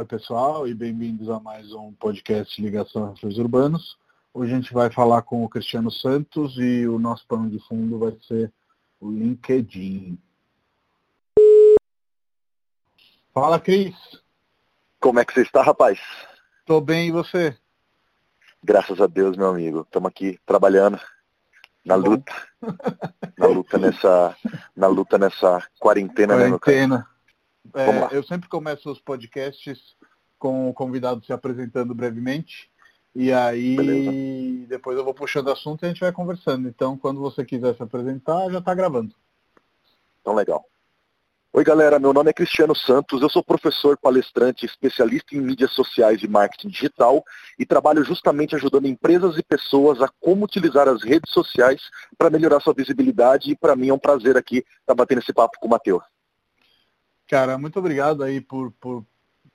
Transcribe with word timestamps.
Oi, 0.00 0.06
pessoal, 0.06 0.66
e 0.66 0.72
bem-vindos 0.72 1.28
a 1.28 1.38
mais 1.38 1.74
um 1.74 1.92
podcast 1.92 2.58
Ligação 2.62 3.10
Refúgios 3.10 3.38
Urbanos. 3.38 3.98
Hoje 4.32 4.50
a 4.50 4.56
gente 4.56 4.72
vai 4.72 4.90
falar 4.90 5.20
com 5.20 5.44
o 5.44 5.48
Cristiano 5.48 5.90
Santos 5.90 6.56
e 6.56 6.88
o 6.88 6.98
nosso 6.98 7.26
pano 7.26 7.50
de 7.50 7.58
fundo 7.68 7.98
vai 7.98 8.16
ser 8.26 8.50
o 8.98 9.10
LinkedIn. 9.10 10.18
Fala, 13.34 13.60
Cris. 13.60 13.94
Como 14.98 15.20
é 15.20 15.24
que 15.26 15.34
você 15.34 15.42
está, 15.42 15.62
rapaz? 15.62 16.00
Tô 16.64 16.80
bem, 16.80 17.08
e 17.08 17.12
você? 17.12 17.54
Graças 18.64 19.02
a 19.02 19.06
Deus, 19.06 19.36
meu 19.36 19.48
amigo. 19.50 19.82
Estamos 19.82 20.08
aqui 20.08 20.40
trabalhando 20.46 20.98
na 21.84 21.94
luta. 21.94 22.32
na 23.36 23.46
luta 23.48 23.76
nessa, 23.76 24.34
na 24.74 24.86
luta 24.86 25.18
nessa 25.18 25.62
quarentena, 25.78 26.36
quarentena. 26.36 26.98
né, 27.00 27.06
é, 27.74 28.16
eu 28.16 28.22
sempre 28.22 28.48
começo 28.48 28.90
os 28.90 29.00
podcasts 29.00 29.96
com 30.38 30.70
o 30.70 30.74
convidado 30.74 31.24
se 31.24 31.32
apresentando 31.32 31.94
brevemente. 31.94 32.70
E 33.14 33.32
aí 33.32 33.76
Beleza. 33.76 34.68
depois 34.68 34.96
eu 34.96 35.04
vou 35.04 35.12
puxando 35.12 35.50
assunto 35.50 35.82
e 35.82 35.86
a 35.86 35.88
gente 35.88 36.00
vai 36.00 36.12
conversando. 36.12 36.68
Então, 36.68 36.96
quando 36.96 37.20
você 37.20 37.44
quiser 37.44 37.74
se 37.76 37.82
apresentar, 37.82 38.50
já 38.50 38.58
está 38.58 38.74
gravando. 38.74 39.14
Então, 40.20 40.34
legal. 40.34 40.64
Oi, 41.52 41.64
galera. 41.64 41.98
Meu 41.98 42.12
nome 42.12 42.30
é 42.30 42.32
Cristiano 42.32 42.76
Santos. 42.76 43.20
Eu 43.20 43.28
sou 43.28 43.42
professor, 43.42 43.98
palestrante, 43.98 44.64
especialista 44.64 45.34
em 45.34 45.40
mídias 45.40 45.72
sociais 45.72 46.22
e 46.22 46.28
marketing 46.28 46.68
digital 46.68 47.24
e 47.58 47.66
trabalho 47.66 48.04
justamente 48.04 48.54
ajudando 48.54 48.86
empresas 48.86 49.36
e 49.36 49.42
pessoas 49.42 50.00
a 50.00 50.08
como 50.20 50.44
utilizar 50.44 50.86
as 50.86 51.02
redes 51.02 51.32
sociais 51.32 51.82
para 52.16 52.30
melhorar 52.30 52.60
sua 52.60 52.72
visibilidade. 52.72 53.50
E 53.50 53.56
para 53.56 53.74
mim 53.74 53.88
é 53.88 53.94
um 53.94 53.98
prazer 53.98 54.36
aqui 54.36 54.58
estar 54.58 54.74
tá 54.86 54.94
batendo 54.94 55.18
esse 55.18 55.32
papo 55.32 55.58
com 55.58 55.66
o 55.66 55.70
Matheus. 55.70 56.04
Cara, 57.30 57.56
muito 57.56 57.78
obrigado 57.78 58.24
aí 58.24 58.40
por, 58.40 58.72
por 58.72 59.06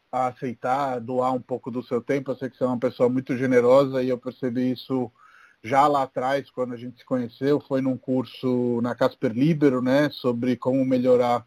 aceitar 0.10 0.98
doar 1.02 1.34
um 1.34 1.42
pouco 1.42 1.70
do 1.70 1.84
seu 1.84 2.00
tempo. 2.00 2.32
Eu 2.32 2.38
sei 2.38 2.50
que 2.50 2.56
você 2.56 2.64
é 2.64 2.68
uma 2.68 2.80
pessoa 2.80 3.10
muito 3.10 3.36
generosa 3.36 4.02
e 4.02 4.08
eu 4.08 4.18
percebi 4.18 4.72
isso 4.72 5.12
já 5.62 5.86
lá 5.86 6.04
atrás, 6.04 6.50
quando 6.50 6.74
a 6.74 6.78
gente 6.78 7.00
se 7.00 7.04
conheceu. 7.04 7.60
Foi 7.60 7.82
num 7.82 7.98
curso 7.98 8.80
na 8.82 8.96
Casper 8.96 9.34
Libero, 9.34 9.82
né, 9.82 10.10
sobre 10.10 10.56
como 10.56 10.86
melhorar 10.86 11.46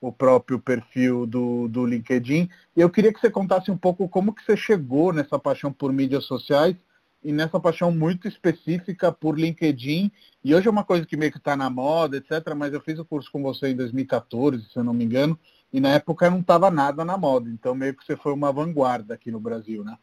o 0.00 0.10
próprio 0.10 0.58
perfil 0.58 1.24
do, 1.24 1.68
do 1.68 1.86
LinkedIn. 1.86 2.50
E 2.76 2.80
eu 2.80 2.90
queria 2.90 3.12
que 3.12 3.20
você 3.20 3.30
contasse 3.30 3.70
um 3.70 3.78
pouco 3.78 4.08
como 4.08 4.34
que 4.34 4.44
você 4.44 4.56
chegou 4.56 5.12
nessa 5.12 5.38
paixão 5.38 5.72
por 5.72 5.92
mídias 5.92 6.24
sociais 6.24 6.74
e 7.22 7.30
nessa 7.30 7.60
paixão 7.60 7.92
muito 7.92 8.26
específica 8.26 9.12
por 9.12 9.38
LinkedIn. 9.38 10.10
E 10.42 10.52
hoje 10.56 10.66
é 10.66 10.70
uma 10.72 10.84
coisa 10.84 11.06
que 11.06 11.16
meio 11.16 11.30
que 11.30 11.38
está 11.38 11.56
na 11.56 11.70
moda, 11.70 12.16
etc. 12.16 12.52
Mas 12.56 12.72
eu 12.72 12.80
fiz 12.80 12.98
o 12.98 13.04
curso 13.04 13.30
com 13.30 13.44
você 13.44 13.68
em 13.68 13.76
2014, 13.76 14.70
se 14.72 14.76
eu 14.76 14.82
não 14.82 14.92
me 14.92 15.04
engano 15.04 15.38
e 15.72 15.80
na 15.80 15.90
época 15.90 16.30
não 16.30 16.40
estava 16.40 16.70
nada 16.70 17.04
na 17.04 17.16
moda, 17.16 17.48
então 17.50 17.74
meio 17.74 17.94
que 17.94 18.04
você 18.04 18.16
foi 18.16 18.32
uma 18.32 18.52
vanguarda 18.52 19.14
aqui 19.14 19.30
no 19.30 19.40
Brasil, 19.40 19.84
né? 19.84 19.96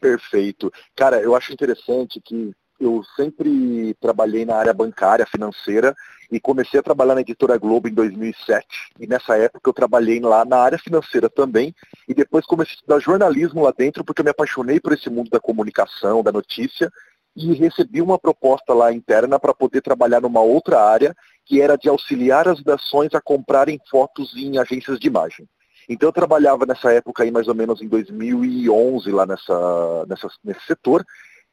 Perfeito. 0.00 0.72
Cara, 0.96 1.20
eu 1.20 1.34
acho 1.34 1.52
interessante 1.52 2.20
que 2.20 2.52
eu 2.80 3.04
sempre 3.14 3.94
trabalhei 4.00 4.44
na 4.44 4.56
área 4.56 4.74
bancária, 4.74 5.24
financeira, 5.24 5.94
e 6.30 6.40
comecei 6.40 6.80
a 6.80 6.82
trabalhar 6.82 7.14
na 7.14 7.20
Editora 7.20 7.56
Globo 7.56 7.88
em 7.88 7.94
2007. 7.94 8.92
E 8.98 9.06
nessa 9.06 9.36
época 9.36 9.68
eu 9.68 9.72
trabalhei 9.72 10.18
lá 10.18 10.44
na 10.44 10.56
área 10.56 10.78
financeira 10.78 11.30
também, 11.30 11.74
e 12.08 12.14
depois 12.14 12.44
comecei 12.44 12.72
a 12.72 12.76
estudar 12.76 12.98
jornalismo 12.98 13.62
lá 13.62 13.72
dentro, 13.76 14.04
porque 14.04 14.20
eu 14.20 14.24
me 14.24 14.30
apaixonei 14.30 14.80
por 14.80 14.92
esse 14.92 15.08
mundo 15.08 15.30
da 15.30 15.38
comunicação, 15.38 16.22
da 16.22 16.32
notícia, 16.32 16.90
e 17.34 17.52
recebi 17.54 18.02
uma 18.02 18.18
proposta 18.18 18.74
lá 18.74 18.92
interna 18.92 19.38
para 19.38 19.54
poder 19.54 19.80
trabalhar 19.80 20.20
numa 20.20 20.40
outra 20.40 20.82
área, 20.82 21.14
que 21.44 21.60
era 21.60 21.76
de 21.76 21.88
auxiliar 21.88 22.46
as 22.48 22.62
nações 22.62 23.14
a 23.14 23.20
comprarem 23.20 23.80
fotos 23.90 24.36
em 24.36 24.58
agências 24.58 24.98
de 24.98 25.06
imagem. 25.06 25.48
Então 25.88 26.08
eu 26.08 26.12
trabalhava 26.12 26.64
nessa 26.66 26.92
época 26.92 27.22
aí 27.22 27.30
mais 27.30 27.48
ou 27.48 27.54
menos 27.54 27.82
em 27.82 27.88
2011 27.88 29.10
lá 29.10 29.26
nessa, 29.26 30.06
nessa, 30.06 30.28
nesse 30.44 30.64
setor, 30.66 31.04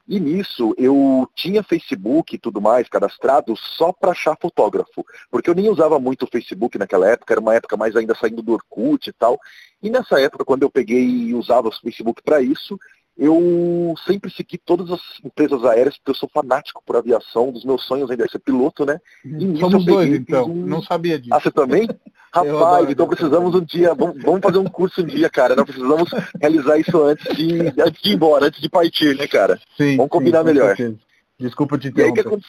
e 0.08 0.20
nisso 0.20 0.74
eu 0.76 1.30
tinha 1.36 1.62
Facebook 1.62 2.36
e 2.36 2.40
tudo 2.40 2.60
mais 2.60 2.90
cadastrado 2.90 3.56
só 3.56 3.94
para 3.94 4.12
achar 4.12 4.36
fotógrafo, 4.42 5.06
porque 5.30 5.50
eu 5.50 5.56
nem 5.56 5.70
usava 5.70 6.00
muito 6.00 6.24
o 6.24 6.28
Facebook 6.28 6.80
naquela 6.80 7.08
época, 7.08 7.34
era 7.34 7.42
uma 7.42 7.54
época 7.54 7.78
mais 7.78 7.96
ainda 7.96 8.16
saindo 8.16 8.42
do 8.42 8.54
Orkut 8.54 9.08
e 9.08 9.14
tal. 9.14 9.40
E 9.82 9.90
nessa 9.90 10.20
época, 10.20 10.44
quando 10.44 10.64
eu 10.64 10.70
peguei 10.70 11.04
e 11.04 11.36
usava 11.36 11.68
o 11.68 11.72
Facebook 11.72 12.24
para 12.24 12.42
isso, 12.42 12.78
eu 13.20 13.94
sempre 14.08 14.32
segui 14.32 14.58
todas 14.58 14.90
as 14.90 15.02
empresas 15.24 15.66
aéreas, 15.66 15.98
porque 15.98 16.12
eu 16.12 16.16
sou 16.16 16.30
fanático 16.34 16.82
por 16.86 16.96
aviação, 16.96 17.50
um 17.50 17.52
dos 17.52 17.66
meus 17.66 17.84
sonhos 17.84 18.10
ainda 18.10 18.24
é 18.24 18.28
ser 18.30 18.40
piloto, 18.40 18.86
né? 18.86 18.98
E 19.26 19.60
Somos 19.60 19.86
dois, 19.86 20.14
então. 20.14 20.46
Um... 20.46 20.66
Não 20.66 20.82
sabia 20.82 21.20
disso. 21.20 21.34
Ah, 21.34 21.40
você 21.40 21.52
também? 21.52 21.88
Rapaz, 22.32 22.90
então 22.90 23.08
precisamos 23.08 23.54
um 23.56 23.62
dia, 23.62 23.94
vamos, 23.94 24.22
vamos, 24.24 24.40
fazer 24.40 24.60
um 24.60 24.66
curso 24.66 25.02
um 25.02 25.06
dia, 25.06 25.30
cara. 25.30 25.56
Nós 25.56 25.66
precisamos 25.66 26.10
realizar 26.40 26.78
isso 26.78 27.04
antes 27.04 27.36
de, 27.36 27.74
antes 27.82 28.02
de 28.02 28.12
ir 28.12 28.14
embora, 28.14 28.46
antes 28.46 28.62
de 28.62 28.70
partir, 28.70 29.18
né, 29.18 29.28
cara? 29.28 29.60
Sim. 29.76 29.98
Vamos 29.98 30.12
combinar 30.12 30.40
sim, 30.40 30.46
melhor. 30.46 30.78
Certeza. 30.78 31.00
Desculpa 31.40 31.78
te 31.78 31.88
interromper. 31.88 32.24
Que, 32.24 32.40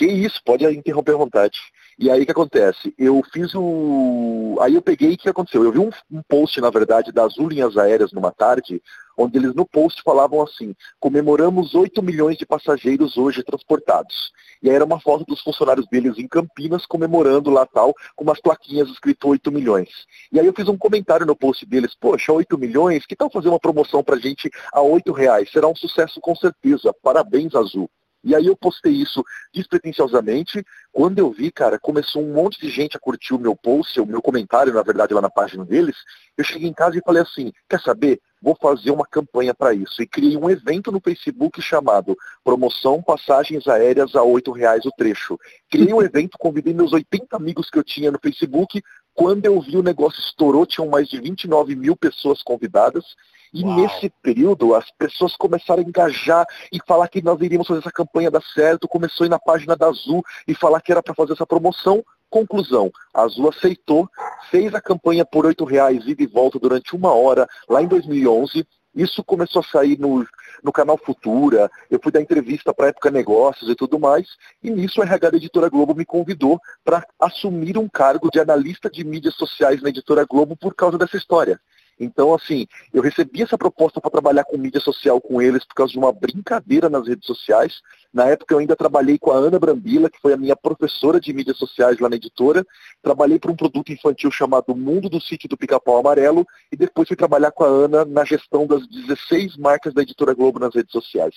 que 0.00 0.06
isso, 0.06 0.40
pode 0.42 0.64
interromper 0.64 1.12
à 1.12 1.18
vontade. 1.18 1.60
E 1.98 2.10
aí 2.10 2.22
o 2.22 2.24
que 2.24 2.32
acontece? 2.32 2.94
Eu 2.96 3.22
fiz 3.30 3.54
o. 3.54 4.56
Aí 4.62 4.74
eu 4.74 4.80
peguei 4.80 5.12
o 5.12 5.18
que 5.18 5.28
aconteceu? 5.28 5.62
Eu 5.62 5.70
vi 5.70 5.78
um, 5.78 5.90
um, 6.10 6.22
post, 6.22 6.58
na 6.58 6.70
verdade, 6.70 7.12
das 7.12 7.34
Azul 7.34 7.50
Linhas 7.50 7.76
Aéreas 7.76 8.10
numa 8.10 8.32
tarde, 8.32 8.82
onde 9.18 9.36
eles 9.36 9.54
no 9.54 9.66
post 9.66 10.02
falavam 10.02 10.40
assim, 10.40 10.74
comemoramos 10.98 11.74
8 11.74 12.02
milhões 12.02 12.38
de 12.38 12.46
passageiros 12.46 13.18
hoje 13.18 13.44
transportados. 13.44 14.32
E 14.62 14.70
aí 14.70 14.74
era 14.74 14.86
uma 14.86 14.98
foto 14.98 15.26
dos 15.26 15.42
funcionários 15.42 15.86
deles 15.88 16.16
em 16.16 16.26
Campinas 16.26 16.86
comemorando 16.86 17.50
lá 17.50 17.66
tal, 17.66 17.92
com 18.16 18.24
umas 18.24 18.40
plaquinhas 18.40 18.88
escrito 18.88 19.28
8 19.28 19.52
milhões. 19.52 19.90
E 20.32 20.40
aí 20.40 20.46
eu 20.46 20.54
fiz 20.54 20.66
um 20.66 20.78
comentário 20.78 21.26
no 21.26 21.36
post 21.36 21.66
deles, 21.66 21.94
poxa, 21.94 22.32
8 22.32 22.56
milhões, 22.56 23.04
que 23.04 23.14
tal 23.14 23.30
fazer 23.30 23.50
uma 23.50 23.60
promoção 23.60 24.02
pra 24.02 24.16
gente 24.16 24.48
a 24.72 24.80
8 24.80 25.12
reais? 25.12 25.50
Será 25.52 25.68
um 25.68 25.76
sucesso 25.76 26.18
com 26.22 26.34
certeza. 26.34 26.90
Parabéns, 27.02 27.54
Azul. 27.54 27.90
E 28.22 28.34
aí 28.34 28.46
eu 28.46 28.56
postei 28.56 28.92
isso 28.92 29.24
despretensiosamente. 29.52 30.64
Quando 30.92 31.18
eu 31.18 31.30
vi, 31.30 31.50
cara, 31.50 31.78
começou 31.78 32.22
um 32.22 32.32
monte 32.32 32.60
de 32.60 32.68
gente 32.68 32.96
a 32.96 33.00
curtir 33.00 33.34
o 33.34 33.38
meu 33.38 33.56
post, 33.56 33.98
o 34.00 34.06
meu 34.06 34.20
comentário, 34.20 34.72
na 34.72 34.82
verdade, 34.82 35.14
lá 35.14 35.20
na 35.20 35.30
página 35.30 35.64
deles. 35.64 35.96
Eu 36.36 36.44
cheguei 36.44 36.68
em 36.68 36.74
casa 36.74 36.98
e 36.98 37.02
falei 37.04 37.22
assim, 37.22 37.52
quer 37.68 37.80
saber? 37.80 38.20
Vou 38.42 38.56
fazer 38.60 38.90
uma 38.90 39.06
campanha 39.06 39.54
para 39.54 39.74
isso. 39.74 40.02
E 40.02 40.06
criei 40.06 40.36
um 40.36 40.48
evento 40.48 40.90
no 40.90 41.00
Facebook 41.00 41.60
chamado 41.60 42.16
Promoção 42.42 43.02
Passagens 43.02 43.66
Aéreas 43.68 44.14
a 44.16 44.22
R$ 44.22 44.40
reais 44.54 44.84
o 44.86 44.92
trecho. 44.96 45.38
Criei 45.70 45.92
um 45.92 46.02
evento, 46.02 46.38
convidei 46.38 46.72
meus 46.72 46.92
80 46.92 47.36
amigos 47.36 47.68
que 47.68 47.78
eu 47.78 47.84
tinha 47.84 48.10
no 48.10 48.18
Facebook. 48.18 48.82
Quando 49.20 49.44
eu 49.44 49.60
vi 49.60 49.76
o 49.76 49.82
negócio 49.82 50.18
estourou, 50.18 50.64
tinham 50.64 50.88
mais 50.88 51.06
de 51.06 51.20
29 51.20 51.76
mil 51.76 51.94
pessoas 51.94 52.42
convidadas. 52.42 53.04
E 53.52 53.62
Uau. 53.62 53.76
nesse 53.76 54.08
período, 54.22 54.74
as 54.74 54.90
pessoas 54.92 55.36
começaram 55.36 55.82
a 55.82 55.86
engajar 55.86 56.46
e 56.72 56.80
falar 56.88 57.06
que 57.06 57.20
nós 57.20 57.38
iríamos 57.42 57.68
fazer 57.68 57.80
essa 57.80 57.92
campanha 57.92 58.30
dar 58.30 58.42
certo. 58.42 58.88
Começou 58.88 59.24
a 59.24 59.26
ir 59.26 59.28
na 59.28 59.38
página 59.38 59.76
da 59.76 59.88
Azul 59.88 60.24
e 60.48 60.54
falar 60.54 60.80
que 60.80 60.90
era 60.90 61.02
para 61.02 61.12
fazer 61.12 61.34
essa 61.34 61.46
promoção. 61.46 62.02
Conclusão, 62.30 62.90
a 63.12 63.20
Azul 63.20 63.50
aceitou, 63.50 64.08
fez 64.50 64.74
a 64.74 64.80
campanha 64.80 65.26
por 65.26 65.44
R$ 65.44 65.54
reais 65.68 66.06
ida 66.06 66.22
e 66.22 66.26
volta 66.26 66.58
durante 66.58 66.96
uma 66.96 67.12
hora, 67.12 67.46
lá 67.68 67.82
em 67.82 67.88
2011. 67.88 68.66
Isso 68.94 69.22
começou 69.22 69.60
a 69.60 69.64
sair 69.64 69.98
no, 69.98 70.26
no 70.62 70.72
canal 70.72 70.98
Futura, 70.98 71.70
eu 71.90 72.00
fui 72.02 72.10
dar 72.10 72.20
entrevista 72.20 72.74
para 72.74 72.86
a 72.86 72.88
Época 72.88 73.10
Negócios 73.10 73.70
e 73.70 73.74
tudo 73.74 73.98
mais, 73.98 74.26
e 74.62 74.70
nisso 74.70 75.00
a 75.00 75.04
RH 75.04 75.30
da 75.30 75.36
Editora 75.36 75.68
Globo 75.68 75.94
me 75.94 76.04
convidou 76.04 76.60
para 76.84 77.06
assumir 77.18 77.78
um 77.78 77.88
cargo 77.88 78.30
de 78.30 78.40
analista 78.40 78.90
de 78.90 79.04
mídias 79.04 79.34
sociais 79.34 79.80
na 79.80 79.90
Editora 79.90 80.24
Globo 80.24 80.56
por 80.56 80.74
causa 80.74 80.98
dessa 80.98 81.16
história. 81.16 81.60
Então, 82.00 82.34
assim, 82.34 82.66
eu 82.94 83.02
recebi 83.02 83.42
essa 83.42 83.58
proposta 83.58 84.00
para 84.00 84.10
trabalhar 84.10 84.44
com 84.44 84.56
mídia 84.56 84.80
social 84.80 85.20
com 85.20 85.42
eles 85.42 85.66
por 85.66 85.74
causa 85.74 85.92
de 85.92 85.98
uma 85.98 86.10
brincadeira 86.10 86.88
nas 86.88 87.06
redes 87.06 87.26
sociais. 87.26 87.82
Na 88.12 88.24
época 88.24 88.54
eu 88.54 88.58
ainda 88.58 88.74
trabalhei 88.74 89.18
com 89.18 89.30
a 89.30 89.36
Ana 89.36 89.58
Brambila, 89.58 90.08
que 90.08 90.18
foi 90.20 90.32
a 90.32 90.36
minha 90.36 90.56
professora 90.56 91.20
de 91.20 91.30
mídias 91.32 91.58
sociais 91.58 91.98
lá 92.00 92.08
na 92.08 92.16
editora. 92.16 92.66
Trabalhei 93.02 93.38
para 93.38 93.52
um 93.52 93.56
produto 93.56 93.92
infantil 93.92 94.30
chamado 94.30 94.74
Mundo 94.74 95.10
do 95.10 95.20
Sítio 95.20 95.46
do 95.46 95.58
Pica-Pau 95.58 95.98
Amarelo 95.98 96.46
e 96.72 96.76
depois 96.76 97.06
fui 97.06 97.16
trabalhar 97.16 97.52
com 97.52 97.64
a 97.64 97.68
Ana 97.68 98.04
na 98.06 98.24
gestão 98.24 98.66
das 98.66 98.86
16 98.88 99.58
marcas 99.58 99.92
da 99.92 100.00
editora 100.00 100.32
Globo 100.32 100.58
nas 100.58 100.74
redes 100.74 100.92
sociais. 100.92 101.34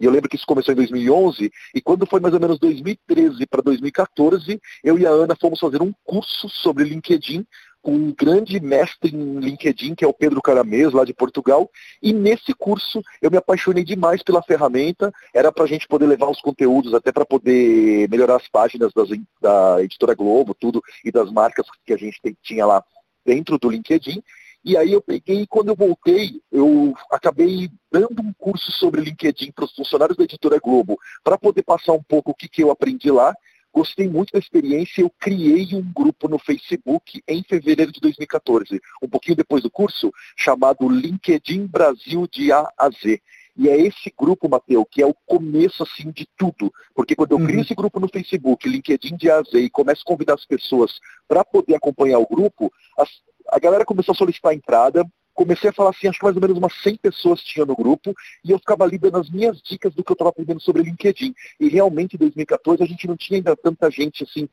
E 0.00 0.04
eu 0.04 0.12
lembro 0.12 0.30
que 0.30 0.36
isso 0.36 0.46
começou 0.46 0.72
em 0.72 0.76
2011 0.76 1.50
e 1.74 1.80
quando 1.80 2.06
foi 2.06 2.20
mais 2.20 2.34
ou 2.34 2.40
menos 2.40 2.58
2013 2.60 3.46
para 3.46 3.62
2014, 3.62 4.60
eu 4.84 4.96
e 4.96 5.06
a 5.06 5.10
Ana 5.10 5.34
fomos 5.34 5.58
fazer 5.58 5.82
um 5.82 5.92
curso 6.04 6.48
sobre 6.48 6.84
LinkedIn 6.84 7.44
um 7.84 8.12
grande 8.12 8.58
mestre 8.60 9.14
em 9.14 9.38
LinkedIn, 9.38 9.94
que 9.94 10.04
é 10.04 10.08
o 10.08 10.12
Pedro 10.12 10.40
Caramês, 10.40 10.92
lá 10.92 11.04
de 11.04 11.12
Portugal. 11.12 11.70
E 12.02 12.12
nesse 12.12 12.54
curso 12.54 13.02
eu 13.20 13.30
me 13.30 13.36
apaixonei 13.36 13.84
demais 13.84 14.22
pela 14.22 14.42
ferramenta. 14.42 15.12
Era 15.34 15.52
para 15.52 15.64
a 15.64 15.66
gente 15.66 15.86
poder 15.86 16.06
levar 16.06 16.28
os 16.30 16.40
conteúdos, 16.40 16.94
até 16.94 17.12
para 17.12 17.26
poder 17.26 18.08
melhorar 18.08 18.36
as 18.36 18.48
páginas 18.48 18.92
das, 18.94 19.08
da 19.40 19.82
Editora 19.82 20.14
Globo, 20.14 20.54
tudo, 20.54 20.82
e 21.04 21.12
das 21.12 21.30
marcas 21.30 21.66
que 21.84 21.92
a 21.92 21.96
gente 21.96 22.20
tem, 22.22 22.36
tinha 22.42 22.64
lá 22.64 22.82
dentro 23.24 23.58
do 23.58 23.68
LinkedIn. 23.68 24.22
E 24.64 24.78
aí 24.78 24.92
eu 24.94 25.02
peguei 25.02 25.42
e 25.42 25.46
quando 25.46 25.68
eu 25.68 25.76
voltei, 25.76 26.40
eu 26.50 26.94
acabei 27.10 27.70
dando 27.92 28.22
um 28.22 28.32
curso 28.32 28.72
sobre 28.72 29.02
LinkedIn 29.02 29.52
para 29.52 29.66
os 29.66 29.74
funcionários 29.74 30.16
da 30.16 30.24
Editora 30.24 30.58
Globo, 30.58 30.98
para 31.22 31.36
poder 31.36 31.62
passar 31.62 31.92
um 31.92 32.02
pouco 32.02 32.30
o 32.30 32.34
que, 32.34 32.48
que 32.48 32.62
eu 32.62 32.70
aprendi 32.70 33.10
lá 33.10 33.34
gostei 33.74 34.08
muito 34.08 34.32
da 34.32 34.38
experiência, 34.38 35.02
eu 35.02 35.10
criei 35.18 35.74
um 35.74 35.82
grupo 35.92 36.28
no 36.28 36.38
Facebook 36.38 37.20
em 37.26 37.42
fevereiro 37.42 37.90
de 37.90 38.00
2014, 38.00 38.80
um 39.02 39.08
pouquinho 39.08 39.36
depois 39.36 39.64
do 39.64 39.70
curso, 39.70 40.12
chamado 40.36 40.88
LinkedIn 40.88 41.66
Brasil 41.66 42.28
de 42.30 42.52
A 42.52 42.68
a 42.78 42.88
Z. 42.88 43.20
E 43.56 43.68
é 43.68 43.76
esse 43.76 44.12
grupo, 44.16 44.48
Mateus, 44.48 44.84
que 44.90 45.02
é 45.02 45.06
o 45.06 45.14
começo 45.26 45.82
assim 45.82 46.10
de 46.10 46.26
tudo. 46.36 46.72
Porque 46.94 47.14
quando 47.14 47.32
eu 47.32 47.38
crio 47.38 47.56
uhum. 47.56 47.62
esse 47.62 47.74
grupo 47.74 48.00
no 48.00 48.08
Facebook, 48.08 48.68
LinkedIn 48.68 49.16
de 49.16 49.30
AZ, 49.30 49.52
e 49.54 49.70
começo 49.70 50.02
a 50.02 50.08
convidar 50.08 50.34
as 50.34 50.44
pessoas 50.44 50.98
para 51.28 51.44
poder 51.44 51.76
acompanhar 51.76 52.18
o 52.18 52.26
grupo, 52.26 52.72
as, 52.98 53.08
a 53.50 53.58
galera 53.58 53.84
começou 53.84 54.12
a 54.12 54.16
solicitar 54.16 54.52
a 54.52 54.54
entrada, 54.54 55.06
comecei 55.34 55.70
a 55.70 55.72
falar 55.72 55.90
assim, 55.90 56.08
acho 56.08 56.18
que 56.18 56.24
mais 56.24 56.36
ou 56.36 56.40
menos 56.40 56.56
umas 56.56 56.72
100 56.82 56.96
pessoas 56.96 57.40
tinha 57.42 57.66
no 57.66 57.74
grupo, 57.74 58.14
e 58.44 58.50
eu 58.50 58.58
ficava 58.58 58.84
ali 58.84 58.96
dando 58.96 59.18
as 59.18 59.28
minhas 59.28 59.60
dicas 59.60 59.92
do 59.94 60.02
que 60.02 60.12
eu 60.12 60.14
estava 60.14 60.30
aprendendo 60.30 60.60
sobre 60.60 60.82
LinkedIn. 60.82 61.34
E 61.58 61.68
realmente 61.68 62.14
em 62.14 62.18
2014 62.18 62.82
a 62.82 62.86
gente 62.86 63.06
não 63.06 63.16
tinha 63.16 63.38
ainda 63.38 63.56
tanta 63.56 63.90
gente 63.90 64.24
assim 64.24 64.48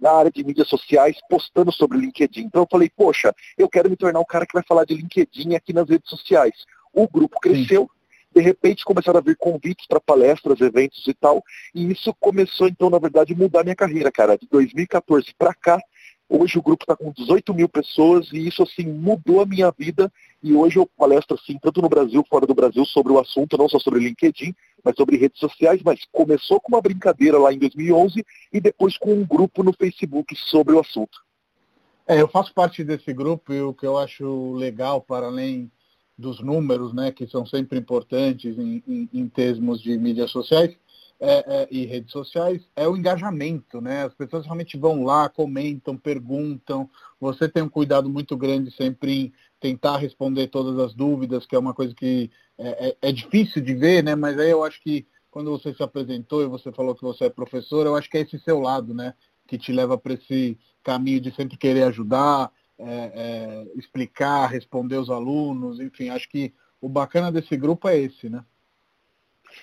na 0.00 0.10
área 0.12 0.30
de 0.30 0.44
mídias 0.44 0.68
sociais 0.68 1.16
postando 1.28 1.72
sobre 1.72 1.98
LinkedIn. 1.98 2.42
Então 2.42 2.62
eu 2.62 2.68
falei, 2.70 2.90
poxa, 2.90 3.34
eu 3.56 3.68
quero 3.68 3.88
me 3.88 3.96
tornar 3.96 4.20
um 4.20 4.24
cara 4.24 4.46
que 4.46 4.54
vai 4.54 4.62
falar 4.62 4.84
de 4.84 4.94
LinkedIn 4.94 5.54
aqui 5.54 5.72
nas 5.72 5.88
redes 5.88 6.10
sociais. 6.10 6.54
O 6.92 7.08
grupo 7.08 7.38
cresceu, 7.40 7.82
Sim. 7.82 7.88
de 8.34 8.40
repente 8.42 8.84
começaram 8.84 9.18
a 9.18 9.22
vir 9.22 9.36
convites 9.36 9.86
para 9.86 10.00
palestras, 10.00 10.60
eventos 10.60 11.06
e 11.06 11.14
tal, 11.14 11.42
e 11.74 11.92
isso 11.92 12.14
começou 12.18 12.66
então, 12.66 12.90
na 12.90 12.98
verdade, 12.98 13.34
mudar 13.34 13.62
minha 13.62 13.76
carreira, 13.76 14.10
cara. 14.10 14.36
De 14.36 14.48
2014 14.48 15.32
para 15.38 15.54
cá, 15.54 15.78
Hoje 16.28 16.58
o 16.58 16.62
grupo 16.62 16.84
está 16.84 16.94
com 16.94 17.10
18 17.10 17.54
mil 17.54 17.68
pessoas 17.68 18.30
e 18.32 18.46
isso 18.46 18.62
assim 18.62 18.84
mudou 18.86 19.40
a 19.40 19.46
minha 19.46 19.70
vida 19.70 20.12
e 20.42 20.52
hoje 20.52 20.78
eu 20.78 20.86
palestro 20.86 21.38
assim, 21.40 21.58
tanto 21.58 21.80
no 21.80 21.88
Brasil 21.88 22.22
fora 22.28 22.46
do 22.46 22.54
Brasil, 22.54 22.84
sobre 22.84 23.12
o 23.12 23.18
assunto, 23.18 23.56
não 23.56 23.68
só 23.68 23.78
sobre 23.78 24.00
LinkedIn, 24.00 24.54
mas 24.84 24.94
sobre 24.94 25.16
redes 25.16 25.40
sociais, 25.40 25.80
mas 25.82 26.00
começou 26.12 26.60
com 26.60 26.74
uma 26.74 26.82
brincadeira 26.82 27.38
lá 27.38 27.52
em 27.52 27.58
2011 27.58 28.24
e 28.52 28.60
depois 28.60 28.98
com 28.98 29.14
um 29.14 29.26
grupo 29.26 29.62
no 29.62 29.72
Facebook 29.72 30.36
sobre 30.36 30.74
o 30.74 30.80
assunto. 30.80 31.18
É, 32.06 32.20
eu 32.20 32.28
faço 32.28 32.52
parte 32.52 32.84
desse 32.84 33.12
grupo 33.12 33.52
e 33.52 33.60
o 33.62 33.72
que 33.72 33.86
eu 33.86 33.96
acho 33.96 34.52
legal, 34.54 35.00
para 35.00 35.26
além 35.26 35.70
dos 36.16 36.40
números, 36.40 36.92
né, 36.92 37.12
que 37.12 37.26
são 37.26 37.46
sempre 37.46 37.78
importantes 37.78 38.58
em, 38.58 38.82
em, 38.86 39.08
em 39.14 39.28
termos 39.28 39.80
de 39.80 39.96
mídias 39.96 40.30
sociais, 40.30 40.76
é, 41.20 41.62
é, 41.62 41.68
e 41.70 41.84
redes 41.84 42.12
sociais 42.12 42.62
é 42.76 42.86
o 42.86 42.96
engajamento, 42.96 43.80
né? 43.80 44.04
As 44.04 44.14
pessoas 44.14 44.44
realmente 44.44 44.76
vão 44.78 45.04
lá, 45.04 45.28
comentam, 45.28 45.96
perguntam. 45.96 46.88
Você 47.20 47.48
tem 47.48 47.62
um 47.62 47.68
cuidado 47.68 48.08
muito 48.08 48.36
grande 48.36 48.70
sempre 48.70 49.12
em 49.12 49.32
tentar 49.58 49.96
responder 49.96 50.46
todas 50.46 50.78
as 50.78 50.94
dúvidas, 50.94 51.44
que 51.44 51.56
é 51.56 51.58
uma 51.58 51.74
coisa 51.74 51.94
que 51.94 52.30
é, 52.56 52.88
é, 52.88 52.96
é 53.02 53.12
difícil 53.12 53.60
de 53.62 53.74
ver, 53.74 54.04
né? 54.04 54.14
Mas 54.14 54.38
aí 54.38 54.50
eu 54.50 54.62
acho 54.62 54.80
que 54.80 55.06
quando 55.30 55.50
você 55.50 55.74
se 55.74 55.82
apresentou 55.82 56.42
e 56.42 56.46
você 56.46 56.72
falou 56.72 56.94
que 56.94 57.02
você 57.02 57.24
é 57.24 57.30
professor, 57.30 57.84
eu 57.84 57.96
acho 57.96 58.08
que 58.08 58.18
é 58.18 58.20
esse 58.20 58.38
seu 58.38 58.60
lado, 58.60 58.94
né? 58.94 59.14
Que 59.46 59.58
te 59.58 59.72
leva 59.72 59.98
para 59.98 60.14
esse 60.14 60.56
caminho 60.84 61.20
de 61.20 61.34
sempre 61.34 61.56
querer 61.56 61.82
ajudar, 61.84 62.52
é, 62.78 62.84
é, 62.86 63.66
explicar, 63.76 64.46
responder 64.46 64.96
os 64.96 65.10
alunos, 65.10 65.80
enfim, 65.80 66.10
acho 66.10 66.28
que 66.28 66.54
o 66.80 66.88
bacana 66.88 67.32
desse 67.32 67.56
grupo 67.56 67.88
é 67.88 67.98
esse, 67.98 68.30
né? 68.30 68.44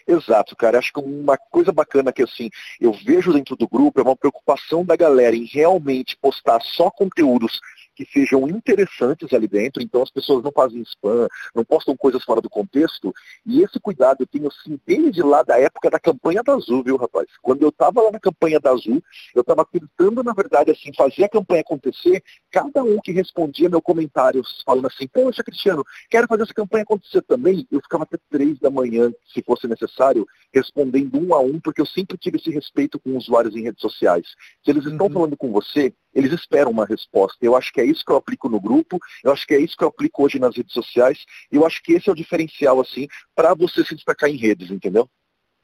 Exato, 0.07 0.55
cara. 0.55 0.79
Acho 0.79 0.93
que 0.93 0.99
uma 0.99 1.37
coisa 1.37 1.71
bacana 1.71 2.11
que 2.11 2.23
assim, 2.23 2.49
eu 2.79 2.91
vejo 2.91 3.33
dentro 3.33 3.55
do 3.55 3.67
grupo 3.67 3.99
é 3.99 4.03
uma 4.03 4.15
preocupação 4.15 4.85
da 4.85 4.95
galera 4.95 5.35
em 5.35 5.45
realmente 5.45 6.17
postar 6.17 6.61
só 6.61 6.89
conteúdos 6.89 7.59
que 7.95 8.05
sejam 8.05 8.47
interessantes 8.49 9.33
ali 9.33 9.47
dentro, 9.47 9.81
então 9.81 10.03
as 10.03 10.11
pessoas 10.11 10.43
não 10.43 10.51
fazem 10.51 10.81
spam, 10.81 11.27
não 11.55 11.63
postam 11.63 11.95
coisas 11.95 12.23
fora 12.23 12.41
do 12.41 12.49
contexto, 12.49 13.13
e 13.45 13.63
esse 13.63 13.79
cuidado 13.79 14.17
eu 14.21 14.27
tenho 14.27 14.47
assim 14.47 14.79
desde 14.85 15.23
lá 15.23 15.41
da 15.41 15.57
época 15.57 15.89
da 15.89 15.99
campanha 15.99 16.43
da 16.43 16.53
Azul, 16.53 16.83
viu, 16.83 16.97
rapaz? 16.97 17.27
Quando 17.41 17.61
eu 17.61 17.69
estava 17.69 18.01
lá 18.01 18.11
na 18.11 18.19
campanha 18.19 18.59
da 18.59 18.71
Azul, 18.71 19.01
eu 19.33 19.41
estava 19.41 19.65
tentando, 19.65 20.21
na 20.21 20.33
verdade, 20.33 20.71
assim, 20.71 20.91
fazer 20.93 21.23
a 21.23 21.29
campanha 21.29 21.61
acontecer, 21.61 22.21
cada 22.55 22.85
um 22.85 22.97
que 23.03 23.11
respondia 23.11 23.67
meu 23.67 23.81
comentário 23.81 24.41
falando 24.65 24.87
assim, 24.87 25.05
poxa, 25.07 25.43
Cristiano, 25.43 25.83
quero 26.09 26.25
fazer 26.25 26.43
essa 26.43 26.53
campanha 26.53 26.83
acontecer 26.83 27.21
também, 27.23 27.67
eu 27.69 27.81
ficava 27.81 28.03
até 28.03 28.17
três 28.29 28.57
da 28.59 28.69
manhã, 28.69 29.11
se 29.33 29.43
fosse 29.43 29.67
necessário, 29.67 30.25
respondendo 30.53 31.19
um 31.19 31.33
a 31.33 31.41
um, 31.41 31.59
porque 31.59 31.81
eu 31.81 31.85
sempre 31.85 32.17
tive 32.17 32.37
esse 32.37 32.49
respeito 32.49 32.97
com 32.97 33.17
usuários 33.17 33.57
em 33.57 33.63
redes 33.63 33.81
sociais. 33.81 34.25
Se 34.63 34.71
eles 34.71 34.85
estão 34.85 35.07
uhum. 35.07 35.13
falando 35.13 35.35
com 35.35 35.51
você, 35.51 35.93
eles 36.13 36.31
esperam 36.31 36.71
uma 36.71 36.85
resposta. 36.85 37.37
Eu 37.41 37.57
acho 37.57 37.73
que 37.73 37.81
é 37.81 37.85
isso 37.85 38.05
que 38.05 38.11
eu 38.13 38.15
aplico 38.15 38.47
no 38.47 38.61
grupo, 38.61 38.99
eu 39.21 39.33
acho 39.33 39.45
que 39.45 39.53
é 39.53 39.59
isso 39.59 39.75
que 39.75 39.83
eu 39.83 39.89
aplico 39.89 40.23
hoje 40.23 40.39
nas 40.39 40.55
redes 40.55 40.71
sociais, 40.71 41.25
e 41.51 41.57
eu 41.57 41.65
acho 41.65 41.83
que 41.83 41.91
esse 41.91 42.07
é 42.07 42.13
o 42.13 42.15
diferencial, 42.15 42.79
assim, 42.79 43.05
para 43.35 43.53
você 43.53 43.83
se 43.83 43.95
destacar 43.95 44.29
em 44.29 44.37
redes, 44.37 44.71
entendeu? 44.71 45.09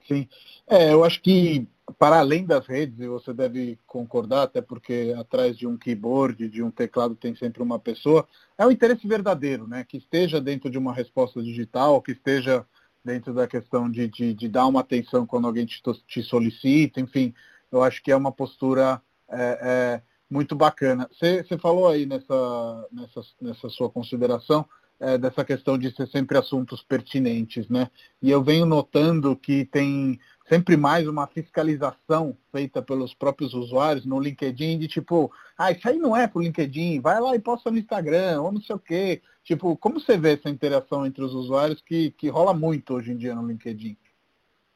Sim. 0.06 0.28
É, 0.68 0.92
eu 0.92 1.06
acho 1.06 1.22
que 1.22 1.66
para 1.98 2.20
além 2.20 2.46
das 2.46 2.66
redes, 2.68 3.00
e 3.00 3.08
você 3.08 3.34
deve 3.34 3.78
concordar, 3.88 4.44
até 4.44 4.62
porque 4.62 5.14
atrás 5.18 5.58
de 5.58 5.68
um 5.68 5.78
keyboard, 5.78 6.50
de 6.50 6.62
um 6.62 6.72
teclado 6.72 7.16
tem 7.16 7.36
sempre 7.36 7.62
uma 7.62 7.80
pessoa, 7.80 8.28
é 8.58 8.66
o 8.66 8.72
interesse 8.72 9.08
verdadeiro, 9.08 9.68
né? 9.68 9.84
Que 9.84 9.98
esteja 9.98 10.40
dentro 10.40 10.70
de 10.70 10.78
uma 10.78 10.94
resposta 10.94 11.42
digital, 11.42 12.02
que 12.02 12.12
esteja 12.12 12.66
dentro 13.04 13.34
da 13.34 13.48
questão 13.48 13.90
de, 13.90 14.08
de, 14.08 14.34
de 14.34 14.48
dar 14.48 14.68
uma 14.68 14.82
atenção 14.82 15.26
quando 15.26 15.48
alguém 15.48 15.66
te, 15.66 15.82
te, 16.08 16.22
solicita, 16.22 17.00
enfim, 17.00 17.34
eu 17.72 17.84
acho 17.84 18.02
que 18.04 18.12
é 18.12 18.16
uma 18.16 18.32
postura 18.32 19.02
é, 19.30 19.60
é, 19.62 20.02
muito 20.30 20.56
bacana. 20.56 21.10
Você 21.12 21.58
falou 21.58 21.88
aí 21.88 22.06
nessa, 22.06 22.88
nessa, 22.92 23.22
nessa 23.42 23.70
sua 23.70 23.90
consideração 23.90 24.66
é, 25.00 25.18
dessa 25.18 25.44
questão 25.44 25.78
de 25.78 25.94
ser 25.96 26.08
sempre 26.08 26.38
assuntos 26.38 26.84
pertinentes, 26.84 27.68
né? 27.68 27.90
E 28.22 28.30
eu 28.30 28.44
venho 28.44 28.68
notando 28.68 29.36
que 29.36 29.66
tem 29.66 30.20
sempre 30.52 30.76
mais 30.76 31.08
uma 31.08 31.28
fiscalização 31.28 32.36
feita 32.52 32.82
pelos 32.82 33.14
próprios 33.14 33.54
usuários 33.54 34.06
no 34.06 34.20
LinkedIn 34.20 34.80
de 34.80 34.88
tipo, 34.90 35.32
ah, 35.58 35.72
isso 35.72 35.88
aí 35.88 35.98
não 35.98 36.14
é 36.14 36.28
pro 36.28 36.42
LinkedIn, 36.42 37.00
vai 37.00 37.22
lá 37.22 37.34
e 37.34 37.40
posta 37.40 37.72
no 37.72 37.78
Instagram, 37.78 38.42
ou 38.42 38.52
não 38.52 38.62
sei 38.62 38.76
o 38.76 38.80
quê. 38.80 39.22
Tipo, 39.46 39.78
como 39.78 39.98
você 39.98 40.18
vê 40.18 40.34
essa 40.34 40.50
interação 40.50 41.06
entre 41.06 41.24
os 41.24 41.34
usuários 41.34 41.82
que, 41.82 42.12
que 42.12 42.28
rola 42.28 42.54
muito 42.54 42.94
hoje 42.96 43.14
em 43.14 43.18
dia 43.18 43.34
no 43.34 43.48
LinkedIn? 43.48 43.96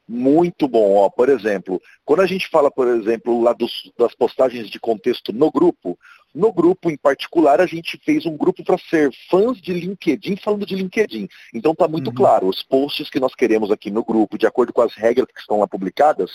muito 0.08 0.68
bom. 0.68 0.94
Ó, 0.94 1.10
por 1.10 1.28
exemplo, 1.28 1.82
quando 2.04 2.20
a 2.20 2.26
gente 2.26 2.48
fala, 2.48 2.70
por 2.70 2.86
exemplo, 2.86 3.42
lá 3.42 3.52
dos, 3.52 3.90
das 3.98 4.14
postagens 4.14 4.70
de 4.70 4.78
contexto 4.78 5.32
no 5.32 5.50
grupo, 5.50 5.98
no 6.36 6.52
grupo 6.52 6.90
em 6.90 6.98
particular 6.98 7.62
a 7.62 7.66
gente 7.66 7.98
fez 8.04 8.26
um 8.26 8.36
grupo 8.36 8.62
para 8.62 8.76
ser 8.76 9.10
fãs 9.30 9.58
de 9.58 9.72
LinkedIn 9.72 10.36
falando 10.36 10.66
de 10.66 10.76
LinkedIn. 10.76 11.26
Então 11.54 11.72
está 11.72 11.88
muito 11.88 12.08
uhum. 12.08 12.14
claro, 12.14 12.46
os 12.46 12.62
posts 12.62 13.08
que 13.08 13.18
nós 13.18 13.34
queremos 13.34 13.70
aqui 13.70 13.90
no 13.90 14.04
grupo, 14.04 14.36
de 14.36 14.46
acordo 14.46 14.70
com 14.70 14.82
as 14.82 14.94
regras 14.94 15.26
que 15.32 15.40
estão 15.40 15.58
lá 15.58 15.66
publicadas, 15.66 16.32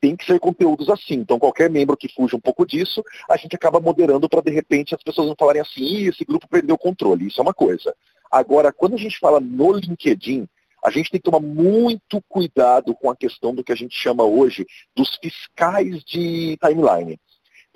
tem 0.00 0.14
que 0.14 0.26
ser 0.26 0.38
conteúdos 0.38 0.90
assim. 0.90 1.14
Então, 1.14 1.38
qualquer 1.38 1.70
membro 1.70 1.96
que 1.96 2.12
fuja 2.12 2.36
um 2.36 2.40
pouco 2.40 2.66
disso, 2.66 3.02
a 3.28 3.36
gente 3.36 3.56
acaba 3.56 3.80
moderando 3.80 4.28
para, 4.28 4.42
de 4.42 4.50
repente, 4.50 4.94
as 4.94 5.02
pessoas 5.02 5.26
não 5.26 5.34
falarem 5.36 5.62
assim, 5.62 6.06
esse 6.06 6.24
grupo 6.24 6.46
perdeu 6.46 6.76
o 6.76 6.78
controle. 6.78 7.26
Isso 7.26 7.40
é 7.40 7.42
uma 7.42 7.54
coisa. 7.54 7.92
Agora, 8.30 8.70
quando 8.70 8.94
a 8.94 8.98
gente 8.98 9.18
fala 9.18 9.40
no 9.40 9.72
LinkedIn, 9.72 10.46
a 10.84 10.90
gente 10.90 11.10
tem 11.10 11.18
que 11.18 11.28
tomar 11.28 11.40
muito 11.40 12.22
cuidado 12.28 12.94
com 12.94 13.10
a 13.10 13.16
questão 13.16 13.52
do 13.54 13.64
que 13.64 13.72
a 13.72 13.76
gente 13.76 13.96
chama 13.96 14.22
hoje 14.22 14.64
dos 14.94 15.16
fiscais 15.16 16.04
de 16.04 16.56
timeline. 16.58 17.18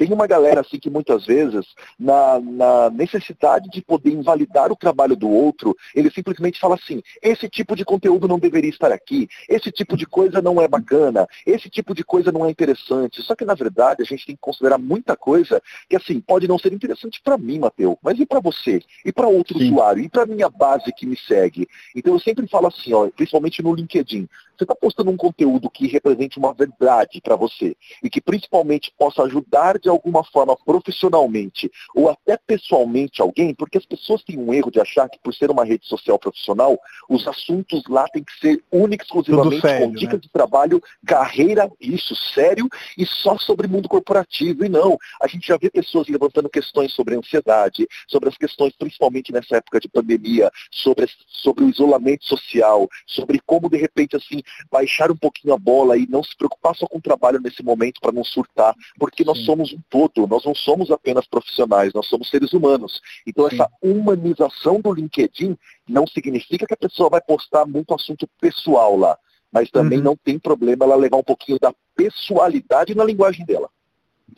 Tem 0.02 0.12
uma 0.12 0.26
galera 0.26 0.62
assim 0.62 0.80
que 0.80 0.90
muitas 0.90 1.24
vezes, 1.24 1.64
na, 1.96 2.40
na, 2.40 2.90
necessidade 2.90 3.70
de 3.70 3.80
poder 3.80 4.10
invalidar 4.10 4.72
o 4.72 4.76
trabalho 4.76 5.14
do 5.14 5.30
outro, 5.30 5.76
ele 5.94 6.10
simplesmente 6.10 6.58
fala 6.58 6.74
assim, 6.74 7.00
esse 7.22 7.48
tipo 7.48 7.76
de 7.76 7.84
conteúdo 7.84 8.26
não 8.26 8.36
deveria 8.36 8.68
estar 8.68 8.90
aqui, 8.90 9.28
esse 9.48 9.70
tipo 9.70 9.96
de 9.96 10.04
coisa 10.04 10.42
não 10.42 10.60
é 10.60 10.66
bacana, 10.66 11.24
esse 11.46 11.70
tipo 11.70 11.94
de 11.94 12.02
coisa 12.02 12.32
não 12.32 12.44
é 12.44 12.50
interessante. 12.50 13.22
Só 13.22 13.36
que 13.36 13.44
na 13.44 13.54
verdade 13.54 14.02
a 14.02 14.04
gente 14.04 14.26
tem 14.26 14.34
que 14.34 14.40
considerar 14.40 14.76
muita 14.76 15.16
coisa 15.16 15.62
que 15.88 15.94
assim, 15.94 16.20
pode 16.20 16.48
não 16.48 16.58
ser 16.58 16.72
interessante 16.72 17.20
para 17.22 17.38
mim, 17.38 17.60
Mateus, 17.60 17.94
mas 18.02 18.18
e 18.18 18.26
para 18.26 18.40
você? 18.40 18.82
E 19.04 19.12
para 19.12 19.28
outro 19.28 19.56
Sim. 19.56 19.66
usuário? 19.66 20.02
E 20.02 20.08
para 20.08 20.26
minha 20.26 20.50
base 20.50 20.92
que 20.92 21.06
me 21.06 21.16
segue? 21.16 21.68
Então 21.94 22.12
eu 22.12 22.18
sempre 22.18 22.48
falo 22.48 22.66
assim, 22.66 22.92
ó, 22.92 23.08
principalmente 23.08 23.62
no 23.62 23.72
LinkedIn, 23.72 24.28
você 24.56 24.64
está 24.64 24.74
postando 24.74 25.12
um 25.12 25.16
conteúdo 25.16 25.70
que 25.70 25.86
represente 25.86 26.38
uma 26.38 26.52
verdade 26.52 27.20
para 27.20 27.36
você 27.36 27.76
e 28.02 28.10
que 28.10 28.20
principalmente 28.20 28.92
possa 28.98 29.22
ajudar 29.22 29.78
de 29.78 29.91
alguma 29.92 30.24
forma 30.24 30.56
profissionalmente 30.64 31.70
ou 31.94 32.08
até 32.08 32.36
pessoalmente 32.36 33.22
alguém, 33.22 33.54
porque 33.54 33.78
as 33.78 33.86
pessoas 33.86 34.22
têm 34.24 34.38
um 34.38 34.52
erro 34.52 34.70
de 34.70 34.80
achar 34.80 35.08
que 35.08 35.18
por 35.18 35.34
ser 35.34 35.50
uma 35.50 35.64
rede 35.64 35.86
social 35.86 36.18
profissional, 36.18 36.78
os 37.08 37.26
assuntos 37.26 37.82
lá 37.88 38.06
têm 38.08 38.24
que 38.24 38.32
ser 38.38 38.62
únicos 38.70 39.06
exclusivamente 39.06 39.60
sério, 39.60 39.86
com 39.86 39.92
dicas 39.92 40.14
né? 40.14 40.20
de 40.20 40.28
trabalho, 40.30 40.82
carreira, 41.06 41.70
isso, 41.80 42.14
sério, 42.34 42.68
e 42.96 43.04
só 43.04 43.36
sobre 43.38 43.68
mundo 43.68 43.88
corporativo. 43.88 44.64
E 44.64 44.68
não, 44.68 44.96
a 45.20 45.26
gente 45.26 45.46
já 45.46 45.56
vê 45.56 45.70
pessoas 45.70 46.08
levantando 46.08 46.48
questões 46.48 46.92
sobre 46.92 47.16
ansiedade, 47.16 47.86
sobre 48.08 48.28
as 48.28 48.36
questões, 48.36 48.74
principalmente 48.76 49.32
nessa 49.32 49.56
época 49.56 49.80
de 49.80 49.88
pandemia, 49.88 50.50
sobre, 50.70 51.06
sobre 51.28 51.64
o 51.64 51.68
isolamento 51.68 52.24
social, 52.24 52.88
sobre 53.06 53.40
como 53.44 53.68
de 53.68 53.76
repente 53.76 54.16
assim 54.16 54.42
baixar 54.70 55.10
um 55.10 55.16
pouquinho 55.16 55.54
a 55.54 55.58
bola 55.58 55.96
e 55.96 56.06
não 56.08 56.22
se 56.22 56.36
preocupar 56.36 56.74
só 56.74 56.86
com 56.86 56.98
o 56.98 57.02
trabalho 57.02 57.40
nesse 57.40 57.62
momento 57.62 58.00
para 58.00 58.12
não 58.12 58.24
surtar, 58.24 58.74
porque 58.98 59.22
Sim. 59.22 59.28
nós 59.28 59.44
somos 59.44 59.72
um 59.72 59.80
todo, 59.88 60.26
nós 60.26 60.44
não 60.44 60.54
somos 60.54 60.90
apenas 60.90 61.26
profissionais, 61.26 61.92
nós 61.92 62.06
somos 62.06 62.30
seres 62.30 62.52
humanos. 62.52 63.00
Então 63.26 63.46
essa 63.46 63.68
humanização 63.82 64.80
do 64.80 64.92
LinkedIn 64.92 65.56
não 65.88 66.06
significa 66.06 66.66
que 66.66 66.74
a 66.74 66.76
pessoa 66.76 67.10
vai 67.10 67.20
postar 67.20 67.66
muito 67.66 67.94
assunto 67.94 68.28
pessoal 68.40 68.96
lá, 68.96 69.18
mas 69.50 69.70
também 69.70 69.98
uhum. 69.98 70.04
não 70.04 70.16
tem 70.16 70.38
problema 70.38 70.84
ela 70.84 70.96
levar 70.96 71.18
um 71.18 71.24
pouquinho 71.24 71.58
da 71.58 71.74
pessoalidade 71.94 72.94
na 72.94 73.04
linguagem 73.04 73.44
dela. 73.44 73.68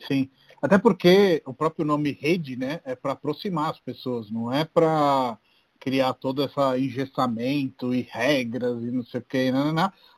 Sim. 0.07 0.29
Até 0.61 0.77
porque 0.77 1.41
o 1.45 1.53
próprio 1.53 1.85
nome 1.85 2.11
rede, 2.11 2.55
né, 2.55 2.81
é 2.85 2.95
para 2.95 3.11
aproximar 3.11 3.71
as 3.71 3.79
pessoas, 3.79 4.31
não 4.31 4.51
é 4.51 4.65
para 4.65 5.37
criar 5.79 6.13
todo 6.13 6.43
esse 6.43 6.59
engessamento 6.79 7.93
e 7.93 8.01
regras 8.01 8.81
e 8.81 8.91
não 8.91 9.03
sei 9.03 9.19
o 9.19 9.23
que, 9.23 9.51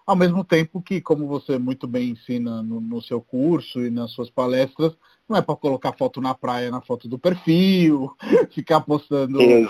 ao 0.05 0.15
mesmo 0.15 0.43
tempo 0.43 0.81
que, 0.81 1.01
como 1.01 1.27
você 1.27 1.57
muito 1.57 1.85
bem 1.87 2.11
ensina 2.11 2.63
no, 2.63 2.79
no 2.79 3.01
seu 3.01 3.19
curso 3.19 3.81
e 3.81 3.89
nas 3.89 4.11
suas 4.11 4.29
palestras, 4.29 4.95
não 5.27 5.37
é 5.37 5.41
para 5.41 5.55
colocar 5.55 5.93
foto 5.93 6.21
na 6.21 6.33
praia 6.33 6.71
na 6.71 6.81
foto 6.81 7.07
do 7.07 7.19
perfil, 7.19 8.15
ficar 8.51 8.81
postando, 8.81 9.41
é, 9.41 9.61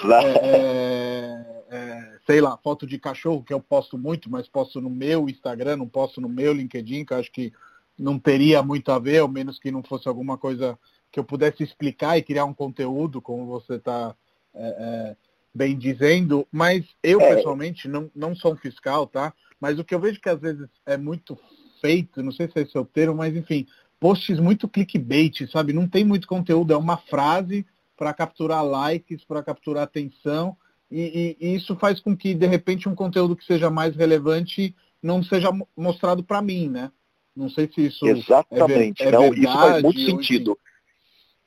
é, 0.44 1.64
é, 1.70 2.20
sei 2.26 2.42
lá, 2.42 2.58
foto 2.58 2.86
de 2.86 3.00
cachorro, 3.00 3.44
que 3.44 3.54
eu 3.54 3.60
posto 3.60 3.98
muito, 3.98 4.30
mas 4.30 4.48
posto 4.48 4.80
no 4.80 4.90
meu 4.90 5.28
Instagram, 5.28 5.78
não 5.78 5.88
posto 5.88 6.22
no 6.22 6.30
meu 6.30 6.54
LinkedIn, 6.54 7.06
que 7.06 7.14
eu 7.14 7.18
acho 7.18 7.32
que 7.32 7.52
não 7.98 8.20
teria 8.20 8.62
muito 8.62 8.92
a 8.92 9.00
ver, 9.00 9.20
ao 9.20 9.28
menos 9.28 9.58
que 9.58 9.72
não 9.72 9.82
fosse 9.82 10.08
alguma 10.08 10.38
coisa 10.38 10.78
que 11.12 11.20
eu 11.20 11.24
pudesse 11.24 11.64
explicar 11.64 12.18
e 12.18 12.24
criar 12.24 12.46
um 12.46 12.54
conteúdo, 12.54 13.22
como 13.22 13.46
você 13.48 13.76
está 13.76 14.16
é, 14.54 14.68
é, 14.68 15.16
bem 15.54 15.76
dizendo. 15.76 16.48
Mas 16.52 16.86
eu, 17.02 17.20
é. 17.20 17.36
pessoalmente, 17.36 17.88
não, 17.88 18.12
não 18.16 18.36
sou 18.36 18.54
um 18.54 18.58
fiscal, 18.58 19.08
tá? 19.08 19.34
Mas 19.60 19.80
o 19.80 19.84
que 19.84 19.96
eu 19.96 20.00
vejo 20.00 20.22
que 20.22 20.30
às 20.30 20.40
vezes 20.40 20.68
é 20.86 20.96
muito 20.96 21.38
feito, 21.82 22.22
não 22.22 22.32
sei 22.32 22.48
se 22.48 22.60
é 22.60 22.62
esse 22.62 22.78
o 22.78 22.86
termo, 22.86 23.16
mas 23.16 23.36
enfim, 23.36 23.66
posts 24.00 24.40
muito 24.40 24.68
clickbait, 24.68 25.48
sabe? 25.52 25.74
Não 25.74 25.88
tem 25.88 26.04
muito 26.04 26.28
conteúdo, 26.28 26.74
é 26.74 26.78
uma 26.78 26.98
frase 26.98 27.66
para 27.96 28.14
capturar 28.14 28.64
likes, 28.64 29.24
para 29.24 29.44
capturar 29.44 29.84
atenção, 29.84 30.56
e, 30.90 31.36
e, 31.42 31.48
e, 31.48 31.56
isso 31.56 31.76
faz 31.76 32.00
com 32.00 32.16
que, 32.16 32.34
de 32.34 32.46
repente, 32.46 32.88
um 32.88 32.96
conteúdo 32.96 33.36
que 33.36 33.44
seja 33.44 33.70
mais 33.70 33.96
relevante 33.96 34.74
não 35.04 35.22
seja 35.22 35.50
mostrado 35.76 36.24
para 36.24 36.42
mim, 36.42 36.70
né? 36.70 36.92
Não 37.36 37.50
sei 37.50 37.70
se 37.74 37.86
isso 37.88 38.08
Exatamente. 38.08 39.04
É, 39.04 39.08
é 39.08 39.12
não, 39.12 39.22
verdade, 39.22 39.42
isso 39.42 39.54
faz 39.54 39.84
muito 39.84 40.00
sentido. 40.00 40.58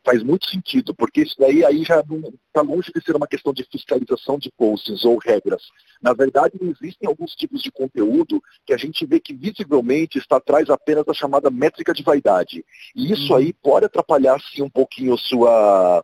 Faz 0.03 0.23
muito 0.23 0.49
sentido, 0.49 0.95
porque 0.95 1.23
isso 1.23 1.35
daí 1.39 1.65
aí 1.65 1.85
já 1.85 2.01
está 2.01 2.63
longe 2.63 2.91
de 2.95 3.05
ser 3.05 3.15
uma 3.15 3.27
questão 3.27 3.53
de 3.53 3.65
fiscalização 3.65 4.39
de 4.39 4.51
posts 4.57 5.05
ou 5.05 5.19
regras. 5.19 5.63
Na 6.01 6.15
verdade, 6.15 6.55
existem 6.63 7.07
alguns 7.07 7.35
tipos 7.35 7.63
de 7.63 7.71
conteúdo 7.71 8.43
que 8.65 8.73
a 8.73 8.79
gente 8.79 9.05
vê 9.05 9.21
que 9.21 9.35
visivelmente 9.35 10.19
está 10.19 10.37
atrás 10.37 10.71
apenas 10.71 11.05
da 11.05 11.13
chamada 11.13 11.51
métrica 11.51 11.93
de 11.93 12.03
vaidade. 12.03 12.65
E 12.97 13.13
isso 13.13 13.35
hum. 13.35 13.37
aí 13.37 13.53
pode 13.53 13.85
atrapalhar 13.87 14.41
sim 14.41 14.63
um 14.63 14.71
pouquinho 14.71 15.19
sua 15.19 16.03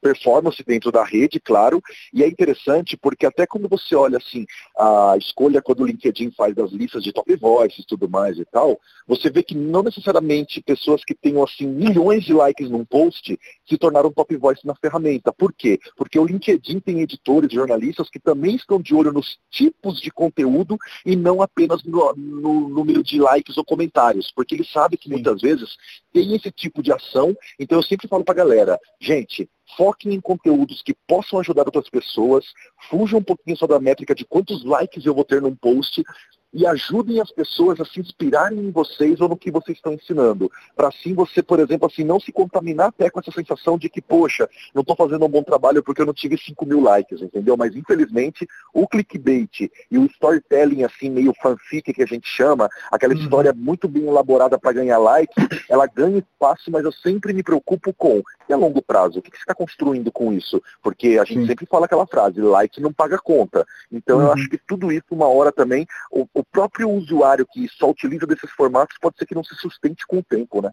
performance 0.00 0.62
dentro 0.64 0.90
da 0.90 1.04
rede, 1.04 1.40
claro, 1.40 1.82
e 2.12 2.22
é 2.22 2.28
interessante 2.28 2.96
porque 2.96 3.26
até 3.26 3.46
quando 3.46 3.68
você 3.68 3.94
olha 3.94 4.18
assim, 4.18 4.46
a 4.78 5.16
escolha 5.18 5.62
quando 5.62 5.80
o 5.80 5.86
LinkedIn 5.86 6.30
faz 6.32 6.54
das 6.54 6.70
listas 6.70 7.02
de 7.02 7.12
top 7.12 7.34
voices 7.36 7.80
e 7.80 7.86
tudo 7.86 8.08
mais 8.08 8.38
e 8.38 8.44
tal, 8.44 8.78
você 9.06 9.30
vê 9.30 9.42
que 9.42 9.54
não 9.54 9.82
necessariamente 9.82 10.62
pessoas 10.62 11.04
que 11.04 11.14
tenham 11.14 11.42
assim 11.42 11.66
milhões 11.66 12.24
de 12.24 12.32
likes 12.32 12.70
num 12.70 12.84
post 12.84 13.38
se 13.68 13.78
tornaram 13.78 14.12
top 14.12 14.36
voice 14.36 14.66
na 14.66 14.74
ferramenta. 14.74 15.32
Por 15.32 15.52
quê? 15.52 15.78
Porque 15.96 16.18
o 16.18 16.24
LinkedIn 16.24 16.80
tem 16.80 17.00
editores, 17.00 17.52
jornalistas 17.52 18.08
que 18.10 18.18
também 18.18 18.56
estão 18.56 18.80
de 18.80 18.94
olho 18.94 19.12
nos 19.12 19.38
tipos 19.50 20.00
de 20.00 20.10
conteúdo 20.10 20.76
e 21.04 21.16
não 21.16 21.42
apenas 21.42 21.82
no, 21.84 22.14
no 22.14 22.68
número 22.68 23.02
de 23.02 23.18
likes 23.18 23.56
ou 23.56 23.64
comentários, 23.64 24.30
porque 24.34 24.54
ele 24.54 24.64
sabe 24.64 24.96
que 24.96 25.08
Sim. 25.08 25.14
muitas 25.14 25.40
vezes 25.40 25.76
tem 26.12 26.34
esse 26.34 26.50
tipo 26.50 26.82
de 26.82 26.92
ação. 26.92 27.36
Então 27.58 27.78
eu 27.78 27.82
sempre 27.82 28.08
falo 28.08 28.24
para 28.24 28.34
a 28.34 28.44
galera, 28.44 28.78
gente, 29.00 29.48
foquem 29.76 30.14
em 30.14 30.20
conteúdos 30.20 30.82
que 30.82 30.94
possam 31.06 31.38
ajudar 31.40 31.64
outras 31.64 31.88
pessoas, 31.88 32.44
fujam 32.88 33.20
um 33.20 33.22
pouquinho 33.22 33.56
só 33.56 33.66
da 33.66 33.78
métrica 33.78 34.14
de 34.14 34.24
quantos 34.24 34.64
likes 34.64 35.04
eu 35.04 35.14
vou 35.14 35.24
ter 35.24 35.42
num 35.42 35.54
post, 35.54 36.02
e 36.52 36.66
ajudem 36.66 37.20
as 37.20 37.30
pessoas 37.30 37.80
a 37.80 37.84
se 37.84 38.00
inspirarem 38.00 38.58
em 38.58 38.70
vocês 38.70 39.20
ou 39.20 39.28
no 39.28 39.36
que 39.36 39.50
vocês 39.50 39.76
estão 39.76 39.92
ensinando. 39.92 40.50
Para 40.74 40.88
assim 40.88 41.14
você, 41.14 41.42
por 41.42 41.60
exemplo, 41.60 41.86
assim, 41.86 42.04
não 42.04 42.18
se 42.18 42.32
contaminar 42.32 42.88
até 42.88 43.10
com 43.10 43.20
essa 43.20 43.30
sensação 43.30 43.76
de 43.76 43.88
que, 43.88 44.00
poxa, 44.00 44.48
não 44.74 44.82
estou 44.82 44.96
fazendo 44.96 45.24
um 45.24 45.28
bom 45.28 45.42
trabalho 45.42 45.82
porque 45.82 46.02
eu 46.02 46.06
não 46.06 46.14
tive 46.14 46.38
5 46.38 46.66
mil 46.66 46.80
likes, 46.80 47.20
entendeu? 47.20 47.56
Mas 47.56 47.76
infelizmente 47.76 48.46
o 48.72 48.86
clickbait 48.86 49.70
e 49.90 49.98
o 49.98 50.06
storytelling 50.06 50.84
assim, 50.84 51.10
meio 51.10 51.34
fanfic 51.42 51.92
que 51.92 52.02
a 52.02 52.06
gente 52.06 52.28
chama, 52.28 52.68
aquela 52.90 53.14
uhum. 53.14 53.20
história 53.20 53.52
muito 53.52 53.88
bem 53.88 54.06
elaborada 54.06 54.58
para 54.58 54.72
ganhar 54.72 54.98
like, 54.98 55.32
ela 55.68 55.86
ganha 55.86 56.18
espaço, 56.18 56.70
mas 56.70 56.84
eu 56.84 56.92
sempre 56.92 57.32
me 57.32 57.42
preocupo 57.42 57.92
com 57.92 58.22
e 58.48 58.52
a 58.52 58.56
longo 58.56 58.80
prazo, 58.80 59.18
o 59.18 59.22
que, 59.22 59.30
que 59.30 59.36
você 59.36 59.42
está 59.42 59.54
construindo 59.54 60.10
com 60.10 60.32
isso? 60.32 60.62
Porque 60.82 61.18
a 61.20 61.24
gente 61.24 61.40
Sim. 61.40 61.46
sempre 61.46 61.66
fala 61.66 61.84
aquela 61.84 62.06
frase, 62.06 62.40
like 62.40 62.80
não 62.80 62.92
paga 62.92 63.18
conta. 63.18 63.66
Então 63.92 64.18
uhum. 64.18 64.24
eu 64.24 64.32
acho 64.32 64.48
que 64.48 64.58
tudo 64.58 64.90
isso, 64.90 65.04
uma 65.10 65.28
hora 65.28 65.52
também, 65.52 65.86
o, 66.10 66.26
o 66.38 66.44
próprio 66.44 66.90
usuário 66.90 67.46
que 67.46 67.68
só 67.68 67.90
utiliza 67.90 68.26
desses 68.26 68.50
formatos 68.52 68.96
pode 69.00 69.16
ser 69.18 69.26
que 69.26 69.34
não 69.34 69.42
se 69.42 69.54
sustente 69.56 70.06
com 70.06 70.18
o 70.18 70.22
tempo, 70.22 70.62
né? 70.62 70.70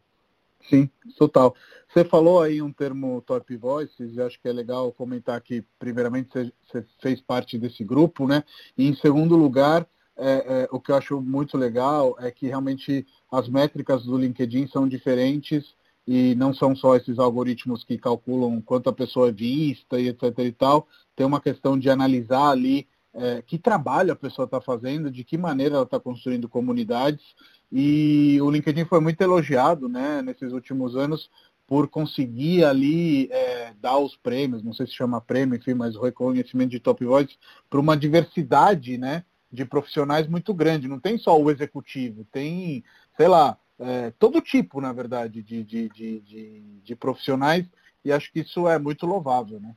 Sim, 0.70 0.90
total. 1.18 1.56
Você 1.92 2.04
falou 2.04 2.42
aí 2.42 2.62
um 2.62 2.72
termo 2.72 3.22
Top 3.22 3.56
Voices, 3.56 4.16
e 4.16 4.22
acho 4.22 4.40
que 4.42 4.48
é 4.48 4.54
legal 4.54 4.92
comentar 4.92 5.40
que, 5.42 5.64
primeiramente, 5.78 6.54
você 6.68 6.84
fez 7.02 7.22
parte 7.22 7.58
desse 7.58 7.84
grupo, 7.84 8.28
né? 8.28 8.44
E, 8.78 8.88
em 8.88 8.96
segundo 8.96 9.36
lugar, 9.36 9.88
é, 10.18 10.64
é, 10.64 10.68
o 10.72 10.80
que 10.80 10.92
eu 10.92 10.96
acho 10.96 11.22
muito 11.22 11.58
legal 11.58 12.16
é 12.20 12.32
que 12.32 12.48
realmente 12.48 13.06
as 13.32 13.48
métricas 13.50 14.04
do 14.04 14.18
LinkedIn 14.18 14.68
são 14.68 14.88
diferentes 14.88 15.76
e 16.08 16.36
não 16.36 16.54
são 16.54 16.76
só 16.76 16.96
esses 16.96 17.20
algoritmos 17.20 17.84
que 17.84 17.98
calculam 17.98 18.62
quanto 18.62 18.90
a 18.90 18.94
pessoa 18.94 19.30
é 19.30 19.32
vista 19.32 20.00
e 20.00 20.10
etc 20.10 20.24
e 20.40 20.52
tal. 20.52 20.88
Tem 21.16 21.26
uma 21.26 21.42
questão 21.42 21.78
de 21.78 21.90
analisar 21.90 22.50
ali 22.50 22.88
é, 23.16 23.42
que 23.42 23.58
trabalho 23.58 24.12
a 24.12 24.16
pessoa 24.16 24.46
está 24.46 24.60
fazendo, 24.60 25.10
de 25.10 25.24
que 25.24 25.38
maneira 25.38 25.76
ela 25.76 25.84
está 25.84 26.00
construindo 26.00 26.50
comunidades. 26.50 27.24
E 27.72 28.40
o 28.42 28.50
LinkedIn 28.52 28.86
foi 28.86 29.00
muito 29.00 29.22
elogiado 29.22 29.88
né, 29.88 30.22
nesses 30.22 30.52
últimos 30.52 30.96
anos 30.96 31.30
por 31.68 31.88
conseguir 31.88 32.64
ali 32.64 33.28
é, 33.32 33.74
dar 33.82 33.98
os 33.98 34.16
prêmios, 34.16 34.62
não 34.62 34.74
sei 34.74 34.86
se 34.86 34.94
chama 34.94 35.20
prêmio, 35.20 35.56
enfim, 35.56 35.74
mas 35.74 35.96
o 35.96 36.02
reconhecimento 36.02 36.70
de 36.70 36.80
top 36.80 37.04
voice 37.04 37.38
para 37.70 37.80
uma 37.80 37.98
diversidade 37.98 38.98
né, 38.98 39.24
de 39.52 39.66
profissionais 39.66 40.28
muito 40.28 40.54
grande. 40.54 40.88
Não 40.88 41.00
tem 41.00 41.18
só 41.18 41.40
o 41.40 41.50
executivo, 41.50 42.24
tem, 42.32 42.84
sei 43.18 43.28
lá, 43.28 43.58
é, 43.80 44.12
todo 44.12 44.42
tipo, 44.42 44.80
na 44.80 44.94
verdade, 44.94 45.42
de, 45.42 45.64
de, 45.64 45.90
de, 45.90 46.82
de, 46.84 46.96
profissionais, 46.96 47.66
e 48.04 48.12
acho 48.12 48.32
que 48.32 48.42
isso 48.42 48.68
é 48.68 48.78
muito 48.78 49.06
louvável, 49.06 49.60
né? 49.60 49.76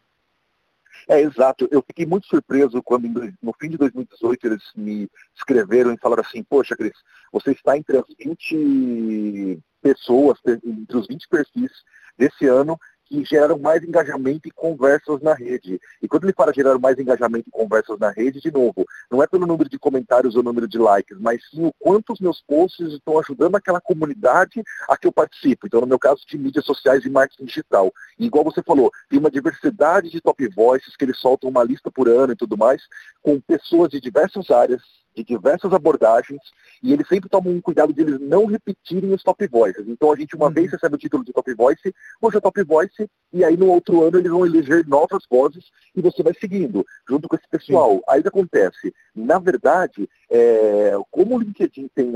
É, 1.06 1.20
exato. 1.20 1.68
Eu 1.70 1.82
fiquei 1.82 2.06
muito 2.06 2.26
surpreso 2.26 2.82
quando, 2.82 3.08
no 3.42 3.52
fim 3.60 3.68
de 3.68 3.76
2018, 3.76 4.46
eles 4.46 4.62
me 4.74 5.08
escreveram 5.36 5.92
e 5.92 5.98
falaram 5.98 6.22
assim, 6.22 6.42
poxa, 6.42 6.76
Cris, 6.76 6.96
você 7.32 7.52
está 7.52 7.76
entre 7.76 7.98
as 7.98 8.04
20 8.18 9.60
pessoas, 9.80 10.38
entre 10.46 10.96
os 10.96 11.06
20 11.06 11.28
perfis 11.28 11.70
desse 12.16 12.46
ano 12.46 12.78
que 13.08 13.24
geraram 13.24 13.58
mais 13.58 13.82
engajamento 13.82 14.46
e 14.46 14.50
conversas 14.50 15.20
na 15.22 15.34
rede. 15.34 15.80
E 16.02 16.06
quando 16.06 16.24
ele 16.24 16.32
fala 16.32 16.52
gerar 16.52 16.78
mais 16.78 16.98
engajamento 16.98 17.48
e 17.48 17.50
conversas 17.50 17.98
na 17.98 18.10
rede, 18.10 18.40
de 18.40 18.52
novo, 18.52 18.84
não 19.10 19.22
é 19.22 19.26
pelo 19.26 19.46
número 19.46 19.68
de 19.68 19.78
comentários 19.78 20.36
ou 20.36 20.42
número 20.42 20.68
de 20.68 20.78
likes, 20.78 21.18
mas 21.18 21.42
sim 21.50 21.64
o 21.64 21.72
quanto 21.78 22.12
os 22.12 22.20
meus 22.20 22.42
posts 22.42 22.92
estão 22.92 23.18
ajudando 23.18 23.54
aquela 23.54 23.80
comunidade 23.80 24.62
a 24.88 24.96
que 24.96 25.06
eu 25.06 25.12
participo. 25.12 25.66
Então, 25.66 25.80
no 25.80 25.86
meu 25.86 25.98
caso, 25.98 26.22
de 26.26 26.36
mídias 26.36 26.64
sociais 26.64 27.04
e 27.04 27.10
marketing 27.10 27.46
digital. 27.46 27.92
E 28.18 28.26
igual 28.26 28.44
você 28.44 28.62
falou, 28.62 28.90
tem 29.08 29.18
uma 29.18 29.30
diversidade 29.30 30.10
de 30.10 30.20
top 30.20 30.46
voices 30.48 30.96
que 30.96 31.04
eles 31.04 31.18
soltam 31.18 31.50
uma 31.50 31.64
lista 31.64 31.90
por 31.90 32.08
ano 32.08 32.32
e 32.32 32.36
tudo 32.36 32.56
mais, 32.56 32.82
com 33.22 33.40
pessoas 33.40 33.90
de 33.90 34.00
diversas 34.00 34.50
áreas, 34.50 34.82
de 35.18 35.24
diversas 35.24 35.72
abordagens, 35.72 36.40
e 36.82 36.92
eles 36.92 37.08
sempre 37.08 37.28
tomam 37.28 37.52
um 37.52 37.60
cuidado 37.60 37.92
de 37.92 38.00
eles 38.00 38.20
não 38.20 38.46
repetirem 38.46 39.12
os 39.12 39.22
top 39.22 39.46
voices. 39.48 39.86
Então 39.88 40.12
a 40.12 40.16
gente 40.16 40.36
uma 40.36 40.46
uhum. 40.46 40.52
vez 40.52 40.70
recebe 40.70 40.94
o 40.94 40.98
título 40.98 41.24
de 41.24 41.32
top 41.32 41.52
voice, 41.54 41.94
hoje 42.22 42.36
é 42.36 42.40
top 42.40 42.62
voice, 42.62 43.10
e 43.32 43.44
aí 43.44 43.56
no 43.56 43.66
outro 43.66 44.02
ano 44.04 44.18
eles 44.18 44.30
vão 44.30 44.46
eleger 44.46 44.86
novas 44.86 45.24
vozes 45.28 45.64
e 45.94 46.00
você 46.00 46.22
vai 46.22 46.34
seguindo, 46.34 46.86
junto 47.08 47.28
com 47.28 47.36
esse 47.36 47.48
pessoal. 47.48 47.96
Sim. 47.96 48.02
Aí 48.08 48.20
o 48.20 48.22
que 48.22 48.28
acontece? 48.28 48.94
Na 49.14 49.38
verdade, 49.38 50.08
é, 50.30 50.92
como 51.10 51.36
o 51.36 51.40
LinkedIn 51.40 51.90
tem 51.94 52.12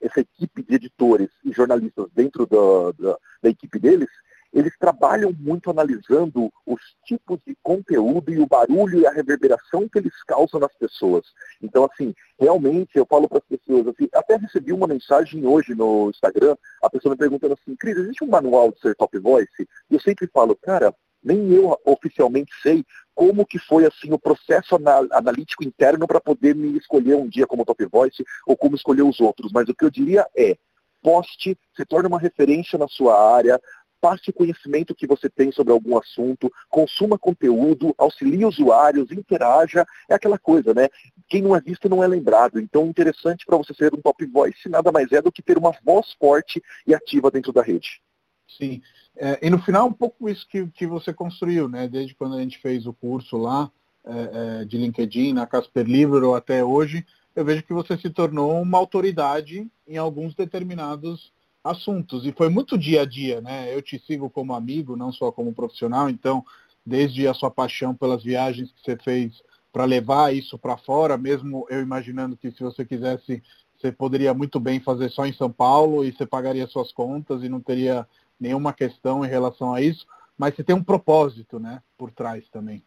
essa 0.00 0.20
equipe 0.20 0.62
de 0.62 0.74
editores 0.74 1.28
e 1.44 1.52
jornalistas 1.52 2.06
dentro 2.14 2.46
da, 2.46 2.92
da, 2.98 3.18
da 3.42 3.50
equipe 3.50 3.78
deles, 3.78 4.08
eles 4.52 4.72
trabalham 4.78 5.32
muito 5.38 5.70
analisando 5.70 6.50
os 6.66 6.80
tipos 7.04 7.38
de 7.46 7.56
conteúdo 7.62 8.32
e 8.32 8.38
o 8.38 8.46
barulho 8.46 9.00
e 9.00 9.06
a 9.06 9.10
reverberação 9.10 9.88
que 9.88 9.98
eles 9.98 10.22
causam 10.26 10.60
nas 10.60 10.74
pessoas. 10.76 11.26
Então, 11.62 11.84
assim, 11.84 12.14
realmente 12.38 12.96
eu 12.96 13.06
falo 13.06 13.28
para 13.28 13.38
as 13.38 13.44
pessoas, 13.44 13.86
assim, 13.88 14.08
até 14.12 14.36
recebi 14.36 14.72
uma 14.72 14.86
mensagem 14.86 15.46
hoje 15.46 15.74
no 15.74 16.10
Instagram, 16.10 16.56
a 16.82 16.90
pessoa 16.90 17.14
me 17.14 17.18
perguntando 17.18 17.54
assim, 17.54 17.76
Cris, 17.76 17.96
existe 17.96 18.24
um 18.24 18.28
manual 18.28 18.72
de 18.72 18.80
ser 18.80 18.94
top 18.94 19.18
voice? 19.18 19.68
E 19.90 19.94
eu 19.94 20.00
sempre 20.00 20.26
falo, 20.26 20.56
cara, 20.56 20.94
nem 21.22 21.52
eu 21.52 21.76
oficialmente 21.84 22.52
sei 22.62 22.84
como 23.14 23.44
que 23.44 23.58
foi 23.58 23.84
assim 23.84 24.12
o 24.12 24.18
processo 24.18 24.76
analítico 25.12 25.64
interno 25.64 26.06
para 26.06 26.20
poder 26.20 26.54
me 26.54 26.78
escolher 26.78 27.16
um 27.16 27.28
dia 27.28 27.46
como 27.46 27.64
top 27.64 27.84
voice 27.86 28.24
ou 28.46 28.56
como 28.56 28.76
escolher 28.76 29.02
os 29.02 29.20
outros. 29.20 29.50
Mas 29.52 29.68
o 29.68 29.74
que 29.74 29.84
eu 29.84 29.90
diria 29.90 30.24
é, 30.36 30.56
poste, 31.02 31.58
se 31.76 31.84
torne 31.84 32.08
uma 32.08 32.18
referência 32.18 32.78
na 32.78 32.88
sua 32.88 33.34
área, 33.34 33.60
passe 34.00 34.30
o 34.30 34.32
conhecimento 34.32 34.94
que 34.94 35.06
você 35.06 35.28
tem 35.28 35.50
sobre 35.52 35.72
algum 35.72 35.98
assunto, 35.98 36.52
consuma 36.68 37.18
conteúdo, 37.18 37.94
auxilie 37.98 38.44
usuários, 38.44 39.10
interaja, 39.10 39.86
é 40.08 40.14
aquela 40.14 40.38
coisa, 40.38 40.72
né? 40.72 40.88
Quem 41.28 41.42
não 41.42 41.54
é 41.54 41.60
visto 41.60 41.88
não 41.88 42.02
é 42.02 42.06
lembrado. 42.06 42.60
Então, 42.60 42.86
interessante 42.86 43.44
para 43.44 43.56
você 43.56 43.74
ser 43.74 43.94
um 43.94 44.00
top 44.00 44.24
voice 44.26 44.68
nada 44.68 44.90
mais 44.92 45.12
é 45.12 45.20
do 45.20 45.32
que 45.32 45.42
ter 45.42 45.58
uma 45.58 45.72
voz 45.84 46.12
forte 46.18 46.62
e 46.86 46.94
ativa 46.94 47.30
dentro 47.30 47.52
da 47.52 47.62
rede. 47.62 48.00
Sim. 48.46 48.80
É, 49.16 49.38
e 49.42 49.50
no 49.50 49.60
final, 49.60 49.88
um 49.88 49.92
pouco 49.92 50.28
isso 50.28 50.46
que, 50.48 50.66
que 50.68 50.86
você 50.86 51.12
construiu, 51.12 51.68
né? 51.68 51.88
Desde 51.88 52.14
quando 52.14 52.36
a 52.36 52.40
gente 52.40 52.58
fez 52.58 52.86
o 52.86 52.92
curso 52.92 53.36
lá 53.36 53.70
é, 54.04 54.60
é, 54.60 54.64
de 54.64 54.78
LinkedIn, 54.78 55.32
na 55.32 55.46
Casper 55.46 55.84
Libero 55.84 56.34
até 56.34 56.64
hoje, 56.64 57.04
eu 57.34 57.44
vejo 57.44 57.62
que 57.62 57.72
você 57.72 57.96
se 57.96 58.10
tornou 58.10 58.60
uma 58.60 58.78
autoridade 58.78 59.68
em 59.86 59.96
alguns 59.96 60.34
determinados 60.34 61.32
assuntos. 61.62 62.24
E 62.24 62.32
foi 62.32 62.48
muito 62.48 62.78
dia 62.78 63.02
a 63.02 63.04
dia, 63.04 63.40
né? 63.40 63.74
Eu 63.74 63.82
te 63.82 63.98
sigo 63.98 64.30
como 64.30 64.54
amigo, 64.54 64.96
não 64.96 65.12
só 65.12 65.30
como 65.30 65.54
profissional, 65.54 66.08
então, 66.08 66.44
desde 66.84 67.26
a 67.26 67.34
sua 67.34 67.50
paixão 67.50 67.94
pelas 67.94 68.22
viagens 68.22 68.72
que 68.72 68.80
você 68.82 68.96
fez 68.96 69.42
para 69.72 69.84
levar 69.84 70.34
isso 70.34 70.58
para 70.58 70.76
fora, 70.76 71.16
mesmo 71.16 71.66
eu 71.68 71.80
imaginando 71.80 72.36
que 72.36 72.50
se 72.50 72.62
você 72.62 72.84
quisesse, 72.84 73.42
você 73.76 73.92
poderia 73.92 74.32
muito 74.32 74.58
bem 74.58 74.80
fazer 74.80 75.10
só 75.10 75.26
em 75.26 75.32
São 75.32 75.50
Paulo 75.50 76.04
e 76.04 76.12
você 76.12 76.26
pagaria 76.26 76.66
suas 76.66 76.90
contas 76.90 77.42
e 77.42 77.48
não 77.48 77.60
teria 77.60 78.06
nenhuma 78.40 78.72
questão 78.72 79.24
em 79.24 79.28
relação 79.28 79.74
a 79.74 79.80
isso, 79.80 80.06
mas 80.36 80.54
você 80.54 80.64
tem 80.64 80.74
um 80.74 80.82
propósito, 80.82 81.58
né, 81.58 81.82
por 81.96 82.10
trás 82.10 82.48
também. 82.48 82.82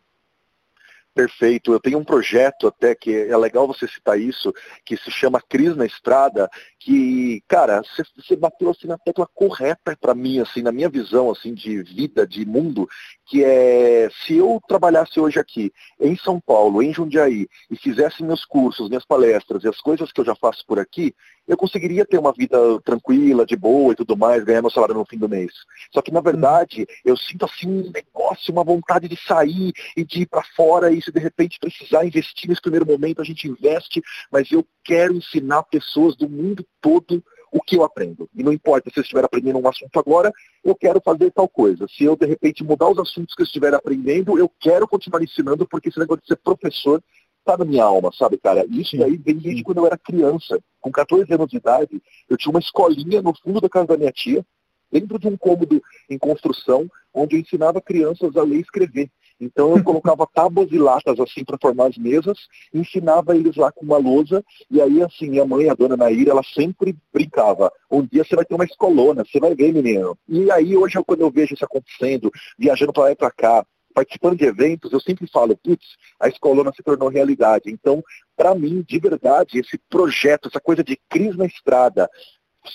Perfeito. 1.14 1.74
Eu 1.74 1.80
tenho 1.80 2.00
um 2.00 2.06
projeto 2.06 2.68
até 2.68 2.96
que 2.96 3.14
é 3.14 3.36
legal 3.36 3.68
você 3.68 3.88
citar 3.88 4.20
isso, 4.20 4.54
que 4.86 4.96
se 4.96 5.12
chama 5.12 5.42
Cris 5.42 5.76
na 5.76 5.86
Estrada, 5.86 6.50
que, 6.84 7.44
cara, 7.48 7.82
você, 8.18 8.36
bateu 8.36 8.72
assim 8.72 8.88
na 8.88 8.98
tecla 8.98 9.28
correta 9.36 9.96
para 10.02 10.16
mim, 10.16 10.40
assim, 10.40 10.64
na 10.64 10.72
minha 10.72 10.90
visão 10.90 11.30
assim 11.30 11.54
de 11.54 11.84
vida, 11.84 12.26
de 12.26 12.44
mundo, 12.44 12.90
que 13.28 13.44
é 13.44 14.10
se 14.26 14.38
eu 14.38 14.60
trabalhasse 14.68 15.20
hoje 15.20 15.40
aqui 15.40 15.72
em 16.00 16.18
São 16.18 16.40
Paulo, 16.40 16.82
em 16.82 16.92
Jundiaí, 16.92 17.48
e 17.70 17.76
fizesse 17.76 18.24
meus 18.24 18.46
cursos, 18.46 18.90
minhas 18.90 19.06
palestras 19.06 19.64
e 19.64 19.68
as 19.68 19.80
coisas 19.80 20.12
que 20.12 20.22
eu 20.22 20.26
já 20.26 20.36
faço 20.36 20.66
por 20.66 20.80
aqui, 20.80 21.14
eu 21.48 21.56
conseguiria 21.56 22.06
ter 22.06 22.18
uma 22.18 22.34
vida 22.34 22.58
tranquila, 22.82 23.46
de 23.46 23.56
boa 23.56 23.94
e 23.94 23.96
tudo 23.96 24.18
mais, 24.18 24.44
ganhar 24.44 24.62
meu 24.62 24.72
salário 24.72 24.96
no 24.96 25.06
fim 25.06 25.18
do 25.18 25.30
mês. 25.30 25.52
Só 25.94 26.02
que, 26.02 26.12
na 26.12 26.22
verdade, 26.22 26.88
eu 27.06 27.16
sinto 27.16 27.46
assim 27.46 27.68
um 27.68 27.92
negócio, 27.92 28.52
uma 28.52 28.64
vontade 28.64 29.08
de 29.08 29.18
sair 29.18 29.72
e 29.96 30.04
de 30.04 30.22
ir 30.22 30.26
para 30.26 30.44
fora, 30.56 30.92
e 30.92 31.02
se 31.02 31.12
de 31.12 31.20
repente 31.20 31.60
precisar 31.60 32.06
investir 32.06 32.50
nesse 32.50 32.62
primeiro 32.62 32.86
momento, 32.86 33.22
a 33.22 33.26
gente 33.26 33.48
investe, 33.48 34.02
mas 34.32 34.52
eu 34.52 34.66
quero 34.84 35.14
ensinar 35.14 35.64
pessoas 35.64 36.16
do 36.16 36.28
mundo 36.28 36.66
todo 36.82 37.24
o 37.52 37.62
que 37.62 37.76
eu 37.76 37.84
aprendo. 37.84 38.30
E 38.34 38.44
não 38.44 38.54
importa 38.54 38.90
se 38.90 38.98
eu 38.98 39.04
estiver 39.04 39.26
aprendendo 39.26 39.60
um 39.60 39.68
assunto 39.68 40.00
agora, 40.00 40.32
eu 40.64 40.74
quero 40.74 41.02
fazer 41.04 41.32
tal 41.32 41.50
coisa. 41.50 41.86
Se 41.90 42.06
eu, 42.06 42.16
de 42.16 42.26
repente, 42.26 42.64
mudar 42.64 42.90
os 42.90 42.98
assuntos 42.98 43.36
que 43.36 43.42
eu 43.42 43.46
estiver 43.46 43.74
aprendendo, 43.74 44.40
eu 44.40 44.50
quero 44.60 44.88
continuar 44.88 45.22
ensinando, 45.22 45.68
porque 45.68 45.90
esse 45.90 46.00
negócio 46.00 46.22
de 46.22 46.28
ser 46.30 46.38
professor 46.38 47.04
tá 47.44 47.58
na 47.58 47.66
minha 47.66 47.84
alma, 47.84 48.12
sabe, 48.14 48.38
cara? 48.38 48.66
Isso 48.70 48.96
daí 48.98 49.18
vem 49.18 49.36
desde 49.36 49.64
quando 49.64 49.80
eu 49.80 49.86
era 49.86 49.98
criança. 49.98 50.60
Com 50.80 50.92
14 50.92 51.32
anos 51.34 51.50
de 51.50 51.58
idade, 51.58 52.02
eu 52.30 52.38
tinha 52.38 52.52
uma 52.52 52.60
escolinha 52.60 53.22
no 53.22 53.34
fundo 53.44 53.60
da 53.60 53.68
casa 53.68 53.88
da 53.88 53.98
minha 53.98 54.12
tia, 54.12 54.46
dentro 54.92 55.20
de 55.20 55.28
um 55.28 55.36
cômodo 55.36 55.82
em 56.10 56.18
construção, 56.18 56.88
onde 57.14 57.36
eu 57.36 57.40
ensinava 57.40 57.82
crianças 57.82 58.36
a 58.38 58.44
ler 58.44 58.58
e 58.58 58.62
escrever. 58.62 59.10
Então 59.42 59.76
eu 59.76 59.84
colocava 59.84 60.28
tábuas 60.32 60.72
e 60.72 60.78
latas 60.78 61.20
assim 61.20 61.44
para 61.44 61.58
formar 61.60 61.88
as 61.88 61.98
mesas, 61.98 62.38
ensinava 62.72 63.36
eles 63.36 63.56
lá 63.56 63.72
com 63.72 63.84
uma 63.84 63.98
lousa, 63.98 64.46
e 64.70 64.80
aí 64.80 65.02
assim, 65.02 65.30
minha 65.30 65.46
mãe, 65.46 65.68
a 65.68 65.74
dona 65.74 65.98
Naira, 65.98 66.30
ela 66.30 66.44
sempre 66.44 66.96
brincava, 67.12 67.72
um 67.90 68.06
dia 68.06 68.24
você 68.24 68.36
vai 68.36 68.46
ter 68.46 68.54
uma 68.54 68.66
escolona, 68.66 69.26
você 69.26 69.40
vai 69.40 69.56
ver, 69.56 69.74
menino. 69.74 70.16
E 70.30 70.52
aí 70.52 70.78
hoje, 70.78 71.02
quando 71.06 71.22
eu 71.22 71.32
vejo 71.32 71.56
isso 71.56 71.66
acontecendo, 71.66 72.32
viajando 72.58 72.94
para 72.94 73.04
lá 73.04 73.12
e 73.12 73.16
para 73.16 73.32
cá, 73.32 73.66
participando 73.92 74.38
de 74.38 74.46
eventos, 74.46 74.94
eu 74.94 75.00
sempre 75.00 75.28
falo, 75.28 75.58
putz, 75.58 75.86
a 76.20 76.28
escolona 76.28 76.72
se 76.74 76.84
tornou 76.84 77.10
realidade. 77.10 77.70
Então, 77.70 78.04
para 78.36 78.56
mim, 78.56 78.84
de 78.88 79.00
verdade, 79.00 79.60
esse 79.60 79.78
projeto, 79.90 80.48
essa 80.48 80.60
coisa 80.60 80.84
de 80.84 80.98
crise 81.10 81.38
na 81.38 81.46
estrada, 81.46 82.10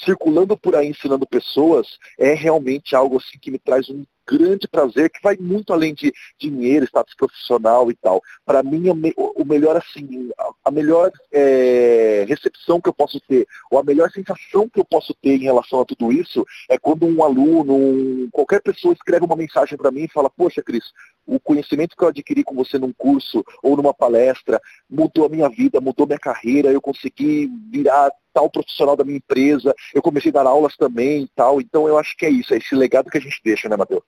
circulando 0.05 0.57
por 0.57 0.75
aí 0.75 0.89
ensinando 0.89 1.27
pessoas, 1.27 1.87
é 2.19 2.35
realmente 2.35 2.95
algo 2.95 3.19
assim 3.19 3.39
que 3.39 3.51
me 3.51 3.59
traz 3.59 3.89
um 3.89 4.05
grande 4.27 4.67
prazer 4.67 5.09
que 5.09 5.23
vai 5.23 5.37
muito 5.39 5.73
além 5.73 5.95
de 5.95 6.13
dinheiro, 6.39 6.85
status 6.85 7.15
profissional 7.15 7.91
e 7.91 7.95
tal. 7.95 8.21
Para 8.45 8.63
mim, 8.63 8.85
o 9.17 9.45
melhor 9.45 9.77
assim, 9.77 10.31
a 10.65 10.71
melhor 10.71 11.13
é, 11.33 12.25
recepção 12.29 12.81
que 12.81 12.89
eu 12.89 12.93
posso 12.93 13.21
ter, 13.21 13.47
ou 13.71 13.79
a 13.79 13.85
melhor 13.85 14.11
sensação 14.11 14.69
que 14.69 14.81
eu 14.81 14.85
posso 14.85 15.15
ter 15.15 15.37
em 15.37 15.45
relação 15.45 15.81
a 15.81 15.85
tudo 15.85 16.13
isso, 16.13 16.45
é 16.69 16.77
quando 16.77 17.07
um 17.07 17.23
aluno, 17.23 17.75
um, 17.77 18.29
qualquer 18.33 18.61
pessoa 18.61 18.93
escreve 18.93 19.25
uma 19.25 19.37
mensagem 19.37 19.79
para 19.79 19.93
mim 19.93 20.05
e 20.05 20.13
fala, 20.13 20.29
poxa, 20.29 20.63
Cris, 20.63 20.85
o 21.25 21.39
conhecimento 21.39 21.97
que 21.97 22.03
eu 22.03 22.09
adquiri 22.09 22.43
com 22.43 22.55
você 22.55 22.79
num 22.79 22.93
curso 22.93 23.45
ou 23.63 23.77
numa 23.77 23.95
palestra 23.95 24.61
mudou 24.89 25.27
a 25.27 25.29
minha 25.29 25.49
vida, 25.49 25.81
mudou 25.81 26.07
minha 26.07 26.19
carreira, 26.19 26.73
eu 26.73 26.81
consegui 26.81 27.51
virar 27.71 28.11
tal 28.37 28.51
profissional 28.51 28.95
da 28.95 29.03
minha 29.03 29.17
empresa, 29.17 29.75
eu 29.95 30.03
comecei 30.03 30.31
a 30.31 30.35
dar 30.35 30.47
aulas 30.47 30.77
também 30.77 31.23
e 31.23 31.29
tal. 31.29 31.59
Então 31.59 31.89
eu 31.89 31.97
acho 31.97 32.15
que 32.15 32.27
é 32.27 32.31
isso, 32.31 32.53
é 32.53 32.59
esse 32.59 32.75
legado 32.75 33.11
que 33.11 33.17
a 33.17 33.21
gente 33.21 33.41
deixa, 33.43 33.67
né, 33.67 33.79
Matheus? 33.79 34.03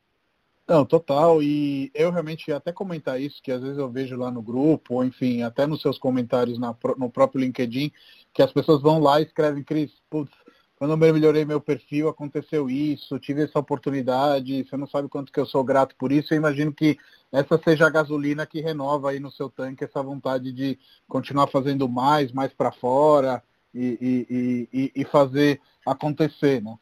Não, 0.69 0.85
total. 0.85 1.43
E 1.43 1.91
eu 1.95 2.11
realmente 2.11 2.49
ia 2.49 2.59
até 2.59 2.71
comentar 2.71 3.19
isso, 3.19 3.43
que 3.43 3.51
às 3.51 3.63
vezes 3.63 3.79
eu 3.79 3.89
vejo 3.89 4.19
lá 4.19 4.31
no 4.31 4.43
grupo, 4.43 4.97
ou 4.97 5.05
enfim, 5.05 5.43
até 5.43 5.67
nos 5.67 5.81
seus 5.81 5.99
comentários 5.99 6.59
na, 6.59 6.77
no 6.99 7.09
próprio 7.09 7.41
LinkedIn, 7.41 7.91
que 8.35 8.43
as 8.43 8.53
pessoas 8.53 8.83
vão 8.83 9.01
lá 9.01 9.19
e 9.19 9.25
escrevem, 9.25 9.65
Cris, 9.65 9.91
putz, 10.11 10.31
quando 10.77 10.91
eu 10.91 10.97
melhorei 10.99 11.47
meu 11.47 11.61
perfil, 11.61 12.11
aconteceu 12.11 12.69
isso, 12.69 13.19
tive 13.19 13.45
essa 13.45 13.59
oportunidade, 13.59 14.63
você 14.63 14.77
não 14.77 14.87
sabe 14.87 15.09
quanto 15.09 15.33
que 15.33 15.41
eu 15.41 15.47
sou 15.47 15.65
grato 15.65 15.97
por 15.97 16.13
isso. 16.13 16.35
Eu 16.35 16.39
imagino 16.39 16.71
que 16.71 16.99
essa 17.33 17.59
seja 17.65 17.87
a 17.87 17.91
gasolina 17.91 18.47
que 18.47 18.61
renova 18.61 19.11
aí 19.11 19.19
no 19.19 19.31
seu 19.31 19.49
tanque 19.49 19.85
essa 19.85 20.03
vontade 20.03 20.53
de 20.53 20.79
continuar 21.09 21.47
fazendo 21.47 21.89
mais, 21.89 22.31
mais 22.31 22.53
para 22.53 22.71
fora 22.71 23.43
e, 23.75 23.99
e, 24.31 24.69
e, 24.73 24.93
e 25.03 25.05
fazer 25.05 25.61
acontecer, 25.87 26.63
né? 26.63 26.77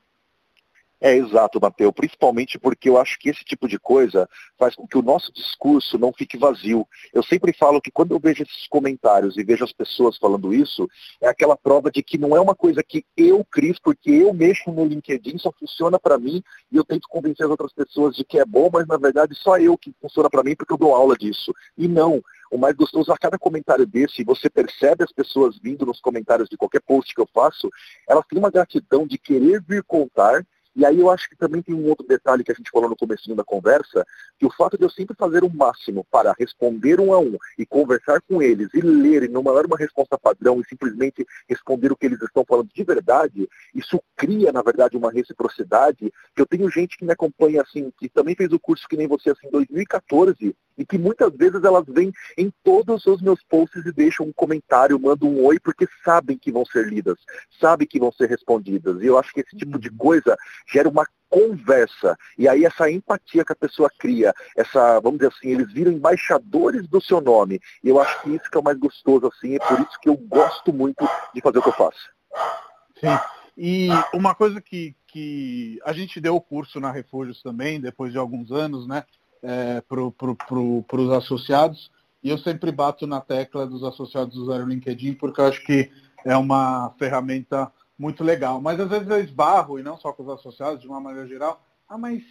É 0.99 1.14
exato, 1.14 1.61
Mateu, 1.61 1.92
principalmente 1.92 2.59
porque 2.59 2.88
eu 2.88 2.99
acho 2.99 3.18
que 3.18 3.29
esse 3.29 3.44
tipo 3.44 3.68
de 3.68 3.79
coisa 3.79 4.27
faz 4.59 4.75
com 4.75 4.87
que 4.87 4.96
o 4.96 5.03
nosso 5.03 5.31
discurso 5.31 5.99
não 5.99 6.11
fique 6.11 6.38
vazio. 6.38 6.88
Eu 7.12 7.22
sempre 7.22 7.53
falo 7.53 7.83
que 7.83 7.90
quando 7.90 8.12
eu 8.12 8.18
vejo 8.18 8.42
esses 8.42 8.66
comentários 8.66 9.37
e 9.37 9.44
vejo 9.44 9.62
as 9.62 9.72
pessoas 9.72 10.16
falando 10.16 10.55
isso, 10.55 10.88
é 11.20 11.29
aquela 11.29 11.55
prova 11.55 11.90
de 11.90 12.03
que 12.03 12.16
não 12.16 12.35
é 12.35 12.40
uma 12.40 12.55
coisa 12.55 12.83
que 12.83 13.05
eu, 13.14 13.44
Cris, 13.44 13.79
porque 13.79 14.11
eu 14.11 14.33
mexo 14.33 14.72
no 14.72 14.87
LinkedIn, 14.87 15.37
só 15.37 15.53
funciona 15.53 15.99
para 15.99 16.16
mim 16.18 16.42
e 16.72 16.77
eu 16.77 16.85
tento 16.85 17.09
convencer 17.09 17.44
as 17.44 17.51
outras 17.51 17.75
pessoas 17.75 18.16
de 18.16 18.25
que 18.25 18.38
é 18.38 18.44
bom, 18.46 18.70
mas 18.72 18.87
na 18.87 18.96
verdade 18.96 19.35
só 19.35 19.59
eu 19.59 19.77
que 19.77 19.94
funciona 20.01 20.31
para 20.31 20.42
mim 20.42 20.57
porque 20.57 20.72
eu 20.72 20.79
dou 20.79 20.94
aula 20.94 21.14
disso. 21.14 21.53
E 21.77 21.87
não, 21.87 22.22
o 22.51 22.59
mais 22.59 22.75
gostoso 22.77 23.13
a 23.13 23.19
cada 23.19 23.39
comentário 23.39 23.87
desse, 23.87 24.25
você 24.25 24.49
percebe 24.49 25.05
as 25.05 25.13
pessoas 25.13 25.59
vindo 25.59 25.85
nos 25.87 26.01
comentários 26.01 26.49
de 26.49 26.57
qualquer 26.57 26.81
post 26.81 27.15
que 27.15 27.21
eu 27.21 27.29
faço, 27.33 27.71
elas 28.09 28.25
têm 28.27 28.39
uma 28.39 28.51
gratidão 28.51 29.07
de 29.07 29.19
querer 29.19 29.63
vir 29.63 29.83
contar 29.83 30.45
e 30.77 30.85
aí 30.85 31.01
eu 31.01 31.11
acho 31.11 31.29
que 31.29 31.37
também 31.37 31.62
tem 31.62 31.75
um 31.75 31.89
outro 31.89 32.07
detalhe 32.07 32.45
que 32.45 32.53
a 32.53 32.55
gente 32.55 32.71
falou 32.71 32.91
no 32.91 32.97
começo 32.97 33.35
da 33.35 33.43
conversa, 33.43 34.07
que 34.39 34.45
o 34.45 34.53
fato 34.53 34.77
de 34.77 34.85
eu 34.85 34.91
sempre 34.91 35.17
fazer 35.17 35.43
o 35.43 35.49
máximo 35.49 36.07
para 36.11 36.35
responder 36.39 37.01
um 37.01 37.15
a 37.15 37.19
um 37.19 37.39
e 37.59 37.65
conversar 37.65 38.21
com 38.29 38.43
eles 38.43 38.69
e 38.75 38.83
ler 38.83 39.23
e 39.23 39.29
não 39.29 39.43
mandar 39.43 39.65
uma 39.65 39.79
resposta 39.79 40.19
padrão 40.19 40.61
e 40.61 40.69
simplesmente 40.69 41.27
responder 41.49 41.91
o 41.91 41.97
que 41.97 42.05
eles 42.05 42.21
estão 42.21 42.45
falando 42.47 42.69
de 42.75 42.85
verdade, 42.85 43.49
isso 43.75 43.99
cria, 44.15 44.53
na 44.53 44.61
verdade, 44.61 44.99
uma 44.99 45.11
reciprocidade, 45.11 46.12
que 46.35 46.43
eu 46.43 46.47
tenho 46.47 46.71
gente 46.71 46.99
que 46.99 47.07
me 47.07 47.12
acompanha 47.12 47.62
assim, 47.62 47.91
que 47.99 48.09
também 48.11 48.35
fez 48.35 48.53
o 48.53 48.61
curso 48.61 48.87
que 48.87 48.99
nem 48.99 49.07
você 49.07 49.31
assim, 49.31 49.47
em 49.47 49.51
2014, 49.51 50.55
e 50.79 50.85
que 50.85 50.99
muitas 50.99 51.35
vezes 51.35 51.62
elas 51.65 51.85
vêm 51.89 52.12
em 52.37 52.53
todos 52.62 53.07
os 53.07 53.23
meus 53.23 53.43
posts 53.45 53.85
e 53.87 53.93
deixam 53.93 54.27
um 54.27 54.33
comentário, 54.33 55.01
mandam 55.01 55.31
um 55.31 55.45
oi, 55.45 55.59
porque 55.59 55.87
sabem 56.05 56.37
que 56.37 56.53
vão 56.53 56.65
ser 56.67 56.87
lidas, 56.87 57.19
sabem 57.59 57.87
que 57.87 57.99
vão 57.99 58.12
ser 58.12 58.29
respondidas. 58.29 59.01
E 59.01 59.07
eu 59.07 59.19
acho 59.19 59.33
que 59.33 59.41
esse 59.41 59.57
tipo 59.57 59.79
de 59.79 59.91
coisa 59.91 60.37
gera 60.67 60.89
uma 60.89 61.07
conversa. 61.29 62.17
E 62.39 62.49
aí 62.49 62.65
essa 62.65 62.91
empatia 62.91 63.45
que 63.45 63.53
a 63.53 63.57
pessoa 63.57 63.91
cria, 63.99 64.33
essa, 64.57 65.01
vamos 65.01 65.19
dizer 65.19 65.33
assim, 65.33 65.49
eles 65.49 65.73
viram 65.73 65.93
embaixadores 65.93 66.87
do 66.89 67.01
seu 67.01 67.21
nome. 67.21 67.61
E 67.83 67.89
eu 67.89 68.01
acho 68.01 68.23
que 68.23 68.31
isso 68.31 68.51
que 68.51 68.57
é 68.57 68.61
o 68.61 68.65
mais 68.65 68.79
gostoso, 68.79 69.27
assim, 69.27 69.57
é 69.57 69.59
por 69.59 69.81
isso 69.81 69.99
que 70.01 70.09
eu 70.09 70.17
gosto 70.17 70.73
muito 70.73 71.09
de 71.35 71.41
fazer 71.41 71.59
o 71.59 71.63
que 71.63 71.69
eu 71.69 71.73
faço. 71.73 72.11
Sim. 73.01 73.19
E 73.57 73.89
uma 74.13 74.35
coisa 74.35 74.61
que, 74.61 74.95
que 75.07 75.81
a 75.85 75.93
gente 75.93 76.21
deu 76.21 76.37
o 76.37 76.41
curso 76.41 76.79
na 76.79 76.91
Refúgios 76.91 77.43
também, 77.43 77.81
depois 77.81 78.13
de 78.13 78.19
alguns 78.19 78.53
anos, 78.53 78.87
né, 78.87 79.05
é, 79.43 79.81
para 79.81 80.11
pro, 80.11 80.37
pro, 80.37 81.03
os 81.03 81.13
associados, 81.13 81.91
e 82.23 82.29
eu 82.29 82.39
sempre 82.39 82.71
bato 82.71 83.07
na 83.07 83.21
tecla 83.21 83.67
dos 83.67 83.83
associados 83.83 84.37
usarem 84.37 84.65
o 84.65 84.69
LinkedIn, 84.69 85.15
porque 85.15 85.41
eu 85.41 85.47
acho 85.47 85.65
que 85.65 85.91
é 86.25 86.37
uma 86.37 86.93
ferramenta 86.99 87.71
muito 87.99 88.23
legal. 88.23 88.61
Mas 88.61 88.79
às 88.81 88.89
vezes 88.89 89.09
eu 89.09 89.21
esbarro, 89.21 89.79
e 89.79 89.83
não 89.83 89.97
só 89.99 90.13
com 90.13 90.23
os 90.23 90.29
associados, 90.29 90.81
de 90.81 90.87
uma 90.89 91.01
maneira 91.01 91.27
geral, 91.27 91.63
ah, 91.89 91.99
mas 91.99 92.23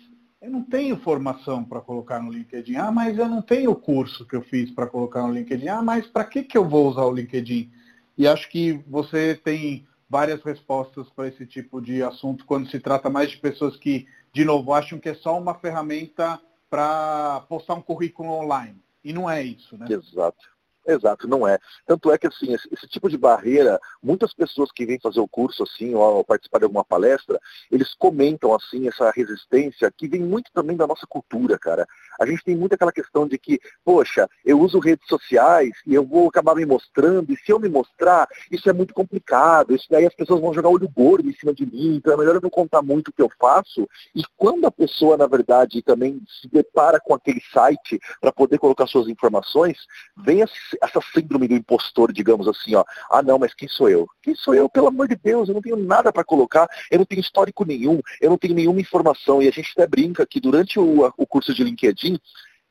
eu 0.41 0.51
não 0.51 0.63
tenho 0.63 0.97
formação 0.97 1.63
para 1.63 1.81
colocar 1.81 2.21
no 2.21 2.31
LinkedIn. 2.31 2.75
Ah, 2.75 2.91
mas 2.91 3.17
eu 3.17 3.27
não 3.27 3.41
tenho 3.41 3.75
curso 3.75 4.25
que 4.25 4.35
eu 4.35 4.41
fiz 4.41 4.69
para 4.71 4.87
colocar 4.87 5.23
no 5.23 5.33
LinkedIn. 5.33 5.67
Ah, 5.67 5.81
mas 5.81 6.05
para 6.05 6.25
que, 6.25 6.43
que 6.43 6.57
eu 6.57 6.67
vou 6.67 6.87
usar 6.87 7.03
o 7.05 7.13
LinkedIn? 7.13 7.71
E 8.17 8.27
acho 8.27 8.49
que 8.49 8.73
você 8.87 9.35
tem 9.35 9.87
várias 10.09 10.41
respostas 10.43 11.09
para 11.09 11.27
esse 11.27 11.45
tipo 11.45 11.81
de 11.81 12.03
assunto 12.03 12.45
quando 12.45 12.69
se 12.69 12.79
trata 12.79 13.09
mais 13.09 13.31
de 13.31 13.37
pessoas 13.37 13.75
que, 13.75 14.07
de 14.31 14.45
novo, 14.45 14.73
acham 14.73 14.99
que 14.99 15.09
é 15.09 15.15
só 15.15 15.37
uma 15.37 15.55
ferramenta 15.55 16.39
para 16.69 17.41
postar 17.49 17.73
um 17.73 17.81
currículo 17.81 18.29
online. 18.29 18.79
E 19.03 19.11
não 19.11 19.29
é 19.29 19.43
isso, 19.43 19.77
né? 19.77 19.85
Exato. 19.89 20.54
Exato, 20.87 21.27
não 21.27 21.47
é. 21.47 21.57
Tanto 21.85 22.11
é 22.11 22.17
que 22.17 22.27
assim, 22.27 22.53
esse, 22.53 22.67
esse, 22.71 22.87
tipo 22.87 23.09
de 23.09 23.17
barreira, 23.17 23.79
muitas 24.03 24.33
pessoas 24.33 24.71
que 24.71 24.85
vêm 24.85 24.99
fazer 24.99 25.19
o 25.19 25.27
curso 25.27 25.63
assim, 25.63 25.95
ou, 25.95 26.17
ou 26.17 26.23
participar 26.23 26.59
de 26.59 26.65
alguma 26.65 26.85
palestra, 26.85 27.39
eles 27.71 27.95
comentam 27.95 28.53
assim 28.53 28.87
essa 28.87 29.09
resistência 29.09 29.91
que 29.91 30.07
vem 30.07 30.21
muito 30.21 30.51
também 30.53 30.77
da 30.77 30.85
nossa 30.85 31.07
cultura, 31.07 31.57
cara. 31.57 31.87
A 32.19 32.25
gente 32.25 32.43
tem 32.43 32.55
muito 32.55 32.73
aquela 32.73 32.91
questão 32.91 33.27
de 33.27 33.37
que, 33.37 33.59
poxa, 33.83 34.29
eu 34.45 34.59
uso 34.59 34.79
redes 34.79 35.07
sociais 35.07 35.71
e 35.87 35.95
eu 35.95 36.05
vou 36.05 36.27
acabar 36.27 36.55
me 36.55 36.65
mostrando, 36.65 37.33
e 37.33 37.37
se 37.37 37.51
eu 37.51 37.59
me 37.59 37.67
mostrar, 37.67 38.27
isso 38.51 38.69
é 38.69 38.73
muito 38.73 38.93
complicado, 38.93 39.75
isso 39.75 39.87
daí 39.89 40.05
as 40.05 40.13
pessoas 40.13 40.39
vão 40.39 40.53
jogar 40.53 40.69
olho 40.69 40.87
gordo 40.87 41.27
em 41.27 41.33
cima 41.33 41.53
de 41.53 41.65
mim, 41.65 41.95
então 41.95 42.13
é 42.13 42.17
melhor 42.17 42.35
eu 42.35 42.41
não 42.41 42.49
contar 42.49 42.83
muito 42.83 43.07
o 43.07 43.13
que 43.13 43.21
eu 43.21 43.31
faço. 43.39 43.89
E 44.13 44.21
quando 44.37 44.65
a 44.65 44.71
pessoa, 44.71 45.17
na 45.17 45.25
verdade, 45.25 45.81
também 45.81 46.21
se 46.41 46.47
depara 46.47 46.99
com 46.99 47.13
aquele 47.13 47.41
site 47.51 47.99
para 48.21 48.31
poder 48.31 48.59
colocar 48.59 48.85
suas 48.85 49.07
informações, 49.07 49.77
vem 50.15 50.43
essa 50.81 50.99
síndrome 51.13 51.47
do 51.47 51.55
impostor, 51.55 52.11
digamos 52.11 52.47
assim, 52.47 52.75
ó. 52.75 52.83
Ah, 53.09 53.21
não, 53.21 53.37
mas 53.37 53.53
quem 53.53 53.67
sou 53.67 53.89
eu? 53.89 54.07
Quem 54.21 54.35
sou 54.35 54.53
eu? 54.53 54.69
Pelo 54.69 54.87
amor 54.87 55.07
de 55.07 55.15
Deus, 55.15 55.49
eu 55.49 55.55
não 55.55 55.61
tenho 55.61 55.77
nada 55.77 56.11
para 56.11 56.23
colocar, 56.23 56.67
eu 56.91 56.99
não 56.99 57.05
tenho 57.05 57.21
histórico 57.21 57.65
nenhum, 57.65 58.01
eu 58.21 58.29
não 58.29 58.37
tenho 58.37 58.53
nenhuma 58.53 58.81
informação. 58.81 59.41
E 59.41 59.47
a 59.47 59.51
gente 59.51 59.71
até 59.71 59.87
brinca 59.87 60.25
que 60.25 60.39
durante 60.39 60.79
o, 60.79 61.11
o 61.17 61.27
curso 61.27 61.53
de 61.53 61.63
LinkedIn, 61.63 62.19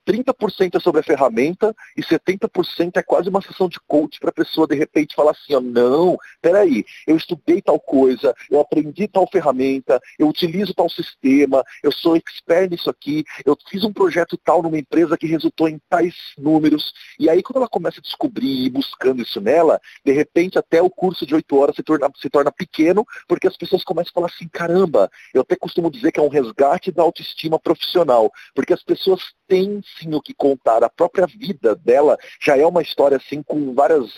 30% 0.06 0.76
é 0.76 0.80
sobre 0.80 1.00
a 1.00 1.04
ferramenta 1.04 1.74
e 1.96 2.02
70% 2.02 2.96
é 2.96 3.02
quase 3.02 3.28
uma 3.28 3.42
sessão 3.42 3.68
de 3.68 3.78
coach 3.86 4.20
para 4.20 4.30
a 4.30 4.32
pessoa 4.32 4.66
de 4.66 4.74
repente 4.74 5.14
falar 5.14 5.32
assim, 5.32 5.54
ó, 5.54 5.60
não, 5.60 6.16
peraí, 6.40 6.84
eu 7.06 7.16
estudei 7.16 7.60
tal 7.60 7.80
coisa, 7.80 8.34
eu 8.50 8.60
aprendi 8.60 9.08
tal 9.08 9.28
ferramenta, 9.30 10.00
eu 10.18 10.28
utilizo 10.28 10.74
tal 10.74 10.88
sistema, 10.88 11.64
eu 11.82 11.92
sou 11.92 12.16
expert 12.16 12.70
nisso 12.70 12.90
aqui, 12.90 13.24
eu 13.44 13.56
fiz 13.68 13.84
um 13.84 13.92
projeto 13.92 14.36
tal 14.36 14.62
numa 14.62 14.78
empresa 14.78 15.16
que 15.16 15.26
resultou 15.26 15.68
em 15.68 15.80
tais 15.88 16.14
números. 16.38 16.92
E 17.18 17.28
aí 17.28 17.42
quando 17.42 17.56
ela 17.56 17.68
começa 17.68 17.98
a 17.98 18.02
descobrir 18.02 18.66
e 18.66 18.70
buscando 18.70 19.22
isso 19.22 19.40
nela, 19.40 19.80
de 20.04 20.12
repente 20.12 20.58
até 20.58 20.82
o 20.82 20.90
curso 20.90 21.26
de 21.26 21.34
8 21.34 21.56
horas 21.56 21.76
se 21.76 21.82
torna, 21.82 22.10
se 22.16 22.28
torna 22.28 22.52
pequeno, 22.52 23.04
porque 23.26 23.46
as 23.46 23.56
pessoas 23.56 23.82
começam 23.84 24.10
a 24.10 24.14
falar 24.14 24.26
assim, 24.26 24.48
caramba, 24.48 25.10
eu 25.32 25.42
até 25.42 25.56
costumo 25.56 25.90
dizer 25.90 26.12
que 26.12 26.20
é 26.20 26.22
um 26.22 26.28
resgate 26.28 26.92
da 26.92 27.02
autoestima 27.02 27.58
profissional, 27.58 28.30
porque 28.54 28.72
as 28.72 28.82
pessoas 28.82 29.20
têm 29.46 29.80
sim 29.98 30.14
o 30.14 30.20
que 30.20 30.34
contar. 30.34 30.82
A 30.82 30.88
própria 30.88 31.26
vida 31.26 31.74
dela 31.74 32.16
já 32.40 32.56
é 32.56 32.66
uma 32.66 32.82
história 32.82 33.16
assim 33.16 33.42
com 33.42 33.74
várias 33.74 34.10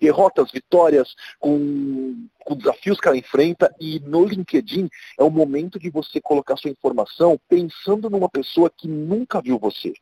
derrotas, 0.00 0.50
vitórias, 0.50 1.14
com, 1.38 2.26
com 2.44 2.56
desafios 2.56 2.98
que 2.98 3.06
ela 3.06 3.16
enfrenta. 3.16 3.72
E 3.80 4.00
no 4.00 4.24
LinkedIn 4.24 4.88
é 5.18 5.22
o 5.22 5.30
momento 5.30 5.78
de 5.78 5.88
você 5.90 6.20
colocar 6.20 6.56
sua 6.56 6.70
informação 6.70 7.38
pensando 7.48 8.10
numa 8.10 8.28
pessoa 8.28 8.68
que 8.68 8.88
nunca 8.88 9.40
viu 9.40 9.58
você. 9.58 9.92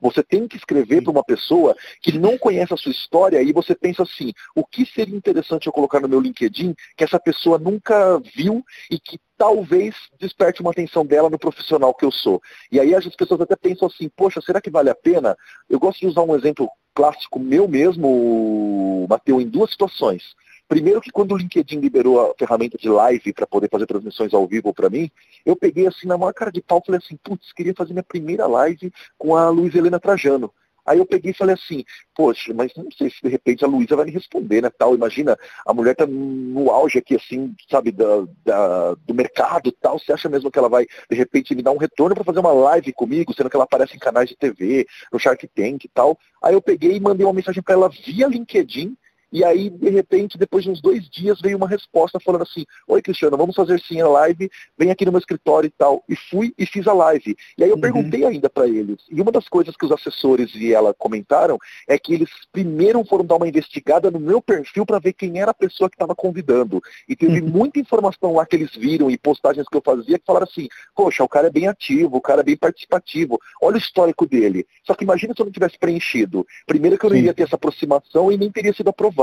Você 0.00 0.22
tem 0.22 0.48
que 0.48 0.56
escrever 0.56 1.02
para 1.02 1.10
uma 1.10 1.24
pessoa 1.24 1.76
que 2.00 2.16
não 2.18 2.38
conhece 2.38 2.72
a 2.72 2.76
sua 2.76 2.92
história 2.92 3.42
e 3.42 3.52
você 3.52 3.74
pensa 3.74 4.02
assim, 4.02 4.32
o 4.54 4.64
que 4.64 4.86
seria 4.86 5.14
interessante 5.14 5.66
eu 5.66 5.72
colocar 5.72 6.00
no 6.00 6.08
meu 6.08 6.20
LinkedIn 6.20 6.74
que 6.96 7.04
essa 7.04 7.20
pessoa 7.20 7.58
nunca 7.58 8.18
viu 8.34 8.64
e 8.90 8.98
que 8.98 9.18
talvez 9.42 9.96
desperte 10.20 10.60
uma 10.60 10.70
atenção 10.70 11.04
dela 11.04 11.28
no 11.28 11.36
profissional 11.36 11.92
que 11.92 12.04
eu 12.04 12.12
sou. 12.12 12.40
E 12.70 12.78
aí 12.78 12.94
as 12.94 13.04
pessoas 13.16 13.40
até 13.40 13.56
pensam 13.56 13.88
assim, 13.88 14.08
poxa, 14.08 14.40
será 14.40 14.60
que 14.60 14.70
vale 14.70 14.88
a 14.88 14.94
pena? 14.94 15.36
Eu 15.68 15.80
gosto 15.80 15.98
de 15.98 16.06
usar 16.06 16.22
um 16.22 16.36
exemplo 16.36 16.70
clássico 16.94 17.40
meu 17.40 17.66
mesmo, 17.66 19.04
Mateus, 19.10 19.42
em 19.42 19.48
duas 19.48 19.72
situações. 19.72 20.22
Primeiro 20.68 21.00
que 21.00 21.10
quando 21.10 21.32
o 21.32 21.36
LinkedIn 21.36 21.80
liberou 21.80 22.20
a 22.20 22.34
ferramenta 22.38 22.78
de 22.78 22.88
live 22.88 23.32
para 23.32 23.44
poder 23.44 23.68
fazer 23.68 23.86
transmissões 23.86 24.32
ao 24.32 24.46
vivo 24.46 24.72
para 24.72 24.88
mim, 24.88 25.10
eu 25.44 25.56
peguei 25.56 25.88
assim 25.88 26.06
na 26.06 26.16
maior 26.16 26.32
cara 26.32 26.52
de 26.52 26.62
pau, 26.62 26.80
falei 26.86 27.00
assim, 27.04 27.16
putz, 27.16 27.52
queria 27.52 27.74
fazer 27.74 27.92
minha 27.92 28.04
primeira 28.04 28.46
live 28.46 28.92
com 29.18 29.34
a 29.34 29.50
Luiz 29.50 29.74
Helena 29.74 29.98
Trajano. 29.98 30.54
Aí 30.84 30.98
eu 30.98 31.06
peguei 31.06 31.30
e 31.30 31.34
falei 31.34 31.54
assim, 31.54 31.84
poxa, 32.14 32.52
mas 32.52 32.72
não 32.76 32.90
sei 32.90 33.10
se 33.10 33.16
de 33.22 33.28
repente 33.28 33.64
a 33.64 33.68
Luísa 33.68 33.96
vai 33.96 34.04
me 34.04 34.10
responder, 34.10 34.62
né? 34.62 34.70
Tal, 34.70 34.94
imagina, 34.94 35.38
a 35.66 35.72
mulher 35.72 35.94
tá 35.94 36.06
no 36.06 36.70
auge 36.70 36.98
aqui, 36.98 37.14
assim, 37.14 37.54
sabe, 37.70 37.92
da, 37.92 38.24
da, 38.44 38.94
do 38.94 39.14
mercado 39.14 39.70
tal. 39.72 39.98
Você 39.98 40.12
acha 40.12 40.28
mesmo 40.28 40.50
que 40.50 40.58
ela 40.58 40.68
vai, 40.68 40.86
de 41.08 41.16
repente, 41.16 41.54
me 41.54 41.62
dar 41.62 41.72
um 41.72 41.78
retorno 41.78 42.14
para 42.14 42.24
fazer 42.24 42.40
uma 42.40 42.52
live 42.52 42.92
comigo, 42.92 43.32
sendo 43.34 43.48
que 43.48 43.56
ela 43.56 43.64
aparece 43.64 43.96
em 43.96 44.00
canais 44.00 44.28
de 44.28 44.36
TV, 44.36 44.86
no 45.12 45.18
Shark 45.18 45.46
Tank 45.48 45.84
e 45.84 45.88
tal? 45.88 46.18
Aí 46.42 46.54
eu 46.54 46.62
peguei 46.62 46.96
e 46.96 47.00
mandei 47.00 47.24
uma 47.24 47.32
mensagem 47.32 47.62
para 47.62 47.74
ela 47.74 47.88
via 47.88 48.26
LinkedIn 48.26 48.96
e 49.32 49.42
aí, 49.42 49.70
de 49.70 49.88
repente, 49.88 50.36
depois 50.36 50.62
de 50.62 50.70
uns 50.70 50.82
dois 50.82 51.08
dias, 51.08 51.40
veio 51.40 51.56
uma 51.56 51.66
resposta 51.66 52.20
falando 52.20 52.42
assim, 52.42 52.66
oi 52.86 53.00
Cristiano, 53.00 53.34
vamos 53.34 53.56
fazer 53.56 53.80
sim 53.80 53.98
a 54.02 54.06
live, 54.06 54.50
vem 54.76 54.90
aqui 54.90 55.06
no 55.06 55.10
meu 55.10 55.18
escritório 55.18 55.68
e 55.68 55.70
tal. 55.70 56.04
E 56.06 56.14
fui 56.14 56.52
e 56.58 56.66
fiz 56.66 56.86
a 56.86 56.92
live. 56.92 57.34
E 57.56 57.64
aí 57.64 57.70
eu 57.70 57.76
uhum. 57.76 57.80
perguntei 57.80 58.26
ainda 58.26 58.50
para 58.50 58.68
eles. 58.68 58.98
E 59.10 59.22
uma 59.22 59.32
das 59.32 59.48
coisas 59.48 59.74
que 59.74 59.86
os 59.86 59.90
assessores 59.90 60.54
e 60.54 60.74
ela 60.74 60.92
comentaram 60.92 61.56
é 61.88 61.98
que 61.98 62.12
eles 62.12 62.28
primeiro 62.52 63.02
foram 63.06 63.24
dar 63.24 63.36
uma 63.36 63.48
investigada 63.48 64.10
no 64.10 64.20
meu 64.20 64.42
perfil 64.42 64.84
para 64.84 64.98
ver 64.98 65.14
quem 65.14 65.40
era 65.40 65.52
a 65.52 65.54
pessoa 65.54 65.88
que 65.88 65.96
estava 65.96 66.14
convidando. 66.14 66.82
E 67.08 67.16
teve 67.16 67.40
uhum. 67.40 67.48
muita 67.48 67.80
informação 67.80 68.34
lá 68.34 68.44
que 68.44 68.56
eles 68.56 68.76
viram 68.76 69.10
e 69.10 69.16
postagens 69.16 69.66
que 69.66 69.76
eu 69.76 69.82
fazia 69.82 70.18
que 70.18 70.26
falaram 70.26 70.46
assim, 70.50 70.68
poxa, 70.94 71.24
o 71.24 71.28
cara 71.28 71.46
é 71.46 71.50
bem 71.50 71.68
ativo, 71.68 72.18
o 72.18 72.20
cara 72.20 72.42
é 72.42 72.44
bem 72.44 72.56
participativo, 72.56 73.40
olha 73.62 73.76
o 73.76 73.78
histórico 73.78 74.26
dele. 74.26 74.66
Só 74.84 74.94
que 74.94 75.04
imagina 75.04 75.32
se 75.34 75.40
eu 75.40 75.46
não 75.46 75.52
tivesse 75.52 75.78
preenchido. 75.78 76.46
Primeiro 76.66 76.98
que 76.98 77.06
eu 77.06 77.10
não 77.10 77.16
Sim. 77.16 77.24
ia 77.24 77.34
ter 77.34 77.44
essa 77.44 77.56
aproximação 77.56 78.30
e 78.30 78.36
nem 78.36 78.50
teria 78.50 78.74
sido 78.74 78.90
aprovado 78.90 79.21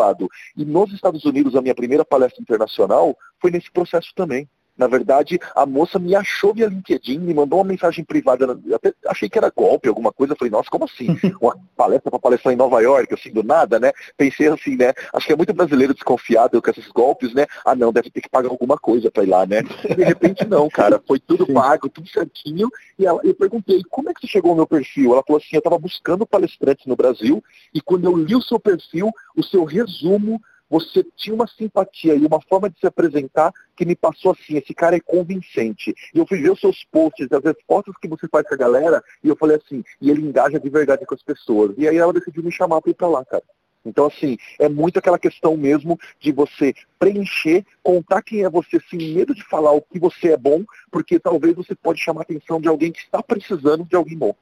E 0.56 0.66
nos 0.66 0.92
Estados 0.94 1.24
Unidos, 1.26 1.56
a 1.56 1.62
minha 1.62 1.76
primeira 1.76 2.06
palestra 2.06 2.42
internacional 2.42 3.16
foi 3.42 3.52
nesse 3.52 3.72
processo 3.72 4.12
também. 4.16 4.50
Na 4.80 4.88
verdade, 4.88 5.38
a 5.54 5.66
moça 5.66 6.00
me 6.00 6.16
achou 6.16 6.54
via 6.54 6.68
LinkedIn, 6.68 7.20
me 7.20 7.34
mandou 7.34 7.60
uma 7.60 7.66
mensagem 7.66 8.06
privada. 8.06 8.58
Até 8.74 8.94
achei 9.08 9.28
que 9.28 9.38
era 9.38 9.52
golpe, 9.54 9.90
alguma 9.90 10.14
coisa. 10.14 10.38
Falei, 10.38 10.50
nossa, 10.50 10.70
como 10.70 10.86
assim? 10.86 11.08
Uma 11.42 11.58
palestra 11.76 12.10
para 12.10 12.20
palestrar 12.20 12.54
em 12.54 12.58
Nova 12.58 12.80
York, 12.82 13.14
assim, 13.14 13.32
do 13.32 13.44
nada, 13.44 13.78
né? 13.78 13.92
Pensei 14.16 14.48
assim, 14.48 14.78
né? 14.78 14.94
Acho 15.14 15.28
que 15.28 15.34
é 15.34 15.36
muito 15.36 15.54
brasileiro 15.54 15.94
desconfiado 15.94 16.62
com 16.62 16.72
esses 16.72 16.88
golpes, 16.88 17.34
né? 17.34 17.46
Ah, 17.66 17.76
não, 17.76 17.92
deve 17.92 18.10
ter 18.10 18.22
que 18.22 18.30
pagar 18.30 18.50
alguma 18.50 18.78
coisa 18.78 19.12
para 19.12 19.24
ir 19.24 19.28
lá, 19.28 19.46
né? 19.46 19.62
E 19.90 19.96
de 19.96 20.04
repente, 20.04 20.46
não, 20.46 20.70
cara. 20.70 21.02
Foi 21.06 21.20
tudo 21.20 21.46
Sim. 21.46 21.54
pago, 21.54 21.90
tudo 21.90 22.08
certinho. 22.08 22.70
E 22.98 23.06
ela, 23.06 23.20
eu 23.24 23.36
perguntei, 23.36 23.82
como 23.90 24.10
é 24.10 24.14
que 24.14 24.22
você 24.22 24.28
chegou 24.28 24.52
ao 24.52 24.58
meu 24.58 24.68
perfil? 24.68 25.12
Ela 25.12 25.24
falou 25.26 25.42
assim, 25.42 25.56
eu 25.56 25.60
estava 25.60 25.78
buscando 25.78 26.26
palestrantes 26.26 26.86
no 26.86 26.96
Brasil 26.96 27.44
e 27.74 27.82
quando 27.82 28.06
eu 28.06 28.16
li 28.16 28.36
o 28.36 28.42
seu 28.42 28.60
perfil, 28.60 29.10
o 29.36 29.44
seu 29.44 29.66
resumo 29.66 30.42
você 30.70 31.04
tinha 31.16 31.34
uma 31.34 31.48
simpatia 31.48 32.16
e 32.16 32.26
uma 32.26 32.42
forma 32.42 32.70
de 32.70 32.80
se 32.80 32.86
apresentar 32.86 33.52
que 33.76 33.86
me 33.86 33.96
passou 33.96 34.32
assim, 34.32 34.58
esse 34.58 34.74
cara 34.74 34.96
é 34.96 35.00
convincente. 35.00 35.94
E 36.14 36.20
eu 36.20 36.28
fui 36.28 36.42
ver 36.42 36.52
os 36.52 36.60
seus 36.60 36.84
posts, 36.92 37.28
as 37.32 37.44
respostas 37.44 37.96
que 38.02 38.08
você 38.08 38.28
faz 38.28 38.48
com 38.48 38.54
a 38.54 38.58
galera, 38.58 39.04
e 39.24 39.30
eu 39.30 39.36
falei 39.36 39.58
assim, 39.58 39.84
e 40.00 40.12
ele 40.12 40.22
engaja 40.22 40.60
de 40.60 40.70
verdade 40.70 41.06
com 41.06 41.16
as 41.16 41.24
pessoas. 41.24 41.74
E 41.78 41.88
aí 41.88 41.98
ela 41.98 42.14
decidiu 42.14 42.44
me 42.44 42.52
chamar 42.52 42.82
para 42.82 42.92
ir 42.92 42.96
para 42.96 43.08
lá, 43.08 43.26
cara. 43.26 43.44
Então, 43.86 44.06
assim, 44.06 44.38
é 44.60 44.68
muito 44.68 45.00
aquela 45.00 45.18
questão 45.18 45.56
mesmo 45.56 45.98
de 46.20 46.32
você 46.32 46.74
preencher, 47.00 47.66
contar 47.82 48.22
quem 48.22 48.44
é 48.44 48.50
você 48.50 48.80
sem 48.90 49.14
medo 49.14 49.34
de 49.34 49.44
falar 49.44 49.72
o 49.72 49.82
que 49.82 49.98
você 49.98 50.34
é 50.34 50.38
bom, 50.38 50.64
porque 50.92 51.20
talvez 51.20 51.56
você 51.56 51.74
pode 51.74 52.00
chamar 52.00 52.22
a 52.22 52.24
atenção 52.24 52.60
de 52.60 52.68
alguém 52.68 52.92
que 52.92 53.00
está 53.00 53.24
precisando 53.24 53.86
de 53.86 53.96
alguém 53.96 54.18
bom. 54.18 54.36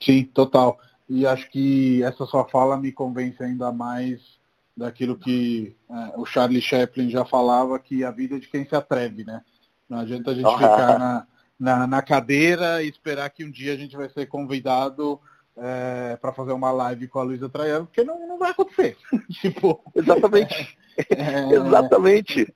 Sim, 0.00 0.24
total. 0.32 0.78
E 1.08 1.26
acho 1.26 1.50
que 1.50 2.02
essa 2.02 2.24
sua 2.26 2.44
fala 2.44 2.76
me 2.76 2.92
convence 2.92 3.42
ainda 3.42 3.72
mais 3.72 4.37
daquilo 4.78 5.18
que 5.18 5.76
é, 5.90 6.12
o 6.16 6.24
Charlie 6.24 6.62
Chaplin 6.62 7.10
já 7.10 7.24
falava, 7.24 7.78
que 7.78 8.04
a 8.04 8.10
vida 8.10 8.36
é 8.36 8.38
de 8.38 8.48
quem 8.48 8.64
se 8.64 8.74
atreve, 8.74 9.24
né? 9.24 9.42
Não 9.88 9.98
adianta 9.98 10.30
a 10.30 10.34
gente 10.34 10.52
ficar 10.52 10.98
na, 10.98 11.26
na, 11.58 11.86
na, 11.86 12.02
cadeira 12.02 12.82
e 12.82 12.88
esperar 12.88 13.28
que 13.30 13.44
um 13.44 13.50
dia 13.50 13.72
a 13.72 13.76
gente 13.76 13.96
vai 13.96 14.08
ser 14.08 14.26
convidado 14.26 15.18
é, 15.56 16.16
para 16.20 16.32
fazer 16.32 16.52
uma 16.52 16.70
live 16.70 17.08
com 17.08 17.18
a 17.18 17.22
Luísa 17.22 17.48
Traiano, 17.48 17.86
porque 17.86 18.04
não, 18.04 18.28
não 18.28 18.38
vai 18.38 18.50
acontecer. 18.50 18.96
tipo, 19.40 19.82
Exatamente. 19.94 20.78
É, 21.10 21.54
Exatamente. 21.54 22.52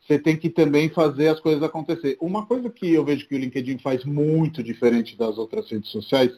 Você 0.00 0.18
tem 0.18 0.34
que 0.34 0.48
também 0.48 0.88
fazer 0.88 1.28
as 1.28 1.38
coisas 1.38 1.62
acontecer. 1.62 2.16
Uma 2.22 2.46
coisa 2.46 2.70
que 2.70 2.90
eu 2.90 3.04
vejo 3.04 3.28
que 3.28 3.34
o 3.34 3.38
LinkedIn 3.38 3.76
faz 3.80 4.02
muito 4.02 4.62
diferente 4.62 5.14
das 5.14 5.36
outras 5.36 5.70
redes 5.70 5.90
sociais 5.90 6.32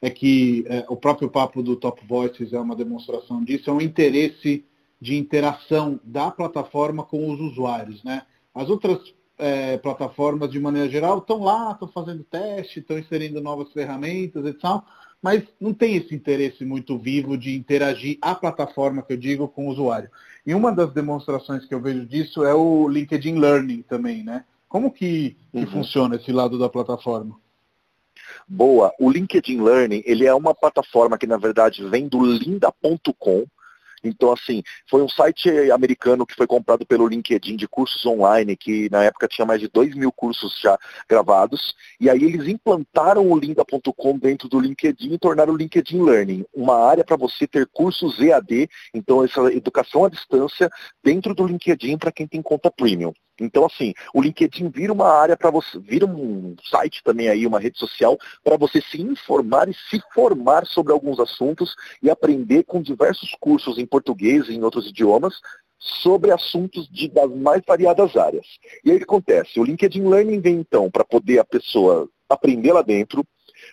é 0.00 0.08
que 0.08 0.64
é, 0.68 0.84
o 0.88 0.94
próprio 0.96 1.28
papo 1.28 1.64
do 1.64 1.74
Top 1.74 2.00
Voices 2.06 2.52
é 2.52 2.60
uma 2.60 2.76
demonstração 2.76 3.42
disso, 3.42 3.70
é 3.70 3.72
um 3.72 3.80
interesse 3.80 4.64
de 5.00 5.16
interação 5.16 5.98
da 6.04 6.30
plataforma 6.30 7.02
com 7.02 7.30
os 7.30 7.40
usuários. 7.40 8.04
Né? 8.04 8.22
As 8.54 8.68
outras 8.68 9.14
é, 9.38 9.78
plataformas, 9.78 10.50
de 10.50 10.60
maneira 10.60 10.88
geral, 10.88 11.18
estão 11.18 11.42
lá, 11.42 11.72
estão 11.72 11.88
fazendo 11.88 12.22
teste, 12.24 12.80
estão 12.80 12.98
inserindo 12.98 13.40
novas 13.40 13.72
ferramentas, 13.72 14.44
etc. 14.44 14.62
Mas 15.22 15.44
não 15.58 15.72
tem 15.72 15.96
esse 15.96 16.14
interesse 16.14 16.64
muito 16.64 16.98
vivo 16.98 17.36
de 17.36 17.54
interagir 17.54 18.18
a 18.20 18.34
plataforma, 18.34 19.02
que 19.02 19.12
eu 19.14 19.16
digo, 19.16 19.48
com 19.48 19.66
o 19.66 19.70
usuário. 19.70 20.10
E 20.46 20.54
uma 20.54 20.72
das 20.72 20.92
demonstrações 20.92 21.64
que 21.66 21.74
eu 21.74 21.80
vejo 21.80 22.06
disso 22.06 22.44
é 22.44 22.54
o 22.54 22.88
LinkedIn 22.88 23.38
Learning 23.38 23.82
também, 23.82 24.22
né? 24.22 24.44
Como 24.68 24.90
que, 24.90 25.36
que 25.52 25.58
uhum. 25.58 25.66
funciona 25.66 26.16
esse 26.16 26.32
lado 26.32 26.58
da 26.58 26.68
plataforma? 26.68 27.36
Boa. 28.48 28.92
O 28.98 29.10
LinkedIn 29.10 29.60
Learning, 29.60 30.02
ele 30.06 30.26
é 30.26 30.34
uma 30.34 30.54
plataforma 30.54 31.18
que, 31.18 31.26
na 31.26 31.36
verdade, 31.36 31.84
vem 31.88 32.08
do 32.08 32.24
linda.com, 32.24 33.46
Então, 34.02 34.32
assim, 34.32 34.62
foi 34.88 35.02
um 35.02 35.08
site 35.08 35.50
americano 35.70 36.26
que 36.26 36.34
foi 36.34 36.46
comprado 36.46 36.86
pelo 36.86 37.06
LinkedIn 37.06 37.56
de 37.56 37.68
cursos 37.68 38.04
online, 38.06 38.56
que 38.56 38.88
na 38.90 39.04
época 39.04 39.28
tinha 39.28 39.46
mais 39.46 39.60
de 39.60 39.68
2 39.68 39.94
mil 39.94 40.10
cursos 40.10 40.58
já 40.60 40.78
gravados. 41.08 41.74
E 42.00 42.08
aí 42.08 42.22
eles 42.22 42.48
implantaram 42.48 43.30
o 43.30 43.38
Linda.com 43.38 44.18
dentro 44.18 44.48
do 44.48 44.58
LinkedIn 44.58 45.14
e 45.14 45.18
tornaram 45.18 45.52
o 45.52 45.56
LinkedIn 45.56 46.02
Learning, 46.02 46.44
uma 46.54 46.76
área 46.86 47.04
para 47.04 47.16
você 47.16 47.46
ter 47.46 47.66
cursos 47.66 48.18
EAD, 48.20 48.68
então 48.94 49.24
essa 49.24 49.40
educação 49.52 50.04
à 50.04 50.08
distância 50.08 50.70
dentro 51.02 51.34
do 51.34 51.46
LinkedIn 51.46 51.98
para 51.98 52.12
quem 52.12 52.26
tem 52.26 52.42
conta 52.42 52.70
premium. 52.70 53.12
Então, 53.40 53.64
assim, 53.64 53.94
o 54.14 54.20
LinkedIn 54.20 54.68
vira 54.68 54.92
uma 54.92 55.08
área 55.08 55.36
para 55.36 55.50
você, 55.50 55.78
vira 55.78 56.06
um 56.06 56.54
site 56.62 57.02
também 57.02 57.28
aí, 57.28 57.46
uma 57.46 57.58
rede 57.58 57.78
social, 57.78 58.18
para 58.44 58.56
você 58.56 58.80
se 58.82 59.00
informar 59.00 59.68
e 59.68 59.74
se 59.74 60.00
formar 60.12 60.66
sobre 60.66 60.92
alguns 60.92 61.18
assuntos 61.18 61.74
e 62.02 62.10
aprender 62.10 62.64
com 62.64 62.82
diversos 62.82 63.34
cursos 63.40 63.78
em 63.78 63.86
português 63.86 64.48
e 64.48 64.54
em 64.54 64.62
outros 64.62 64.86
idiomas 64.86 65.34
sobre 65.78 66.30
assuntos 66.30 66.86
de, 66.88 67.08
das 67.08 67.30
mais 67.30 67.62
variadas 67.66 68.14
áreas. 68.14 68.46
E 68.84 68.90
aí 68.90 68.96
o 68.96 68.98
que 68.98 69.04
acontece? 69.04 69.58
O 69.58 69.64
LinkedIn 69.64 70.06
Learning 70.06 70.38
vem 70.38 70.56
então 70.56 70.90
para 70.90 71.04
poder 71.04 71.38
a 71.38 71.44
pessoa 71.44 72.06
aprender 72.28 72.72
lá 72.72 72.82
dentro, 72.82 73.24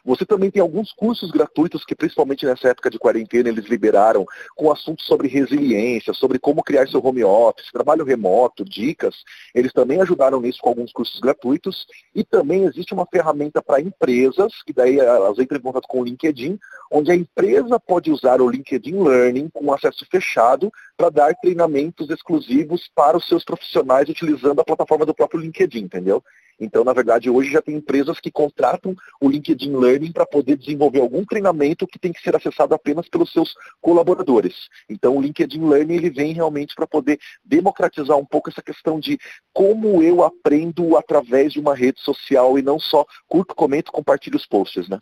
você 0.08 0.26
também 0.26 0.50
tem 0.50 0.62
alguns 0.62 0.94
cursos 0.94 1.30
gratuitos 1.30 1.84
que, 1.84 1.94
principalmente 1.94 2.46
nessa 2.46 2.70
época 2.70 2.90
de 2.90 2.98
quarentena, 2.98 3.50
eles 3.50 3.66
liberaram 3.66 4.26
com 4.56 4.72
assuntos 4.72 5.06
sobre 5.06 5.28
resiliência, 5.28 6.14
sobre 6.14 6.40
como 6.40 6.64
criar 6.64 6.88
seu 6.88 7.06
home 7.06 7.26
office, 7.26 7.72
trabalho 7.74 8.06
remoto, 8.06 8.64
dicas. 8.64 9.16
Eles 9.54 9.74
também 9.74 10.00
ajudaram 10.02 10.40
nisso 10.40 10.60
com 10.62 10.70
alguns 10.70 10.94
cursos 10.94 11.20
gratuitos. 11.20 11.86
E 12.16 12.24
também 12.24 12.64
existe 12.64 12.94
uma 12.94 13.06
ferramenta 13.06 13.62
para 13.62 13.82
empresas, 13.82 14.64
que 14.66 14.72
daí 14.72 14.98
elas 14.98 15.38
entram 15.40 15.60
em 15.60 15.62
contato 15.62 15.90
com 15.90 16.00
o 16.00 16.06
LinkedIn, 16.06 16.58
onde 16.90 17.12
a 17.12 17.16
empresa 17.16 17.78
pode 17.78 18.10
usar 18.10 18.42
o 18.42 18.50
LinkedIn 18.50 19.04
Learning 19.04 19.50
com 19.50 19.74
acesso 19.74 20.06
fechado 20.10 20.72
para 20.96 21.10
dar 21.10 21.36
treinamentos 21.36 22.10
exclusivos 22.10 22.90
para 22.96 23.18
os 23.18 23.28
seus 23.28 23.44
profissionais 23.44 24.08
utilizando 24.08 24.62
a 24.62 24.64
plataforma 24.64 25.06
do 25.06 25.14
próprio 25.14 25.42
LinkedIn, 25.42 25.82
entendeu? 25.82 26.24
Então, 26.60 26.84
na 26.84 26.94
verdade, 26.94 27.30
hoje 27.30 27.52
já 27.52 27.62
tem 27.62 27.76
empresas 27.76 28.20
que 28.20 28.32
contratam 28.32 28.96
o 29.22 29.30
LinkedIn 29.30 29.76
Learning 29.76 30.12
para 30.12 30.26
poder 30.26 30.58
desenvolver 30.58 31.02
algum 31.02 31.24
treinamento 31.24 31.86
que 31.86 32.00
tem 32.00 32.12
que 32.12 32.22
ser 32.22 32.36
acessado 32.36 32.74
apenas 32.74 33.08
pelos 33.08 33.32
seus 33.32 33.54
colaboradores. 33.80 34.68
Então, 34.90 35.16
o 35.16 35.22
LinkedIn 35.22 35.64
Learning 35.68 35.96
ele 35.96 36.10
vem 36.10 36.34
realmente 36.34 36.74
para 36.74 36.88
poder 36.88 37.20
democratizar 37.44 38.18
um 38.18 38.26
pouco 38.26 38.50
essa 38.50 38.62
questão 38.62 39.00
de 39.00 39.18
como 39.54 40.02
eu 40.02 40.24
aprendo 40.24 40.98
através 40.98 41.54
de 41.54 41.60
uma 41.60 41.76
rede 41.76 42.02
social 42.02 42.58
e 42.58 42.62
não 42.62 42.80
só 42.80 43.06
curto, 43.28 43.54
comento, 43.56 43.92
compartilho 43.92 44.38
os 44.38 44.46
posts, 44.46 44.90
né? 44.90 45.00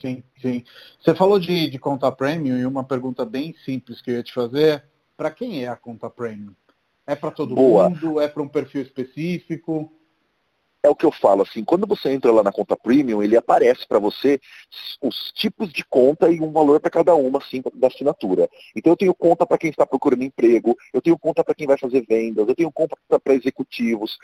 Sim, 0.00 0.22
sim. 0.40 0.64
Você 1.00 1.14
falou 1.14 1.38
de, 1.38 1.70
de 1.70 1.78
conta 1.78 2.10
premium 2.12 2.58
e 2.58 2.66
uma 2.66 2.84
pergunta 2.84 3.24
bem 3.24 3.54
simples 3.64 4.02
que 4.02 4.10
eu 4.10 4.16
ia 4.16 4.22
te 4.22 4.34
fazer. 4.34 4.84
Para 5.16 5.30
quem 5.30 5.64
é 5.64 5.68
a 5.68 5.76
conta 5.76 6.10
premium? 6.10 6.54
É 7.06 7.14
para 7.14 7.30
todo 7.30 7.54
Boa. 7.54 7.88
mundo? 7.88 8.20
É 8.20 8.28
para 8.28 8.42
um 8.42 8.48
perfil 8.48 8.82
específico? 8.82 9.92
É 10.84 10.88
o 10.88 10.94
que 10.94 11.06
eu 11.06 11.10
falo, 11.10 11.42
assim, 11.42 11.64
quando 11.64 11.86
você 11.86 12.10
entra 12.10 12.30
lá 12.30 12.42
na 12.42 12.52
conta 12.52 12.76
premium, 12.76 13.22
ele 13.22 13.38
aparece 13.38 13.88
para 13.88 13.98
você 13.98 14.38
os 15.00 15.32
tipos 15.32 15.72
de 15.72 15.82
conta 15.82 16.30
e 16.30 16.42
um 16.42 16.52
valor 16.52 16.78
para 16.78 16.90
cada 16.90 17.14
uma, 17.14 17.38
assim, 17.38 17.62
da 17.72 17.86
assinatura. 17.86 18.50
Então 18.76 18.92
eu 18.92 18.96
tenho 18.96 19.14
conta 19.14 19.46
para 19.46 19.56
quem 19.56 19.70
está 19.70 19.86
procurando 19.86 20.22
emprego, 20.22 20.76
eu 20.92 21.00
tenho 21.00 21.18
conta 21.18 21.42
para 21.42 21.54
quem 21.54 21.66
vai 21.66 21.78
fazer 21.78 22.04
vendas, 22.06 22.46
eu 22.46 22.54
tenho 22.54 22.70
conta 22.70 22.94
para 23.18 23.34
executivos, 23.34 24.18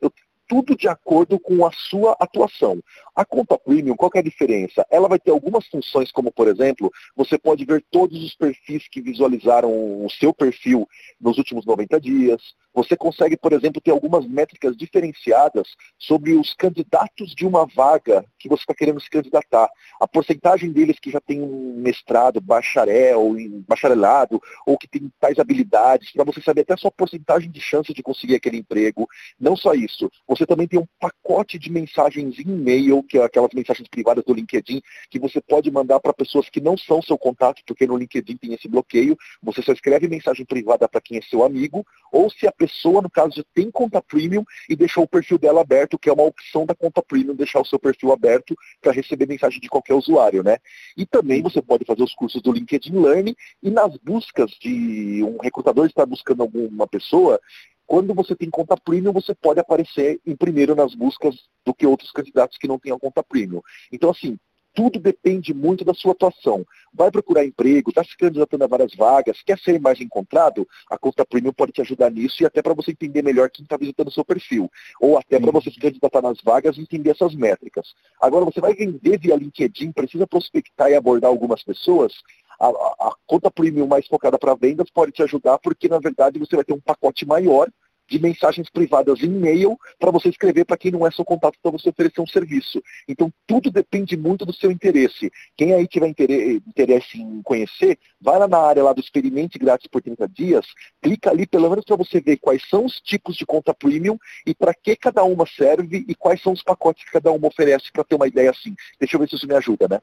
eu, 0.00 0.12
tudo 0.52 0.76
de 0.76 0.86
acordo 0.86 1.40
com 1.40 1.64
a 1.64 1.72
sua 1.72 2.14
atuação. 2.20 2.78
A 3.16 3.24
conta 3.24 3.56
premium, 3.56 3.96
qual 3.96 4.10
é 4.14 4.18
a 4.18 4.22
diferença? 4.22 4.84
Ela 4.90 5.08
vai 5.08 5.18
ter 5.18 5.30
algumas 5.30 5.66
funções, 5.68 6.12
como 6.12 6.30
por 6.30 6.46
exemplo, 6.46 6.92
você 7.16 7.38
pode 7.38 7.64
ver 7.64 7.82
todos 7.90 8.22
os 8.22 8.34
perfis 8.34 8.86
que 8.86 9.00
visualizaram 9.00 10.04
o 10.04 10.10
seu 10.10 10.34
perfil 10.34 10.86
nos 11.18 11.38
últimos 11.38 11.64
90 11.64 11.98
dias, 11.98 12.42
você 12.74 12.96
consegue, 12.96 13.36
por 13.36 13.52
exemplo, 13.52 13.80
ter 13.80 13.90
algumas 13.90 14.26
métricas 14.26 14.76
diferenciadas 14.76 15.68
sobre 15.98 16.34
os 16.34 16.54
candidatos 16.54 17.34
de 17.34 17.46
uma 17.46 17.66
vaga 17.66 18.24
que 18.38 18.48
você 18.48 18.62
está 18.62 18.74
querendo 18.74 19.00
se 19.00 19.10
candidatar. 19.10 19.68
A 20.00 20.08
porcentagem 20.08 20.72
deles 20.72 20.98
que 20.98 21.10
já 21.10 21.20
tem 21.20 21.40
um 21.40 21.74
mestrado, 21.76 22.40
bacharel, 22.40 23.34
bacharelado, 23.68 24.40
ou 24.66 24.78
que 24.78 24.88
tem 24.88 25.10
tais 25.20 25.38
habilidades, 25.38 26.12
para 26.12 26.24
você 26.24 26.40
saber 26.40 26.62
até 26.62 26.74
a 26.74 26.76
sua 26.76 26.90
porcentagem 26.90 27.50
de 27.50 27.60
chance 27.60 27.92
de 27.92 28.02
conseguir 28.02 28.34
aquele 28.34 28.58
emprego. 28.58 29.08
Não 29.38 29.56
só 29.56 29.74
isso, 29.74 30.10
você 30.26 30.46
também 30.46 30.66
tem 30.66 30.78
um 30.78 30.86
pacote 30.98 31.58
de 31.58 31.70
mensagens 31.70 32.38
em 32.38 32.42
e-mail, 32.42 33.02
que 33.02 33.18
é 33.18 33.24
aquelas 33.24 33.50
mensagens 33.52 33.88
privadas 33.88 34.24
do 34.24 34.34
LinkedIn, 34.34 34.80
que 35.10 35.18
você 35.18 35.40
pode 35.40 35.70
mandar 35.70 36.00
para 36.00 36.12
pessoas 36.12 36.48
que 36.48 36.60
não 36.60 36.76
são 36.76 37.02
seu 37.02 37.18
contato, 37.18 37.62
porque 37.66 37.86
no 37.86 37.96
LinkedIn 37.96 38.36
tem 38.36 38.54
esse 38.54 38.68
bloqueio. 38.68 39.16
Você 39.42 39.62
só 39.62 39.72
escreve 39.72 40.08
mensagem 40.08 40.44
privada 40.44 40.88
para 40.88 41.00
quem 41.00 41.18
é 41.18 41.22
seu 41.22 41.44
amigo, 41.44 41.84
ou 42.12 42.30
se 42.30 42.46
a 42.46 42.52
pessoa, 42.62 43.02
no 43.02 43.10
caso, 43.10 43.34
já 43.34 43.44
tem 43.52 43.68
conta 43.72 44.00
premium 44.00 44.44
e 44.68 44.76
deixou 44.76 45.02
o 45.02 45.08
perfil 45.08 45.36
dela 45.36 45.62
aberto, 45.62 45.98
que 45.98 46.08
é 46.08 46.12
uma 46.12 46.22
opção 46.22 46.64
da 46.64 46.76
conta 46.76 47.02
premium, 47.02 47.34
deixar 47.34 47.60
o 47.60 47.64
seu 47.64 47.76
perfil 47.76 48.12
aberto 48.12 48.54
para 48.80 48.92
receber 48.92 49.26
mensagem 49.26 49.60
de 49.60 49.68
qualquer 49.68 49.94
usuário, 49.94 50.44
né? 50.44 50.58
E 50.96 51.04
também 51.04 51.42
você 51.42 51.60
pode 51.60 51.84
fazer 51.84 52.04
os 52.04 52.14
cursos 52.14 52.40
do 52.40 52.52
LinkedIn 52.52 52.96
Learning 52.96 53.34
e 53.60 53.68
nas 53.68 53.96
buscas 53.96 54.52
de 54.60 55.24
um 55.24 55.38
recrutador 55.42 55.86
está 55.86 56.06
buscando 56.06 56.42
alguma 56.42 56.86
pessoa, 56.86 57.40
quando 57.84 58.14
você 58.14 58.36
tem 58.36 58.48
conta 58.48 58.76
premium, 58.76 59.12
você 59.12 59.34
pode 59.34 59.58
aparecer 59.58 60.20
em 60.24 60.36
primeiro 60.36 60.76
nas 60.76 60.94
buscas 60.94 61.34
do 61.66 61.74
que 61.74 61.84
outros 61.84 62.12
candidatos 62.12 62.56
que 62.58 62.68
não 62.68 62.78
tenham 62.78 62.98
conta 62.98 63.24
premium. 63.24 63.60
Então, 63.90 64.10
assim, 64.10 64.38
tudo 64.74 64.98
depende 64.98 65.54
muito 65.54 65.84
da 65.84 65.94
sua 65.94 66.12
atuação. 66.12 66.64
Vai 66.92 67.10
procurar 67.10 67.44
emprego, 67.44 67.90
está 67.90 68.02
se 68.04 68.16
candidatando 68.16 68.64
a 68.64 68.66
várias 68.66 68.94
vagas, 68.94 69.42
quer 69.42 69.58
ser 69.58 69.80
mais 69.80 70.00
encontrado? 70.00 70.66
A 70.90 70.98
conta 70.98 71.24
premium 71.24 71.52
pode 71.52 71.72
te 71.72 71.80
ajudar 71.80 72.10
nisso 72.10 72.42
e 72.42 72.46
até 72.46 72.62
para 72.62 72.74
você 72.74 72.90
entender 72.90 73.22
melhor 73.22 73.50
quem 73.50 73.62
está 73.62 73.76
visitando 73.76 74.08
o 74.08 74.12
seu 74.12 74.24
perfil. 74.24 74.70
Ou 75.00 75.18
até 75.18 75.38
para 75.38 75.50
você 75.50 75.70
se 75.70 75.78
candidatar 75.78 76.22
nas 76.22 76.40
vagas 76.42 76.76
e 76.76 76.80
entender 76.80 77.10
essas 77.10 77.34
métricas. 77.34 77.94
Agora, 78.20 78.44
você 78.44 78.60
vai 78.60 78.74
vender 78.74 79.18
via 79.18 79.36
LinkedIn, 79.36 79.92
precisa 79.92 80.26
prospectar 80.26 80.90
e 80.90 80.94
abordar 80.94 81.30
algumas 81.30 81.62
pessoas, 81.62 82.12
a, 82.60 82.66
a, 82.66 83.08
a, 83.08 83.14
conta 83.26 83.50
premium 83.50 83.86
mais 83.86 84.06
focada 84.06 84.38
para 84.38 84.54
vendas 84.54 84.88
pode 84.90 85.10
te 85.10 85.22
ajudar, 85.22 85.58
porque 85.58 85.88
na 85.88 85.98
verdade 85.98 86.38
você 86.38 86.54
vai 86.54 86.64
ter 86.64 86.72
um 86.72 86.80
pacote 86.80 87.26
maior 87.26 87.68
de 88.12 88.18
mensagens 88.18 88.68
privadas 88.68 89.22
em 89.22 89.26
e-mail 89.26 89.78
para 89.98 90.10
você 90.10 90.28
escrever 90.28 90.66
para 90.66 90.76
quem 90.76 90.90
não 90.90 91.06
é 91.06 91.10
seu 91.10 91.24
contato 91.24 91.56
para 91.62 91.70
você 91.70 91.88
oferecer 91.88 92.20
um 92.20 92.26
serviço. 92.26 92.82
Então, 93.08 93.32
tudo 93.46 93.70
depende 93.70 94.16
muito 94.18 94.44
do 94.44 94.52
seu 94.52 94.70
interesse. 94.70 95.32
Quem 95.56 95.72
aí 95.72 95.86
tiver 95.86 96.08
interesse 96.08 97.18
em 97.18 97.40
conhecer, 97.42 97.98
vai 98.20 98.38
lá 98.38 98.46
na 98.46 98.58
área 98.58 98.84
lá 98.84 98.92
do 98.92 99.00
experimente 99.00 99.58
grátis 99.58 99.86
por 99.86 100.02
30 100.02 100.28
dias, 100.28 100.66
clica 101.00 101.30
ali 101.30 101.46
pelo 101.46 101.70
menos 101.70 101.86
para 101.86 101.96
você 101.96 102.20
ver 102.20 102.36
quais 102.36 102.62
são 102.68 102.84
os 102.84 103.00
tipos 103.00 103.34
de 103.34 103.46
conta 103.46 103.72
premium 103.72 104.18
e 104.46 104.54
para 104.54 104.74
que 104.74 104.94
cada 104.94 105.24
uma 105.24 105.46
serve 105.46 106.04
e 106.06 106.14
quais 106.14 106.42
são 106.42 106.52
os 106.52 106.62
pacotes 106.62 107.04
que 107.04 107.12
cada 107.12 107.32
uma 107.32 107.48
oferece 107.48 107.90
para 107.90 108.04
ter 108.04 108.14
uma 108.14 108.28
ideia 108.28 108.50
assim. 108.50 108.74
Deixa 109.00 109.16
eu 109.16 109.20
ver 109.20 109.28
se 109.28 109.36
isso 109.36 109.48
me 109.48 109.54
ajuda, 109.54 109.88
né? 109.88 110.00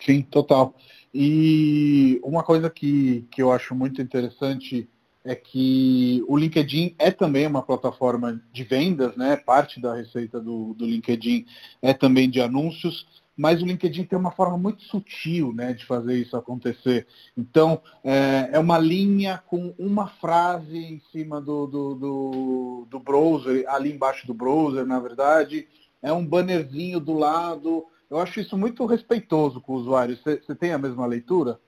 Sim, 0.00 0.22
total. 0.22 0.74
E 1.14 2.20
uma 2.22 2.42
coisa 2.42 2.68
que, 2.68 3.26
que 3.30 3.40
eu 3.40 3.52
acho 3.52 3.74
muito 3.74 4.02
interessante 4.02 4.88
é 5.28 5.34
que 5.34 6.24
o 6.26 6.38
LinkedIn 6.38 6.94
é 6.98 7.10
também 7.10 7.46
uma 7.46 7.60
plataforma 7.60 8.40
de 8.50 8.64
vendas, 8.64 9.14
né? 9.14 9.36
Parte 9.36 9.78
da 9.78 9.94
receita 9.94 10.40
do, 10.40 10.72
do 10.72 10.86
LinkedIn 10.86 11.44
é 11.82 11.92
também 11.92 12.30
de 12.30 12.40
anúncios, 12.40 13.06
mas 13.36 13.60
o 13.60 13.66
LinkedIn 13.66 14.04
tem 14.04 14.18
uma 14.18 14.30
forma 14.30 14.56
muito 14.56 14.82
sutil 14.84 15.52
né, 15.52 15.74
de 15.74 15.84
fazer 15.84 16.16
isso 16.16 16.34
acontecer. 16.34 17.06
Então, 17.36 17.82
é, 18.02 18.48
é 18.52 18.58
uma 18.58 18.78
linha 18.78 19.42
com 19.46 19.74
uma 19.78 20.06
frase 20.06 20.78
em 20.78 20.98
cima 21.12 21.42
do, 21.42 21.66
do, 21.66 21.94
do, 21.94 22.86
do 22.90 22.98
browser, 22.98 23.66
ali 23.68 23.92
embaixo 23.92 24.26
do 24.26 24.32
browser, 24.32 24.86
na 24.86 24.98
verdade, 24.98 25.68
é 26.00 26.10
um 26.10 26.24
bannerzinho 26.24 26.98
do 26.98 27.12
lado. 27.12 27.84
Eu 28.10 28.18
acho 28.18 28.40
isso 28.40 28.56
muito 28.56 28.86
respeitoso 28.86 29.60
com 29.60 29.74
o 29.74 29.76
usuário. 29.76 30.16
Você 30.16 30.54
tem 30.54 30.72
a 30.72 30.78
mesma 30.78 31.04
leitura? 31.04 31.60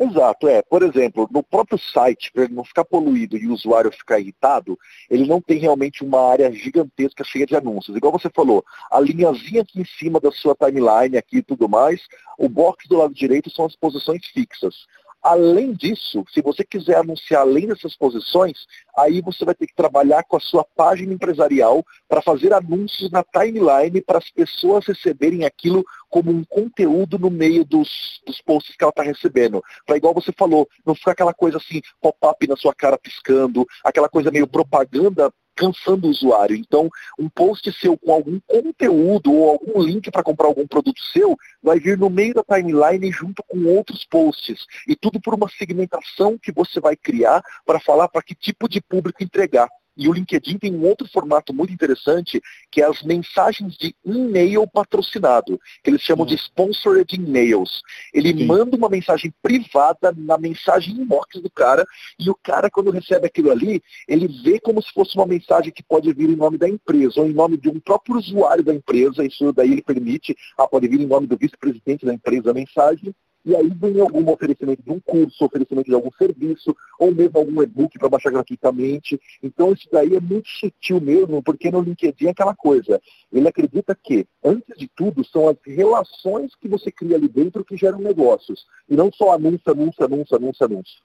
Exato, 0.00 0.46
é. 0.46 0.62
Por 0.62 0.84
exemplo, 0.84 1.28
no 1.30 1.42
próprio 1.42 1.76
site, 1.76 2.30
para 2.32 2.44
ele 2.44 2.54
não 2.54 2.62
ficar 2.62 2.84
poluído 2.84 3.36
e 3.36 3.48
o 3.48 3.52
usuário 3.52 3.90
ficar 3.90 4.20
irritado, 4.20 4.78
ele 5.10 5.26
não 5.26 5.40
tem 5.40 5.58
realmente 5.58 6.04
uma 6.04 6.30
área 6.30 6.52
gigantesca 6.52 7.24
cheia 7.24 7.44
de 7.44 7.56
anúncios. 7.56 7.96
Igual 7.96 8.12
você 8.12 8.30
falou, 8.30 8.64
a 8.92 9.00
linhazinha 9.00 9.62
aqui 9.62 9.80
em 9.80 9.84
cima 9.84 10.20
da 10.20 10.30
sua 10.30 10.54
timeline 10.54 11.16
aqui 11.16 11.38
e 11.38 11.42
tudo 11.42 11.68
mais, 11.68 12.00
o 12.38 12.48
box 12.48 12.86
do 12.88 12.96
lado 12.96 13.12
direito 13.12 13.50
são 13.50 13.64
as 13.66 13.74
posições 13.74 14.24
fixas. 14.26 14.86
Além 15.22 15.72
disso, 15.72 16.24
se 16.32 16.40
você 16.40 16.64
quiser 16.64 16.96
anunciar 16.96 17.42
além 17.42 17.66
dessas 17.66 17.96
posições, 17.96 18.66
aí 18.96 19.20
você 19.20 19.44
vai 19.44 19.54
ter 19.54 19.66
que 19.66 19.74
trabalhar 19.74 20.22
com 20.24 20.36
a 20.36 20.40
sua 20.40 20.64
página 20.76 21.12
empresarial 21.12 21.84
para 22.08 22.22
fazer 22.22 22.52
anúncios 22.52 23.10
na 23.10 23.24
timeline 23.24 24.00
para 24.00 24.18
as 24.18 24.30
pessoas 24.30 24.86
receberem 24.86 25.44
aquilo 25.44 25.84
como 26.08 26.30
um 26.30 26.44
conteúdo 26.44 27.18
no 27.18 27.30
meio 27.30 27.64
dos, 27.64 28.20
dos 28.24 28.40
posts 28.40 28.76
que 28.76 28.84
ela 28.84 28.90
está 28.90 29.02
recebendo. 29.02 29.62
Para 29.84 29.96
igual 29.96 30.14
você 30.14 30.32
falou, 30.32 30.68
não 30.86 30.94
ficar 30.94 31.12
aquela 31.12 31.34
coisa 31.34 31.58
assim, 31.58 31.80
pop-up 32.00 32.46
na 32.46 32.56
sua 32.56 32.74
cara 32.74 32.96
piscando, 32.96 33.66
aquela 33.84 34.08
coisa 34.08 34.30
meio 34.30 34.46
propaganda 34.46 35.32
cansando 35.58 36.06
o 36.06 36.10
usuário. 36.10 36.56
Então, 36.56 36.88
um 37.18 37.28
post 37.28 37.70
seu 37.72 37.98
com 37.98 38.12
algum 38.12 38.38
conteúdo 38.46 39.32
ou 39.32 39.50
algum 39.50 39.82
link 39.82 40.08
para 40.10 40.22
comprar 40.22 40.46
algum 40.46 40.66
produto 40.66 41.02
seu 41.12 41.36
vai 41.60 41.80
vir 41.80 41.98
no 41.98 42.08
meio 42.08 42.32
da 42.32 42.44
timeline 42.44 43.10
junto 43.10 43.42
com 43.42 43.64
outros 43.64 44.04
posts. 44.04 44.64
E 44.86 44.94
tudo 44.94 45.20
por 45.20 45.34
uma 45.34 45.48
segmentação 45.48 46.38
que 46.38 46.52
você 46.52 46.80
vai 46.80 46.94
criar 46.94 47.42
para 47.66 47.80
falar 47.80 48.08
para 48.08 48.22
que 48.22 48.36
tipo 48.36 48.68
de 48.68 48.80
público 48.80 49.22
entregar. 49.22 49.68
E 49.98 50.08
o 50.08 50.12
LinkedIn 50.12 50.58
tem 50.58 50.72
um 50.72 50.86
outro 50.86 51.08
formato 51.08 51.52
muito 51.52 51.72
interessante, 51.72 52.40
que 52.70 52.80
é 52.80 52.84
as 52.84 53.02
mensagens 53.02 53.76
de 53.76 53.94
e-mail 54.04 54.64
patrocinado, 54.68 55.60
que 55.82 55.90
eles 55.90 56.00
chamam 56.00 56.24
de 56.24 56.34
hum. 56.34 56.38
sponsored 56.38 57.14
emails. 57.14 57.82
Ele 58.14 58.32
Sim. 58.32 58.46
manda 58.46 58.76
uma 58.76 58.88
mensagem 58.88 59.34
privada 59.42 60.14
na 60.16 60.38
mensagem 60.38 60.94
inbox 60.94 61.40
do 61.42 61.50
cara, 61.50 61.84
e 62.18 62.30
o 62.30 62.34
cara, 62.36 62.70
quando 62.70 62.92
recebe 62.92 63.26
aquilo 63.26 63.50
ali, 63.50 63.82
ele 64.06 64.28
vê 64.28 64.60
como 64.60 64.80
se 64.80 64.92
fosse 64.92 65.16
uma 65.16 65.26
mensagem 65.26 65.72
que 65.72 65.82
pode 65.82 66.12
vir 66.12 66.30
em 66.30 66.36
nome 66.36 66.56
da 66.56 66.68
empresa, 66.68 67.20
ou 67.20 67.26
em 67.28 67.34
nome 67.34 67.56
de 67.56 67.68
um 67.68 67.80
próprio 67.80 68.16
usuário 68.16 68.62
da 68.62 68.72
empresa, 68.72 69.24
isso 69.24 69.52
daí 69.52 69.72
ele 69.72 69.82
permite, 69.82 70.36
ah, 70.56 70.68
pode 70.68 70.86
vir 70.86 71.00
em 71.00 71.06
nome 71.06 71.26
do 71.26 71.36
vice-presidente 71.36 72.06
da 72.06 72.14
empresa 72.14 72.50
a 72.52 72.54
mensagem, 72.54 73.12
e 73.48 73.56
aí 73.56 73.70
vem 73.70 73.98
algum 73.98 74.30
oferecimento 74.30 74.82
de 74.82 74.90
um 74.90 75.00
curso, 75.00 75.42
oferecimento 75.42 75.86
de 75.86 75.94
algum 75.94 76.10
serviço, 76.12 76.76
ou 76.98 77.14
mesmo 77.14 77.38
algum 77.38 77.62
e-book 77.62 77.98
para 77.98 78.10
baixar 78.10 78.30
gratuitamente. 78.30 79.18
Então 79.42 79.72
isso 79.72 79.88
daí 79.90 80.14
é 80.14 80.20
muito 80.20 80.46
sutil 80.48 81.00
mesmo, 81.00 81.42
porque 81.42 81.70
no 81.70 81.80
LinkedIn 81.80 82.26
é 82.26 82.30
aquela 82.30 82.54
coisa. 82.54 83.00
Ele 83.32 83.48
acredita 83.48 83.94
que, 83.94 84.26
antes 84.44 84.76
de 84.76 84.86
tudo, 84.94 85.24
são 85.24 85.48
as 85.48 85.56
relações 85.64 86.54
que 86.56 86.68
você 86.68 86.92
cria 86.92 87.16
ali 87.16 87.26
dentro 87.26 87.64
que 87.64 87.74
geram 87.74 88.00
negócios. 88.00 88.66
E 88.86 88.94
não 88.94 89.10
só 89.10 89.32
anúncio, 89.32 89.72
anúncio, 89.72 90.04
anúncio, 90.04 90.36
anúncio, 90.36 90.66
anúncio. 90.66 91.00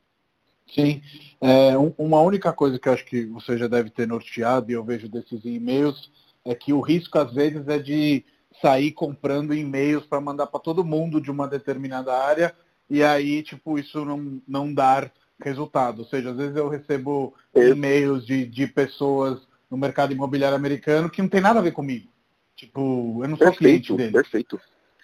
Sim. 0.67 1.01
É, 1.39 1.77
uma 1.97 2.19
única 2.21 2.51
coisa 2.51 2.77
que 2.77 2.89
eu 2.89 2.93
acho 2.93 3.05
que 3.05 3.25
você 3.25 3.57
já 3.57 3.67
deve 3.67 3.89
ter 3.89 4.05
norteado, 4.05 4.69
e 4.69 4.73
eu 4.73 4.83
vejo 4.83 5.07
desses 5.07 5.45
e-mails, 5.45 6.11
é 6.43 6.53
que 6.53 6.73
o 6.73 6.81
risco 6.81 7.17
às 7.17 7.33
vezes 7.33 7.65
é 7.69 7.79
de 7.79 8.25
sair 8.63 8.91
comprando 8.91 9.53
e-mails 9.53 10.05
para 10.05 10.21
mandar 10.21 10.47
para 10.47 10.59
todo 10.61 10.85
mundo 10.85 11.19
de 11.19 11.29
uma 11.29 11.49
determinada 11.49 12.17
área 12.17 12.55
e 12.89 13.03
aí, 13.03 13.43
tipo, 13.43 13.77
isso 13.77 14.05
não, 14.05 14.41
não 14.47 14.73
dar 14.73 15.11
resultado. 15.43 15.99
Ou 15.99 16.05
seja, 16.05 16.31
às 16.31 16.37
vezes 16.37 16.55
eu 16.55 16.69
recebo 16.69 17.33
e-mails 17.53 18.25
de, 18.25 18.45
de 18.45 18.65
pessoas 18.65 19.41
no 19.69 19.77
mercado 19.77 20.13
imobiliário 20.13 20.55
americano 20.55 21.09
que 21.09 21.21
não 21.21 21.27
tem 21.27 21.41
nada 21.41 21.59
a 21.59 21.61
ver 21.61 21.71
comigo. 21.71 22.07
Tipo, 22.55 23.19
eu 23.21 23.27
não 23.27 23.35
sou 23.35 23.47
perfeito, 23.47 23.57
cliente 23.57 23.93
dele. 23.93 24.11
Perfeito. 24.13 24.61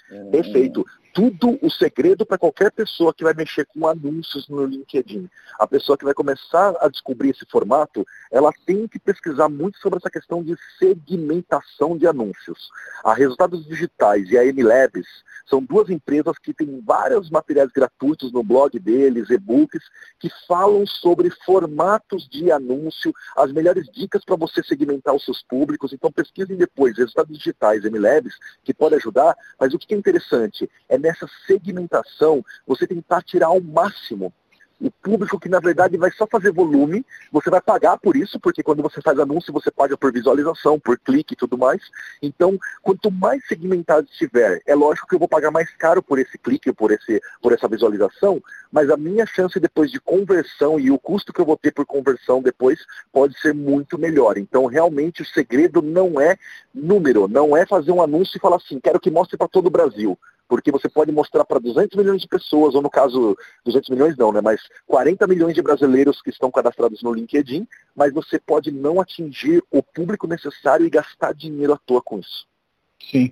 É... 0.10 0.24
Perfeito 0.26 0.86
tudo 1.14 1.58
o 1.62 1.70
segredo 1.70 2.26
para 2.26 2.38
qualquer 2.38 2.72
pessoa 2.72 3.14
que 3.14 3.24
vai 3.24 3.34
mexer 3.34 3.66
com 3.66 3.88
anúncios 3.88 4.48
no 4.48 4.66
LinkedIn. 4.66 5.30
A 5.60 5.68
pessoa 5.68 5.98
que 5.98 6.06
vai 6.06 6.14
começar 6.14 6.76
a 6.80 6.88
descobrir 6.88 7.32
esse 7.32 7.46
formato, 7.50 8.06
ela 8.32 8.52
tem 8.66 8.88
que 8.88 9.00
pesquisar 9.00 9.50
muito 9.50 9.78
sobre 9.80 9.98
essa 9.98 10.10
questão 10.10 10.44
de 10.44 10.56
segmentação 10.78 11.98
de 11.98 12.08
anúncios. 12.08 12.70
A 13.04 13.14
Resultados 13.14 13.66
Digitais 13.66 14.30
e 14.30 14.38
a 14.38 14.44
MLabs 14.46 15.08
são 15.50 15.64
duas 15.64 15.90
empresas 15.90 16.38
que 16.38 16.54
têm 16.54 16.80
vários 16.86 17.30
materiais 17.30 17.72
gratuitos 17.72 18.32
no 18.32 18.44
blog 18.44 18.78
deles, 18.78 19.32
e-books, 19.32 19.82
que 20.20 20.30
falam 20.48 20.86
sobre 20.86 21.32
formatos 21.44 22.30
de 22.30 22.52
anúncio, 22.52 23.12
as 23.36 23.52
melhores 23.52 23.90
dicas 23.92 24.24
para 24.24 24.36
você 24.36 24.62
segmentar 24.62 25.16
os 25.16 25.26
seus 25.26 25.42
públicos. 25.42 25.92
Então 25.92 26.12
pesquisem 26.12 26.56
depois, 26.56 26.98
Resultados 26.98 27.36
Digitais, 27.36 27.84
MLabs, 27.84 28.36
que 28.64 28.74
pode 28.74 28.96
ajudar, 28.96 29.36
mas 29.60 29.74
o 29.74 29.80
que 29.80 29.94
é 29.96 29.98
interessante 29.98 30.70
é 30.88 30.99
nessa 31.00 31.28
segmentação 31.48 32.44
você 32.68 32.86
tentar 32.86 33.24
tirar 33.24 33.48
ao 33.48 33.62
máximo 33.62 34.34
o 34.80 34.90
público 34.90 35.40
que 35.40 35.50
na 35.50 35.60
verdade 35.60 35.98
vai 35.98 36.12
só 36.12 36.26
fazer 36.26 36.52
volume, 36.52 37.06
você 37.32 37.50
vai 37.50 37.62
pagar 37.62 37.98
por 37.98 38.16
isso, 38.16 38.40
porque 38.40 38.64
quando 38.64 38.82
você 38.82 39.02
faz 39.02 39.20
anúncio 39.20 39.52
você 39.52 39.70
paga 39.70 39.98
por 39.98 40.12
visualização, 40.12 40.80
por 40.80 40.98
clique 40.98 41.34
e 41.34 41.38
tudo 41.38 41.58
mais. 41.58 41.82
Então, 42.22 42.58
quanto 42.82 43.12
mais 43.12 43.46
segmentado 43.48 44.08
estiver, 44.10 44.62
é 44.66 44.74
lógico 44.74 45.08
que 45.08 45.16
eu 45.16 45.20
vou 45.20 45.28
pagar 45.28 45.52
mais 45.52 45.70
caro 45.76 46.02
por 46.02 46.18
esse 46.18 46.38
clique, 46.38 46.72
por, 46.72 46.92
esse, 46.92 47.22
por 47.42 47.52
essa 47.52 47.68
visualização, 47.68 48.42
mas 48.72 48.90
a 48.90 48.98
minha 48.98 49.26
chance 49.26 49.60
depois 49.60 49.92
de 49.92 50.00
conversão 50.00 50.80
e 50.80 50.90
o 50.90 51.00
custo 51.00 51.34
que 51.34 51.42
eu 51.42 51.46
vou 51.46 51.58
ter 51.58 51.74
por 51.74 51.86
conversão 51.86 52.42
depois 52.42 52.80
pode 53.12 53.38
ser 53.40 53.54
muito 53.54 53.98
melhor. 53.98 54.38
Então, 54.38 54.66
realmente, 54.66 55.22
o 55.22 55.26
segredo 55.26 55.82
não 55.82 56.22
é 56.22 56.38
número, 56.74 57.28
não 57.28 57.56
é 57.56 57.66
fazer 57.66 57.92
um 57.92 58.02
anúncio 58.02 58.38
e 58.38 58.40
falar 58.40 58.58
assim, 58.58 58.80
quero 58.80 59.00
que 59.00 59.12
mostre 59.12 59.38
para 59.38 59.48
todo 59.48 59.68
o 59.68 59.72
Brasil 59.72 60.18
porque 60.50 60.72
você 60.72 60.90
pode 60.90 61.12
mostrar 61.12 61.46
para 61.46 61.60
200 61.60 61.96
milhões 61.96 62.22
de 62.22 62.28
pessoas, 62.28 62.74
ou 62.74 62.82
no 62.82 62.90
caso, 62.90 63.38
200 63.64 63.90
milhões 63.90 64.18
não, 64.18 64.34
né, 64.34 64.42
mas 64.42 64.60
40 64.88 65.28
milhões 65.28 65.54
de 65.54 65.62
brasileiros 65.62 66.22
que 66.22 66.32
estão 66.32 66.50
cadastrados 66.50 67.04
no 67.04 67.14
LinkedIn, 67.14 67.68
mas 67.96 68.12
você 68.12 68.40
pode 68.40 68.72
não 68.72 69.00
atingir 69.00 69.64
o 69.72 69.84
público 69.84 70.28
necessário 70.28 70.86
e 70.86 70.90
gastar 70.90 71.34
dinheiro 71.34 71.74
à 71.74 71.78
toa 71.78 72.02
com 72.02 72.20
isso. 72.20 72.48
Sim. 73.12 73.32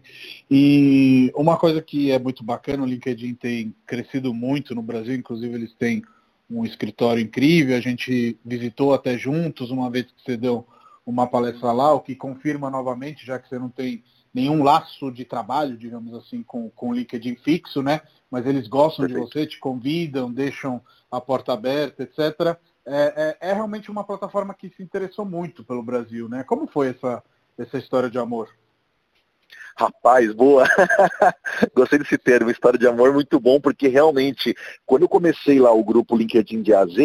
E 0.49 1.31
uma 1.35 1.57
coisa 1.57 1.81
que 1.81 2.11
é 2.11 2.19
muito 2.19 2.43
bacana, 2.43 2.83
o 2.83 2.87
LinkedIn 2.87 3.33
tem 3.33 3.75
crescido 3.85 4.33
muito 4.33 4.75
no 4.75 4.81
Brasil, 4.81 5.15
inclusive 5.15 5.53
eles 5.53 5.73
têm 5.73 6.03
um 6.49 6.63
escritório 6.63 7.21
incrível, 7.21 7.75
a 7.75 7.81
gente 7.81 8.37
visitou 8.45 8.93
até 8.93 9.17
juntos 9.17 9.71
uma 9.71 9.89
vez 9.89 10.05
que 10.05 10.23
você 10.23 10.37
deu 10.37 10.65
uma 11.05 11.25
palestra 11.27 11.71
lá, 11.71 11.93
o 11.93 11.99
que 11.99 12.15
confirma 12.15 12.69
novamente, 12.69 13.25
já 13.25 13.39
que 13.39 13.49
você 13.49 13.57
não 13.57 13.69
tem 13.69 14.03
nenhum 14.37 14.61
laço 14.61 15.11
de 15.11 15.25
trabalho, 15.25 15.75
digamos 15.75 16.13
assim, 16.13 16.43
com, 16.43 16.69
com 16.69 16.89
o 16.89 16.93
LinkedIn 16.93 17.35
fixo, 17.37 17.81
né? 17.81 18.01
Mas 18.29 18.45
eles 18.45 18.67
gostam 18.67 19.07
Perfeito. 19.07 19.27
de 19.27 19.33
você, 19.33 19.47
te 19.47 19.59
convidam, 19.59 20.31
deixam 20.31 20.79
a 21.09 21.19
porta 21.19 21.53
aberta, 21.53 22.03
etc. 22.03 22.55
É, 22.85 23.37
é, 23.41 23.49
é, 23.49 23.53
realmente 23.53 23.89
uma 23.89 24.03
plataforma 24.03 24.53
que 24.53 24.69
se 24.69 24.83
interessou 24.83 25.25
muito 25.25 25.63
pelo 25.63 25.81
Brasil, 25.81 26.29
né? 26.29 26.43
Como 26.43 26.67
foi 26.67 26.89
essa, 26.89 27.23
essa 27.57 27.79
história 27.79 28.11
de 28.11 28.19
amor? 28.19 28.47
Rapaz, 29.79 30.33
boa. 30.33 30.63
Gostei 31.75 31.99
desse 31.99 32.17
termo, 32.17 32.49
história 32.49 32.79
de 32.79 32.87
amor, 32.87 33.13
muito 33.13 33.39
bom, 33.39 33.61
porque 33.61 33.87
realmente, 33.87 34.55
quando 34.87 35.03
eu 35.03 35.07
comecei 35.07 35.59
lá 35.59 35.71
o 35.71 35.83
grupo 35.83 36.17
LinkedIn 36.17 36.63
de 36.63 36.73
AZ, 36.73 36.95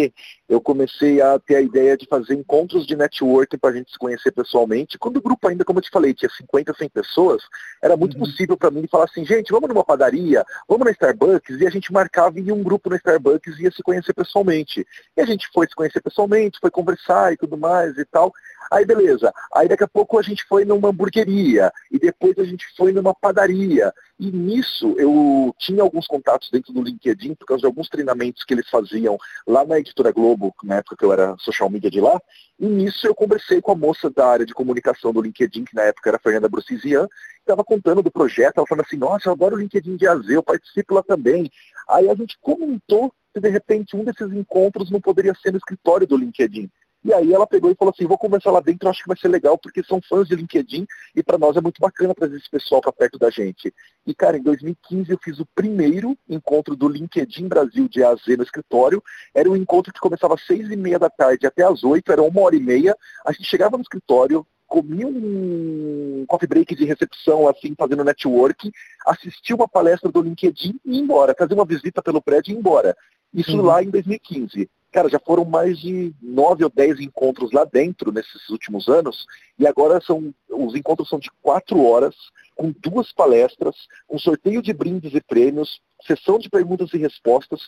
eu 0.48 0.58
comecei 0.58 1.20
a 1.20 1.38
ter 1.38 1.56
a 1.56 1.60
ideia 1.60 1.98
de 1.98 2.06
fazer 2.06 2.32
encontros 2.32 2.86
de 2.86 2.96
networking 2.96 3.58
para 3.58 3.70
a 3.70 3.72
gente 3.74 3.92
se 3.92 3.98
conhecer 3.98 4.32
pessoalmente. 4.32 4.98
Quando 4.98 5.18
o 5.18 5.22
grupo 5.22 5.48
ainda, 5.48 5.66
como 5.66 5.80
eu 5.80 5.82
te 5.82 5.90
falei, 5.90 6.14
tinha 6.14 6.30
50, 6.30 6.72
100 6.72 6.88
pessoas, 6.88 7.42
era 7.82 7.94
muito 7.94 8.14
uhum. 8.14 8.20
possível 8.20 8.56
para 8.56 8.70
mim 8.70 8.86
falar 8.90 9.04
assim, 9.04 9.24
gente, 9.24 9.52
vamos 9.52 9.68
numa 9.68 9.84
padaria, 9.84 10.42
vamos 10.66 10.86
na 10.86 10.92
Starbucks, 10.92 11.60
e 11.60 11.66
a 11.66 11.70
gente 11.70 11.92
marcava 11.92 12.40
em 12.40 12.50
um 12.50 12.62
grupo 12.62 12.88
na 12.88 12.96
Starbucks 12.96 13.58
e 13.58 13.64
ia 13.64 13.70
se 13.70 13.82
conhecer 13.82 14.14
pessoalmente. 14.14 14.86
E 15.14 15.20
a 15.20 15.26
gente 15.26 15.46
foi 15.52 15.66
se 15.66 15.74
conhecer 15.74 16.00
pessoalmente, 16.00 16.58
foi 16.58 16.70
conversar 16.70 17.34
e 17.34 17.36
tudo 17.36 17.58
mais 17.58 17.98
e 17.98 18.04
tal. 18.06 18.32
Aí 18.70 18.84
beleza. 18.84 19.32
Aí 19.54 19.68
daqui 19.68 19.84
a 19.84 19.88
pouco 19.88 20.18
a 20.18 20.22
gente 20.22 20.44
foi 20.44 20.64
numa 20.64 20.88
hamburgueria 20.88 21.72
e 21.90 21.98
depois 21.98 22.38
a 22.38 22.44
gente 22.44 22.66
foi 22.76 22.92
numa 22.92 23.14
padaria. 23.14 23.92
E 24.18 24.30
nisso 24.30 24.94
eu 24.98 25.54
tinha 25.58 25.82
alguns 25.82 26.06
contatos 26.06 26.50
dentro 26.50 26.72
do 26.72 26.82
LinkedIn 26.82 27.34
por 27.34 27.46
causa 27.46 27.62
de 27.62 27.66
alguns 27.66 27.88
treinamentos 27.88 28.44
que 28.44 28.54
eles 28.54 28.68
faziam 28.68 29.18
lá 29.46 29.64
na 29.64 29.78
Editora 29.78 30.12
Globo, 30.12 30.54
na 30.62 30.76
época 30.76 30.96
que 30.96 31.04
eu 31.04 31.12
era 31.12 31.36
social 31.38 31.68
media 31.68 31.90
de 31.90 32.00
lá. 32.00 32.20
E 32.58 32.66
nisso 32.66 33.06
eu 33.06 33.14
conversei 33.14 33.60
com 33.60 33.72
a 33.72 33.76
moça 33.76 34.08
da 34.08 34.26
área 34.26 34.46
de 34.46 34.54
comunicação 34.54 35.12
do 35.12 35.20
LinkedIn, 35.20 35.64
que 35.64 35.74
na 35.74 35.82
época 35.82 36.10
era 36.10 36.18
Fernanda 36.18 36.48
Brucisian, 36.48 37.08
estava 37.40 37.64
contando 37.64 38.02
do 38.02 38.10
projeto, 38.10 38.58
ela 38.58 38.66
falando 38.66 38.84
assim, 38.86 38.96
nossa, 38.96 39.28
eu 39.28 39.32
adoro 39.32 39.56
o 39.56 39.58
LinkedIn 39.58 39.96
de 39.96 40.06
AZ, 40.06 40.28
eu 40.28 40.42
participo 40.42 40.94
lá 40.94 41.02
também. 41.02 41.50
Aí 41.88 42.08
a 42.08 42.14
gente 42.14 42.38
comentou 42.40 43.12
se 43.34 43.40
de 43.40 43.48
repente 43.48 43.96
um 43.96 44.04
desses 44.04 44.32
encontros 44.32 44.90
não 44.90 45.00
poderia 45.00 45.34
ser 45.34 45.50
no 45.50 45.58
escritório 45.58 46.06
do 46.06 46.16
LinkedIn. 46.16 46.70
E 47.04 47.12
aí 47.12 47.32
ela 47.32 47.46
pegou 47.46 47.70
e 47.70 47.74
falou 47.74 47.92
assim, 47.92 48.06
vou 48.06 48.16
conversar 48.16 48.52
lá 48.52 48.60
dentro, 48.60 48.88
acho 48.88 49.02
que 49.02 49.08
vai 49.08 49.16
ser 49.16 49.28
legal, 49.28 49.58
porque 49.58 49.82
são 49.82 50.00
fãs 50.00 50.28
de 50.28 50.36
LinkedIn 50.36 50.86
e 51.16 51.22
para 51.22 51.36
nós 51.36 51.56
é 51.56 51.60
muito 51.60 51.80
bacana 51.80 52.14
trazer 52.14 52.36
esse 52.36 52.48
pessoal 52.48 52.80
para 52.80 52.92
perto 52.92 53.18
da 53.18 53.28
gente. 53.28 53.74
E, 54.06 54.14
cara, 54.14 54.38
em 54.38 54.42
2015 54.42 55.10
eu 55.10 55.18
fiz 55.18 55.40
o 55.40 55.46
primeiro 55.54 56.16
encontro 56.28 56.76
do 56.76 56.88
LinkedIn 56.88 57.48
Brasil 57.48 57.88
de 57.88 58.04
AZ 58.04 58.22
no 58.36 58.44
escritório. 58.44 59.02
Era 59.34 59.50
um 59.50 59.56
encontro 59.56 59.92
que 59.92 59.98
começava 59.98 60.34
às 60.34 60.46
seis 60.46 60.70
e 60.70 60.76
meia 60.76 60.98
da 60.98 61.10
tarde 61.10 61.46
até 61.46 61.64
às 61.64 61.82
oito, 61.82 62.12
era 62.12 62.22
uma 62.22 62.40
hora 62.40 62.54
e 62.54 62.60
meia. 62.60 62.96
A 63.26 63.32
gente 63.32 63.48
chegava 63.48 63.76
no 63.76 63.82
escritório, 63.82 64.46
comia 64.68 65.06
um 65.06 66.24
coffee 66.28 66.48
break 66.48 66.74
de 66.74 66.84
recepção, 66.84 67.48
assim, 67.48 67.74
fazendo 67.76 68.04
network, 68.04 68.70
assistia 69.06 69.56
uma 69.56 69.68
palestra 69.68 70.10
do 70.10 70.22
LinkedIn 70.22 70.80
e 70.84 70.94
ia 70.94 71.00
embora, 71.02 71.34
fazer 71.36 71.54
uma 71.54 71.64
visita 71.64 72.00
pelo 72.00 72.22
prédio 72.22 72.52
e 72.52 72.54
ir 72.54 72.58
embora. 72.58 72.96
Isso 73.34 73.56
uhum. 73.56 73.64
lá 73.64 73.82
em 73.82 73.90
2015. 73.90 74.70
Cara, 74.92 75.08
já 75.08 75.18
foram 75.18 75.46
mais 75.46 75.78
de 75.78 76.14
nove 76.20 76.62
ou 76.62 76.70
dez 76.70 77.00
encontros 77.00 77.50
lá 77.50 77.64
dentro 77.64 78.12
nesses 78.12 78.46
últimos 78.50 78.88
anos, 78.88 79.26
e 79.58 79.66
agora 79.66 80.00
são 80.02 80.34
os 80.50 80.74
encontros 80.74 81.08
são 81.08 81.18
de 81.18 81.30
quatro 81.40 81.82
horas, 81.82 82.14
com 82.54 82.70
duas 82.78 83.10
palestras, 83.10 83.74
com 84.06 84.18
sorteio 84.18 84.60
de 84.60 84.72
brindes 84.74 85.14
e 85.14 85.20
prêmios, 85.20 85.80
sessão 86.06 86.38
de 86.38 86.50
perguntas 86.50 86.92
e 86.92 86.98
respostas, 86.98 87.60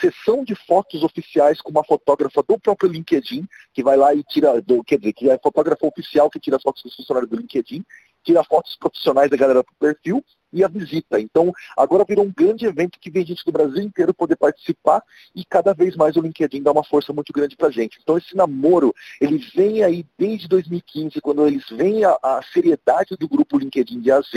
sessão 0.00 0.44
de 0.44 0.54
fotos 0.54 1.02
oficiais 1.02 1.60
com 1.60 1.70
uma 1.70 1.84
fotógrafa 1.84 2.42
do 2.42 2.58
próprio 2.58 2.90
LinkedIn, 2.90 3.46
que 3.74 3.82
vai 3.82 3.96
lá 3.96 4.14
e 4.14 4.22
tira, 4.24 4.60
do, 4.62 4.82
quer 4.82 4.98
dizer, 4.98 5.12
que 5.12 5.28
é 5.28 5.34
a 5.34 5.38
fotógrafa 5.38 5.86
oficial 5.86 6.30
que 6.30 6.40
tira 6.40 6.56
as 6.56 6.62
fotos 6.62 6.82
dos 6.82 6.96
funcionários 6.96 7.30
do 7.30 7.36
LinkedIn, 7.36 7.84
tira 8.22 8.44
fotos 8.44 8.76
profissionais 8.76 9.30
da 9.30 9.36
galera 9.36 9.64
pro 9.64 9.74
perfil 9.78 10.24
e 10.52 10.62
a 10.62 10.68
visita. 10.68 11.18
Então, 11.18 11.52
agora 11.76 12.04
virou 12.06 12.24
um 12.24 12.32
grande 12.32 12.66
evento 12.66 12.98
que 13.00 13.10
vem 13.10 13.24
gente 13.24 13.44
do 13.44 13.52
Brasil 13.52 13.82
inteiro 13.82 14.12
poder 14.12 14.36
participar 14.36 15.02
e 15.34 15.44
cada 15.44 15.72
vez 15.72 15.96
mais 15.96 16.16
o 16.16 16.20
LinkedIn 16.20 16.62
dá 16.62 16.70
uma 16.70 16.84
força 16.84 17.12
muito 17.12 17.32
grande 17.32 17.56
para 17.56 17.70
gente. 17.70 17.98
Então, 18.02 18.18
esse 18.18 18.36
namoro, 18.36 18.94
ele 19.20 19.38
vem 19.54 19.82
aí 19.82 20.04
desde 20.18 20.46
2015, 20.48 21.20
quando 21.20 21.46
eles 21.46 21.64
veem 21.70 22.04
a, 22.04 22.18
a 22.22 22.42
seriedade 22.52 23.16
do 23.18 23.28
grupo 23.28 23.58
LinkedIn 23.58 24.00
de 24.00 24.12
AZ 24.12 24.30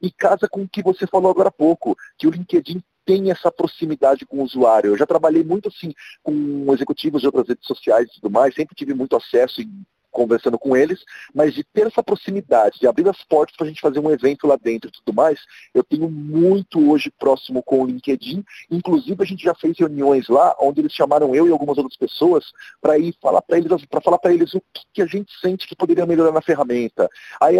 e 0.00 0.10
casa 0.10 0.48
com 0.48 0.62
o 0.62 0.68
que 0.68 0.82
você 0.82 1.06
falou 1.06 1.30
agora 1.30 1.48
há 1.48 1.52
pouco, 1.52 1.96
que 2.18 2.26
o 2.26 2.30
LinkedIn 2.30 2.82
tem 3.04 3.30
essa 3.30 3.50
proximidade 3.50 4.24
com 4.24 4.38
o 4.38 4.44
usuário. 4.44 4.90
Eu 4.90 4.98
já 4.98 5.06
trabalhei 5.06 5.42
muito 5.42 5.68
assim 5.68 5.92
com 6.22 6.72
executivos 6.72 7.20
de 7.20 7.26
outras 7.26 7.48
redes 7.48 7.66
sociais 7.66 8.08
e 8.08 8.20
tudo 8.20 8.30
mais, 8.30 8.54
sempre 8.54 8.76
tive 8.76 8.94
muito 8.94 9.16
acesso 9.16 9.60
e 9.60 9.68
conversando 10.12 10.58
com 10.58 10.76
eles, 10.76 11.02
mas 11.34 11.54
de 11.54 11.64
ter 11.64 11.86
essa 11.86 12.02
proximidade, 12.02 12.78
de 12.78 12.86
abrir 12.86 13.08
as 13.08 13.24
portas 13.24 13.56
para 13.56 13.66
a 13.66 13.68
gente 13.68 13.80
fazer 13.80 13.98
um 13.98 14.10
evento 14.10 14.46
lá 14.46 14.56
dentro 14.56 14.88
e 14.88 14.92
tudo 14.92 15.14
mais, 15.14 15.40
eu 15.74 15.82
tenho 15.82 16.08
muito 16.08 16.90
hoje 16.90 17.10
próximo 17.18 17.62
com 17.62 17.82
o 17.82 17.86
LinkedIn. 17.86 18.44
Inclusive 18.70 19.22
a 19.22 19.26
gente 19.26 19.42
já 19.42 19.54
fez 19.54 19.78
reuniões 19.78 20.28
lá, 20.28 20.54
onde 20.60 20.80
eles 20.80 20.92
chamaram 20.92 21.34
eu 21.34 21.48
e 21.48 21.50
algumas 21.50 21.78
outras 21.78 21.96
pessoas 21.96 22.52
para 22.80 22.98
ir 22.98 23.14
falar 23.20 23.42
para 23.42 23.58
eles, 23.58 23.84
para 23.86 24.00
falar 24.00 24.18
para 24.18 24.32
eles 24.32 24.54
o 24.54 24.60
que, 24.72 24.82
que, 24.94 25.02
a 25.02 25.06
gente 25.06 25.32
sente 25.40 25.66
que 25.66 25.74
poderia 25.74 26.06
melhorar 26.06 26.32
na 26.32 26.42
ferramenta. 26.42 27.08
Aí 27.40 27.58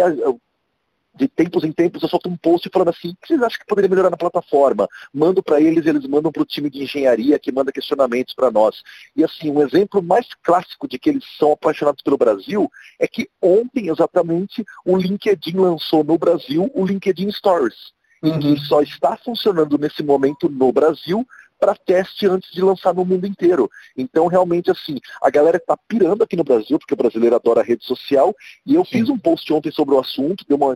de 1.15 1.27
tempos 1.27 1.63
em 1.63 1.71
tempos 1.71 2.01
eu 2.01 2.09
solto 2.09 2.29
um 2.29 2.35
post 2.35 2.69
falando 2.71 2.89
assim, 2.89 3.09
o 3.09 3.15
que 3.15 3.27
vocês 3.27 3.41
acham 3.41 3.59
que 3.59 3.65
poderia 3.65 3.89
melhorar 3.89 4.09
na 4.09 4.17
plataforma? 4.17 4.87
Mando 5.13 5.43
para 5.43 5.61
eles, 5.61 5.85
eles 5.85 6.07
mandam 6.07 6.31
para 6.31 6.41
o 6.41 6.45
time 6.45 6.69
de 6.69 6.83
engenharia 6.83 7.37
que 7.37 7.51
manda 7.51 7.71
questionamentos 7.71 8.33
para 8.33 8.51
nós. 8.51 8.81
E 9.15 9.23
assim, 9.23 9.51
um 9.51 9.61
exemplo 9.61 10.01
mais 10.01 10.27
clássico 10.41 10.87
de 10.87 10.97
que 10.97 11.09
eles 11.09 11.23
são 11.37 11.51
apaixonados 11.51 12.01
pelo 12.01 12.17
Brasil 12.17 12.69
é 12.99 13.07
que 13.07 13.29
ontem 13.41 13.89
exatamente 13.89 14.65
o 14.85 14.97
LinkedIn 14.97 15.57
lançou 15.57 16.03
no 16.03 16.17
Brasil 16.17 16.71
o 16.73 16.85
LinkedIn 16.85 17.31
Stories. 17.31 17.93
Uhum. 18.23 18.39
que 18.39 18.57
só 18.61 18.81
está 18.81 19.17
funcionando 19.17 19.77
nesse 19.77 20.01
momento 20.01 20.47
no 20.47 20.71
Brasil 20.71 21.27
para 21.63 21.75
teste 21.75 22.27
antes 22.27 22.51
de 22.51 22.61
lançar 22.61 22.93
no 22.93 23.05
mundo 23.05 23.25
inteiro. 23.25 23.71
Então, 23.95 24.27
realmente, 24.27 24.69
assim, 24.69 24.97
a 25.21 25.29
galera 25.29 25.55
está 25.55 25.77
pirando 25.87 26.21
aqui 26.21 26.35
no 26.35 26.43
Brasil, 26.43 26.77
porque 26.77 26.93
o 26.93 26.97
brasileiro 26.97 27.37
adora 27.37 27.63
rede 27.63 27.85
social, 27.85 28.35
e 28.65 28.75
eu 28.75 28.83
Sim. 28.83 28.99
fiz 28.99 29.09
um 29.09 29.17
post 29.17 29.53
ontem 29.53 29.71
sobre 29.71 29.95
o 29.95 29.99
assunto, 29.99 30.43
deu 30.45 30.57
um 30.61 30.75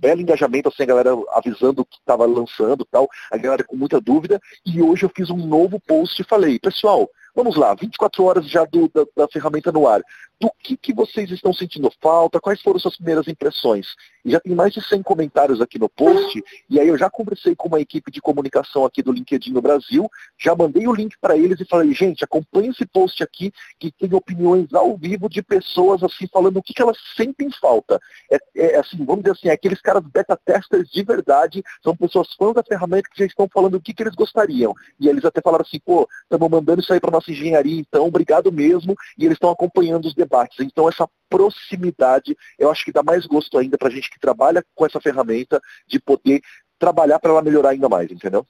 belo 0.00 0.22
engajamento, 0.22 0.70
assim, 0.70 0.84
a 0.84 0.86
galera 0.86 1.10
avisando 1.34 1.84
que 1.84 1.98
estava 1.98 2.24
lançando 2.24 2.82
tal, 2.90 3.06
a 3.30 3.36
galera 3.36 3.62
com 3.62 3.76
muita 3.76 4.00
dúvida, 4.00 4.40
e 4.64 4.80
hoje 4.80 5.04
eu 5.04 5.12
fiz 5.14 5.28
um 5.28 5.36
novo 5.36 5.78
post 5.86 6.18
e 6.22 6.24
falei, 6.24 6.58
pessoal, 6.58 7.10
Vamos 7.36 7.54
lá, 7.54 7.74
24 7.74 8.24
horas 8.24 8.48
já 8.48 8.64
do, 8.64 8.88
da, 8.88 9.04
da, 9.14 9.28
ferramenta 9.28 9.70
no 9.70 9.86
ar. 9.86 10.00
Do 10.40 10.50
que, 10.58 10.74
que 10.74 10.94
vocês 10.94 11.30
estão 11.30 11.52
sentindo 11.52 11.92
falta? 12.00 12.40
Quais 12.40 12.62
foram 12.62 12.78
suas 12.78 12.96
primeiras 12.96 13.28
impressões? 13.28 13.88
E 14.24 14.30
já 14.30 14.40
tem 14.40 14.54
mais 14.54 14.72
de 14.72 14.82
100 14.82 15.02
comentários 15.02 15.60
aqui 15.60 15.78
no 15.78 15.88
post. 15.88 16.42
E 16.68 16.80
aí 16.80 16.88
eu 16.88 16.98
já 16.98 17.08
conversei 17.08 17.54
com 17.54 17.68
uma 17.68 17.80
equipe 17.80 18.10
de 18.10 18.20
comunicação 18.20 18.84
aqui 18.84 19.00
do 19.00 19.12
LinkedIn 19.12 19.52
no 19.52 19.62
Brasil. 19.62 20.10
Já 20.36 20.54
mandei 20.54 20.86
o 20.88 20.92
link 20.92 21.16
para 21.20 21.36
eles 21.36 21.60
e 21.60 21.64
falei, 21.64 21.92
gente, 21.94 22.24
acompanhe 22.24 22.70
esse 22.70 22.84
post 22.84 23.22
aqui 23.22 23.52
que 23.78 23.92
tem 23.92 24.12
opiniões 24.14 24.72
ao 24.74 24.96
vivo 24.96 25.28
de 25.28 25.42
pessoas 25.42 26.02
assim 26.02 26.26
falando 26.26 26.56
o 26.56 26.62
que, 26.62 26.74
que 26.74 26.82
elas 26.82 26.96
sentem 27.16 27.48
falta. 27.60 28.00
É, 28.30 28.38
é 28.56 28.78
assim, 28.78 29.04
vamos 29.04 29.22
dizer 29.22 29.32
assim, 29.32 29.48
é 29.48 29.52
aqueles 29.52 29.80
caras 29.80 30.02
beta 30.02 30.36
testers 30.44 30.90
de 30.90 31.02
verdade, 31.04 31.62
são 31.82 31.96
pessoas 31.96 32.34
fãs 32.34 32.54
da 32.54 32.64
ferramenta 32.64 33.08
que 33.08 33.20
já 33.20 33.26
estão 33.26 33.48
falando 33.52 33.76
o 33.76 33.80
que, 33.80 33.94
que 33.94 34.02
eles 34.02 34.14
gostariam. 34.14 34.74
E 34.98 35.08
eles 35.08 35.24
até 35.24 35.40
falaram 35.40 35.64
assim, 35.64 35.78
pô, 35.78 36.08
estamos 36.24 36.50
mandando 36.50 36.80
isso 36.80 36.92
aí 36.92 36.98
para 36.98 37.12
nossa 37.12 37.25
nossa 37.26 37.30
engenharia, 37.30 37.78
então, 37.78 38.06
obrigado 38.06 38.52
mesmo, 38.52 38.94
e 39.18 39.24
eles 39.24 39.36
estão 39.36 39.50
acompanhando 39.50 40.06
os 40.06 40.14
debates. 40.14 40.60
Então, 40.60 40.88
essa 40.88 41.08
proximidade, 41.28 42.36
eu 42.58 42.70
acho 42.70 42.84
que 42.84 42.92
dá 42.92 43.02
mais 43.02 43.26
gosto 43.26 43.58
ainda 43.58 43.76
para 43.76 43.88
a 43.88 43.90
gente 43.90 44.10
que 44.10 44.20
trabalha 44.20 44.64
com 44.74 44.86
essa 44.86 45.00
ferramenta, 45.00 45.60
de 45.86 45.98
poder 45.98 46.40
trabalhar 46.78 47.18
para 47.18 47.30
ela 47.30 47.42
melhorar 47.42 47.70
ainda 47.70 47.88
mais, 47.88 48.10
entendeu? 48.10 48.46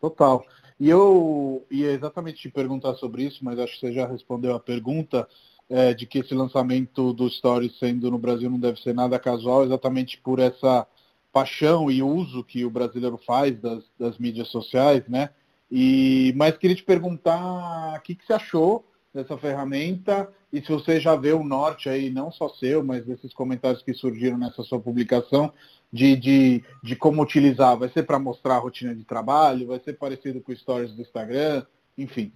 Total. 0.00 0.44
E 0.78 0.90
eu 0.90 1.64
ia 1.70 1.92
exatamente 1.92 2.42
te 2.42 2.50
perguntar 2.50 2.94
sobre 2.94 3.24
isso, 3.24 3.44
mas 3.44 3.58
acho 3.58 3.74
que 3.74 3.86
você 3.86 3.92
já 3.92 4.06
respondeu 4.06 4.54
a 4.54 4.60
pergunta 4.60 5.28
é, 5.70 5.94
de 5.94 6.06
que 6.06 6.18
esse 6.18 6.34
lançamento 6.34 7.12
do 7.12 7.30
Stories 7.30 7.78
sendo 7.78 8.10
no 8.10 8.18
Brasil 8.18 8.50
não 8.50 8.58
deve 8.58 8.80
ser 8.80 8.92
nada 8.92 9.18
casual, 9.18 9.64
exatamente 9.64 10.18
por 10.18 10.38
essa 10.40 10.86
paixão 11.32 11.90
e 11.90 12.02
uso 12.02 12.44
que 12.44 12.64
o 12.64 12.70
brasileiro 12.70 13.16
faz 13.16 13.58
das, 13.58 13.84
das 13.98 14.18
mídias 14.18 14.48
sociais, 14.48 15.06
né? 15.08 15.30
E, 15.74 16.34
mas 16.36 16.58
queria 16.58 16.76
te 16.76 16.84
perguntar 16.84 17.96
o 17.96 18.02
que, 18.02 18.14
que 18.14 18.26
você 18.26 18.34
achou 18.34 18.84
dessa 19.14 19.38
ferramenta 19.38 20.30
e 20.52 20.60
se 20.60 20.70
você 20.70 21.00
já 21.00 21.16
vê 21.16 21.32
o 21.32 21.42
norte 21.42 21.88
aí, 21.88 22.10
não 22.10 22.30
só 22.30 22.46
seu, 22.50 22.84
mas 22.84 23.06
desses 23.06 23.32
comentários 23.32 23.82
que 23.82 23.94
surgiram 23.94 24.36
nessa 24.36 24.62
sua 24.62 24.78
publicação, 24.78 25.50
de, 25.90 26.14
de, 26.14 26.64
de 26.82 26.94
como 26.94 27.22
utilizar. 27.22 27.78
Vai 27.78 27.88
ser 27.88 28.02
para 28.02 28.18
mostrar 28.18 28.56
a 28.56 28.58
rotina 28.58 28.94
de 28.94 29.02
trabalho? 29.02 29.68
Vai 29.68 29.80
ser 29.80 29.94
parecido 29.94 30.42
com 30.42 30.54
stories 30.54 30.92
do 30.92 31.00
Instagram? 31.00 31.64
Enfim. 31.96 32.32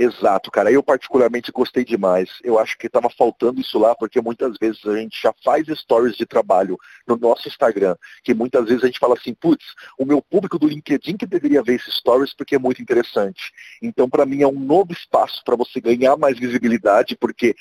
Exato, 0.00 0.48
cara. 0.48 0.70
Eu 0.70 0.80
particularmente 0.80 1.50
gostei 1.50 1.84
demais. 1.84 2.30
Eu 2.44 2.56
acho 2.56 2.78
que 2.78 2.86
estava 2.86 3.10
faltando 3.10 3.60
isso 3.60 3.80
lá, 3.80 3.96
porque 3.96 4.20
muitas 4.20 4.56
vezes 4.56 4.86
a 4.86 4.96
gente 4.96 5.20
já 5.20 5.34
faz 5.44 5.66
stories 5.66 6.16
de 6.16 6.24
trabalho 6.24 6.78
no 7.04 7.16
nosso 7.16 7.48
Instagram, 7.48 7.96
que 8.22 8.32
muitas 8.32 8.64
vezes 8.66 8.84
a 8.84 8.86
gente 8.86 9.00
fala 9.00 9.14
assim, 9.14 9.34
putz, 9.34 9.64
o 9.98 10.06
meu 10.06 10.22
público 10.22 10.56
do 10.56 10.68
LinkedIn 10.68 11.16
que 11.16 11.26
deveria 11.26 11.64
ver 11.64 11.80
esses 11.80 11.96
stories 11.96 12.32
porque 12.32 12.54
é 12.54 12.60
muito 12.60 12.80
interessante. 12.80 13.50
Então, 13.82 14.08
para 14.08 14.24
mim, 14.24 14.40
é 14.40 14.46
um 14.46 14.60
novo 14.60 14.92
espaço 14.92 15.42
para 15.44 15.56
você 15.56 15.80
ganhar 15.80 16.16
mais 16.16 16.38
visibilidade, 16.38 17.16
porque 17.16 17.56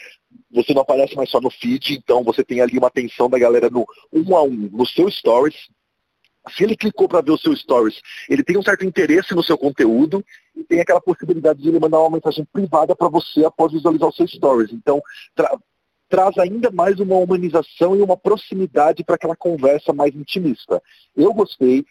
você 0.52 0.76
não 0.76 0.84
aparece 0.84 1.16
mais 1.16 1.32
só 1.32 1.42
no 1.42 1.50
feed, 1.50 1.96
então 1.96 2.24
você 2.24 2.44
tem 2.44 2.62
ali 2.62 2.78
uma 2.78 2.88
atenção 2.88 3.28
da 3.28 3.40
galera 3.40 3.68
no 3.68 3.84
um 4.14 4.36
a 4.36 4.44
um, 4.44 4.70
no 4.72 4.86
seu 4.86 5.10
stories, 5.10 5.56
se 6.50 6.64
ele 6.64 6.76
clicou 6.76 7.08
para 7.08 7.22
ver 7.22 7.32
o 7.32 7.38
seu 7.38 7.56
stories, 7.56 8.02
ele 8.30 8.44
tem 8.44 8.58
um 8.58 8.64
certo 8.64 8.86
interesse 8.86 9.34
no 9.34 9.44
seu 9.44 9.58
conteúdo 9.58 10.24
e 10.56 10.64
tem 10.64 10.80
aquela 10.80 11.02
possibilidade 11.02 11.62
de 11.62 11.70
ele 11.70 11.80
mandar 11.80 12.00
uma 12.00 12.18
mensagem 12.18 12.46
privada 12.52 12.96
para 12.96 13.08
você 13.08 13.46
após 13.46 13.72
visualizar 13.72 14.10
o 14.10 14.14
seu 14.14 14.28
stories. 14.28 14.72
Então, 14.72 15.02
tra 15.36 15.58
traz 16.10 16.38
ainda 16.38 16.72
mais 16.72 17.00
uma 17.00 17.16
humanização 17.16 17.96
e 17.96 18.02
uma 18.02 18.16
proximidade 18.16 19.04
para 19.04 19.16
aquela 19.16 19.36
conversa 19.36 19.92
mais 19.92 20.16
intimista. 20.16 20.82
Eu 21.16 21.34
gostei, 21.34 21.86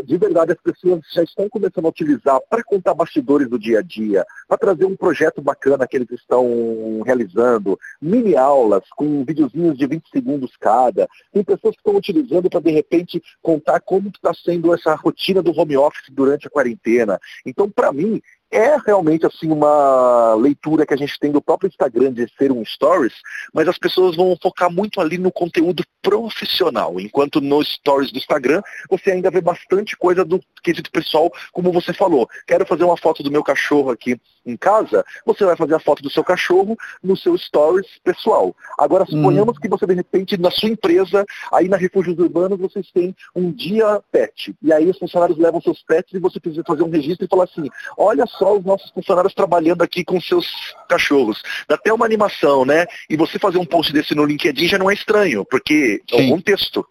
de 0.00 0.16
verdade 0.16 0.52
as 0.52 0.60
pessoas 0.60 1.00
já 1.12 1.22
estão 1.22 1.48
começando 1.48 1.84
a 1.84 1.88
utilizar 1.88 2.40
para 2.48 2.62
contar 2.62 2.94
bastidores 2.94 3.48
do 3.48 3.58
dia 3.58 3.80
a 3.80 3.82
dia, 3.82 4.24
para 4.48 4.56
trazer 4.58 4.84
um 4.84 4.96
projeto 4.96 5.42
bacana 5.42 5.86
que 5.86 5.96
eles 5.96 6.10
estão 6.10 7.02
realizando, 7.04 7.78
mini 8.00 8.36
aulas 8.36 8.84
com 8.96 9.24
videozinhos 9.24 9.76
de 9.76 9.86
20 9.86 10.08
segundos 10.10 10.56
cada. 10.58 11.08
Tem 11.32 11.44
pessoas 11.44 11.74
que 11.74 11.80
estão 11.80 11.96
utilizando 11.96 12.48
para 12.48 12.60
de 12.60 12.70
repente 12.70 13.22
contar 13.42 13.80
como 13.80 14.08
está 14.08 14.32
sendo 14.32 14.72
essa 14.72 14.94
rotina 14.94 15.42
do 15.42 15.58
home 15.58 15.76
office 15.76 16.08
durante 16.10 16.46
a 16.46 16.50
quarentena. 16.50 17.20
Então, 17.44 17.68
para 17.68 17.92
mim, 17.92 18.22
é 18.52 18.76
realmente 18.86 19.24
assim 19.24 19.50
uma 19.50 20.34
leitura 20.34 20.84
que 20.84 20.92
a 20.92 20.96
gente 20.96 21.18
tem 21.18 21.32
do 21.32 21.40
próprio 21.40 21.68
Instagram 21.68 22.12
de 22.12 22.30
ser 22.36 22.52
um 22.52 22.62
stories, 22.64 23.14
mas 23.52 23.66
as 23.66 23.78
pessoas 23.78 24.14
vão 24.14 24.36
focar 24.40 24.70
muito 24.70 25.00
ali 25.00 25.16
no 25.16 25.32
conteúdo 25.32 25.82
profissional, 26.02 27.00
enquanto 27.00 27.40
no 27.40 27.64
stories 27.64 28.12
do 28.12 28.18
Instagram 28.18 28.60
você 28.90 29.12
ainda 29.12 29.30
vê 29.30 29.40
bastante 29.40 29.96
coisa 29.96 30.22
do 30.22 30.38
quesito 30.62 30.90
pessoal, 30.90 31.32
como 31.50 31.72
você 31.72 31.94
falou. 31.94 32.28
Quero 32.46 32.66
fazer 32.66 32.84
uma 32.84 32.96
foto 32.96 33.22
do 33.22 33.30
meu 33.30 33.42
cachorro 33.42 33.90
aqui 33.90 34.20
em 34.44 34.56
casa, 34.56 35.02
você 35.24 35.44
vai 35.44 35.56
fazer 35.56 35.74
a 35.74 35.80
foto 35.80 36.02
do 36.02 36.10
seu 36.10 36.22
cachorro 36.22 36.76
no 37.02 37.16
seu 37.16 37.38
stories 37.38 37.86
pessoal. 38.04 38.54
Agora, 38.78 39.06
suponhamos 39.06 39.56
hum. 39.56 39.60
que 39.60 39.68
você, 39.68 39.86
de 39.86 39.94
repente, 39.94 40.36
na 40.36 40.50
sua 40.50 40.68
empresa, 40.68 41.24
aí 41.52 41.68
na 41.68 41.76
Refúgios 41.76 42.18
Urbanos, 42.18 42.58
vocês 42.58 42.90
têm 42.90 43.14
um 43.34 43.50
dia 43.50 44.02
pet. 44.10 44.54
E 44.60 44.72
aí 44.72 44.90
os 44.90 44.98
funcionários 44.98 45.38
levam 45.38 45.60
seus 45.60 45.82
pets 45.82 46.12
e 46.12 46.18
você 46.18 46.38
precisa 46.38 46.64
fazer 46.66 46.82
um 46.82 46.90
registro 46.90 47.24
e 47.24 47.28
falar 47.28 47.44
assim, 47.44 47.70
olha 47.96 48.26
só 48.26 48.41
os 48.50 48.64
nossos 48.64 48.90
funcionários 48.90 49.34
trabalhando 49.34 49.82
aqui 49.82 50.04
com 50.04 50.20
seus 50.20 50.46
cachorros. 50.88 51.42
Dá 51.68 51.74
até 51.74 51.92
uma 51.92 52.06
animação, 52.06 52.64
né? 52.64 52.86
E 53.08 53.16
você 53.16 53.38
fazer 53.38 53.58
um 53.58 53.64
post 53.64 53.92
desse 53.92 54.14
no 54.14 54.24
LinkedIn 54.24 54.68
já 54.68 54.78
não 54.78 54.90
é 54.90 54.94
estranho, 54.94 55.44
porque 55.44 56.02
Sim. 56.10 56.16
é 56.16 56.22
um 56.22 56.30
contexto. 56.30 56.86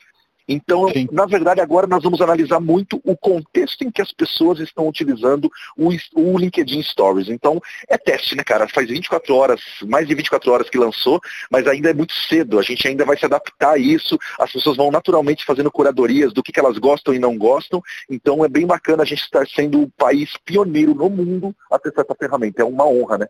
Então, 0.51 0.89
Sim. 0.89 1.07
na 1.11 1.25
verdade, 1.25 1.61
agora 1.61 1.87
nós 1.87 2.03
vamos 2.03 2.19
analisar 2.19 2.59
muito 2.59 2.99
o 3.05 3.15
contexto 3.15 3.83
em 3.83 3.91
que 3.91 4.01
as 4.01 4.11
pessoas 4.11 4.59
estão 4.59 4.87
utilizando 4.87 5.49
o, 5.77 5.89
o, 6.15 6.37
LinkedIn 6.37 6.83
Stories. 6.83 7.29
Então, 7.29 7.61
é 7.87 7.97
teste, 7.97 8.35
né, 8.35 8.43
cara? 8.43 8.67
Faz 8.67 8.89
24 8.89 9.33
horas, 9.33 9.61
mais 9.87 10.07
de 10.07 10.13
24 10.13 10.51
horas 10.51 10.69
que 10.69 10.77
lançou, 10.77 11.21
mas 11.49 11.65
ainda 11.67 11.89
é 11.89 11.93
muito 11.93 12.13
cedo. 12.13 12.59
A 12.59 12.61
gente 12.61 12.85
ainda 12.85 13.05
vai 13.05 13.17
se 13.17 13.25
adaptar 13.25 13.71
a 13.71 13.77
isso. 13.77 14.17
As 14.37 14.51
pessoas 14.51 14.75
vão 14.75 14.91
naturalmente 14.91 15.45
fazendo 15.45 15.71
curadorias 15.71 16.33
do 16.33 16.43
que, 16.43 16.51
que 16.51 16.59
elas 16.59 16.77
gostam 16.77 17.13
e 17.13 17.19
não 17.19 17.37
gostam. 17.37 17.81
Então, 18.09 18.43
é 18.43 18.49
bem 18.49 18.67
bacana 18.67 19.03
a 19.03 19.05
gente 19.05 19.21
estar 19.21 19.47
sendo 19.47 19.83
o 19.83 19.89
país 19.91 20.33
pioneiro 20.43 20.93
no 20.93 21.09
mundo 21.09 21.55
a 21.71 21.79
ter 21.79 21.93
essa 21.95 22.15
ferramenta. 22.19 22.61
É 22.61 22.65
uma 22.65 22.85
honra, 22.85 23.19
né? 23.19 23.27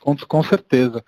Com, 0.00 0.16
com 0.16 0.42
certeza. 0.42 1.04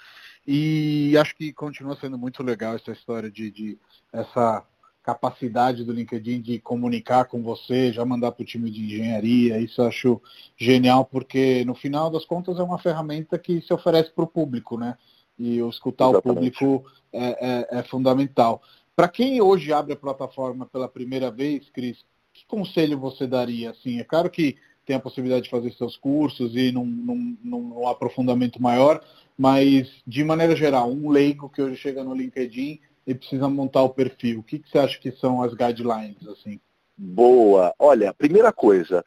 E 0.47 1.16
acho 1.18 1.35
que 1.35 1.53
continua 1.53 1.97
sendo 1.97 2.18
muito 2.18 2.43
legal 2.43 2.76
essa 2.76 2.93
história 2.93 3.30
de, 3.30 3.51
de 3.51 3.78
essa 4.12 4.62
capacidade 5.05 5.85
do 5.85 5.93
LinkedIn 5.93 6.41
de 6.41 6.59
comunicar 6.59 7.27
com 7.27 7.43
você, 7.43 7.93
já 7.93 8.05
mandar 8.07 8.33
para 8.33 8.43
o 8.43 8.47
time 8.47 8.71
de 8.71 8.83
engenharia, 8.87 9.61
isso 9.61 9.83
eu 9.83 9.87
acho 9.87 10.23
genial, 10.57 11.05
porque 11.05 11.63
no 11.67 11.75
final 11.75 12.11
das 12.11 12.25
contas 12.25 12.59
é 12.59 12.63
uma 12.63 12.79
ferramenta 12.79 13.39
que 13.39 13.61
se 13.61 13.73
oferece 13.73 14.11
para 14.11 14.25
o 14.25 14.27
público, 14.27 14.79
né? 14.79 14.97
E 15.39 15.61
o 15.61 15.69
escutar 15.69 16.09
Exatamente. 16.09 16.27
o 16.27 16.35
público 16.35 16.91
é, 17.13 17.69
é, 17.77 17.79
é, 17.79 17.83
fundamental. 17.83 18.63
Para 18.97 19.09
quem 19.09 19.43
hoje 19.43 19.75
abre 19.75 19.93
a 19.93 19.97
plataforma 19.97 20.65
pela 20.65 20.89
primeira 20.89 21.31
vez, 21.31 21.69
Cris, 21.69 21.99
que 22.33 22.47
conselho 22.47 22.99
você 22.99 23.27
daria? 23.27 23.73
Assim, 23.73 24.01
é 24.01 24.05
claro 24.05 24.31
que 24.31 24.57
tem 24.87 24.97
a 24.97 25.01
possibilidade 25.01 25.45
de 25.45 25.51
fazer 25.51 25.71
seus 25.73 25.99
cursos 25.99 26.57
e 26.57 26.73
num, 26.73 26.87
num, 26.87 27.37
num 27.45 27.89
aprofundamento 27.89 28.63
maior, 28.63 29.05
mas 29.37 29.91
de 30.07 30.25
maneira 30.25 30.57
geral, 30.57 30.91
um 30.91 31.11
leigo 31.11 31.51
que 31.51 31.61
hoje 31.61 31.77
chega 31.77 32.03
no 32.03 32.15
LinkedIn 32.15 32.81
e 33.07 33.15
precisa 33.15 33.49
montar 33.49 33.83
o 33.83 33.91
perfil, 33.91 34.41
o 34.41 34.43
que, 34.43 34.59
que 34.59 34.69
você 34.71 34.79
acha 34.79 34.99
que 34.99 35.13
são 35.13 35.43
as 35.43 35.53
guidelines? 35.53 36.27
assim? 36.27 36.61
Boa. 36.97 37.75
Olha, 37.79 38.15
primeira 38.15 38.53
coisa, 38.53 39.05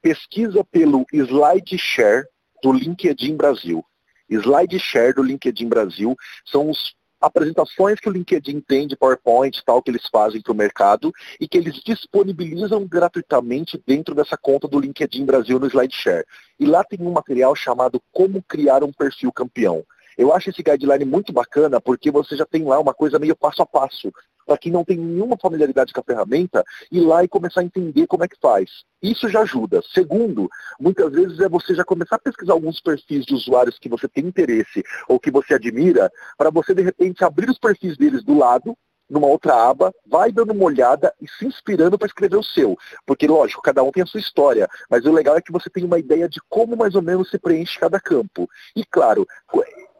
pesquisa 0.00 0.64
pelo 0.64 1.06
SlideShare 1.12 2.26
do 2.62 2.72
LinkedIn 2.72 3.36
Brasil. 3.36 3.84
SlideShare 4.28 5.14
do 5.14 5.22
LinkedIn 5.22 5.68
Brasil 5.68 6.16
são 6.44 6.68
os 6.70 6.94
apresentações 7.20 7.98
que 7.98 8.08
o 8.08 8.12
LinkedIn 8.12 8.60
tem 8.60 8.86
de 8.86 8.96
PowerPoint 8.96 9.62
tal 9.64 9.82
que 9.82 9.90
eles 9.90 10.06
fazem 10.08 10.40
para 10.40 10.52
o 10.52 10.56
mercado 10.56 11.12
e 11.40 11.48
que 11.48 11.56
eles 11.56 11.80
disponibilizam 11.82 12.86
gratuitamente 12.86 13.82
dentro 13.86 14.14
dessa 14.14 14.36
conta 14.36 14.68
do 14.68 14.78
LinkedIn 14.78 15.24
Brasil 15.24 15.58
no 15.58 15.66
SlideShare. 15.66 16.26
E 16.58 16.66
lá 16.66 16.84
tem 16.84 17.00
um 17.00 17.12
material 17.12 17.54
chamado 17.56 18.00
Como 18.12 18.42
Criar 18.42 18.84
um 18.84 18.92
Perfil 18.92 19.32
Campeão. 19.32 19.84
Eu 20.16 20.32
acho 20.32 20.50
esse 20.50 20.62
guideline 20.62 21.04
muito 21.04 21.32
bacana 21.32 21.80
porque 21.80 22.10
você 22.10 22.36
já 22.36 22.46
tem 22.46 22.64
lá 22.64 22.78
uma 22.78 22.94
coisa 22.94 23.18
meio 23.18 23.36
passo 23.36 23.62
a 23.62 23.66
passo 23.66 24.12
para 24.46 24.56
quem 24.56 24.70
não 24.70 24.84
tem 24.84 24.96
nenhuma 24.96 25.36
familiaridade 25.36 25.92
com 25.92 26.00
a 26.00 26.04
ferramenta, 26.04 26.64
ir 26.90 27.00
lá 27.00 27.24
e 27.24 27.28
começar 27.28 27.60
a 27.60 27.64
entender 27.64 28.06
como 28.06 28.24
é 28.24 28.28
que 28.28 28.38
faz. 28.40 28.84
Isso 29.02 29.28
já 29.28 29.40
ajuda. 29.40 29.82
Segundo, 29.92 30.48
muitas 30.80 31.12
vezes 31.12 31.40
é 31.40 31.48
você 31.48 31.74
já 31.74 31.84
começar 31.84 32.16
a 32.16 32.20
pesquisar 32.20 32.52
alguns 32.52 32.80
perfis 32.80 33.26
de 33.26 33.34
usuários 33.34 33.78
que 33.78 33.88
você 33.88 34.08
tem 34.08 34.24
interesse 34.24 34.84
ou 35.08 35.18
que 35.18 35.32
você 35.32 35.54
admira, 35.54 36.10
para 36.38 36.50
você 36.50 36.72
de 36.72 36.82
repente 36.82 37.24
abrir 37.24 37.50
os 37.50 37.58
perfis 37.58 37.96
deles 37.96 38.22
do 38.24 38.38
lado, 38.38 38.76
numa 39.08 39.26
outra 39.26 39.68
aba, 39.68 39.92
vai 40.06 40.32
dando 40.32 40.52
uma 40.52 40.64
olhada 40.64 41.12
e 41.20 41.28
se 41.28 41.46
inspirando 41.46 41.98
para 41.98 42.06
escrever 42.06 42.36
o 42.36 42.42
seu. 42.42 42.76
Porque, 43.04 43.26
lógico, 43.26 43.62
cada 43.62 43.82
um 43.82 43.92
tem 43.92 44.02
a 44.02 44.06
sua 44.06 44.20
história, 44.20 44.68
mas 44.90 45.04
o 45.04 45.12
legal 45.12 45.36
é 45.36 45.40
que 45.40 45.52
você 45.52 45.70
tem 45.70 45.84
uma 45.84 45.98
ideia 45.98 46.28
de 46.28 46.40
como 46.48 46.76
mais 46.76 46.94
ou 46.94 47.02
menos 47.02 47.30
se 47.30 47.38
preenche 47.38 47.78
cada 47.78 48.00
campo. 48.00 48.48
E, 48.74 48.84
claro, 48.84 49.26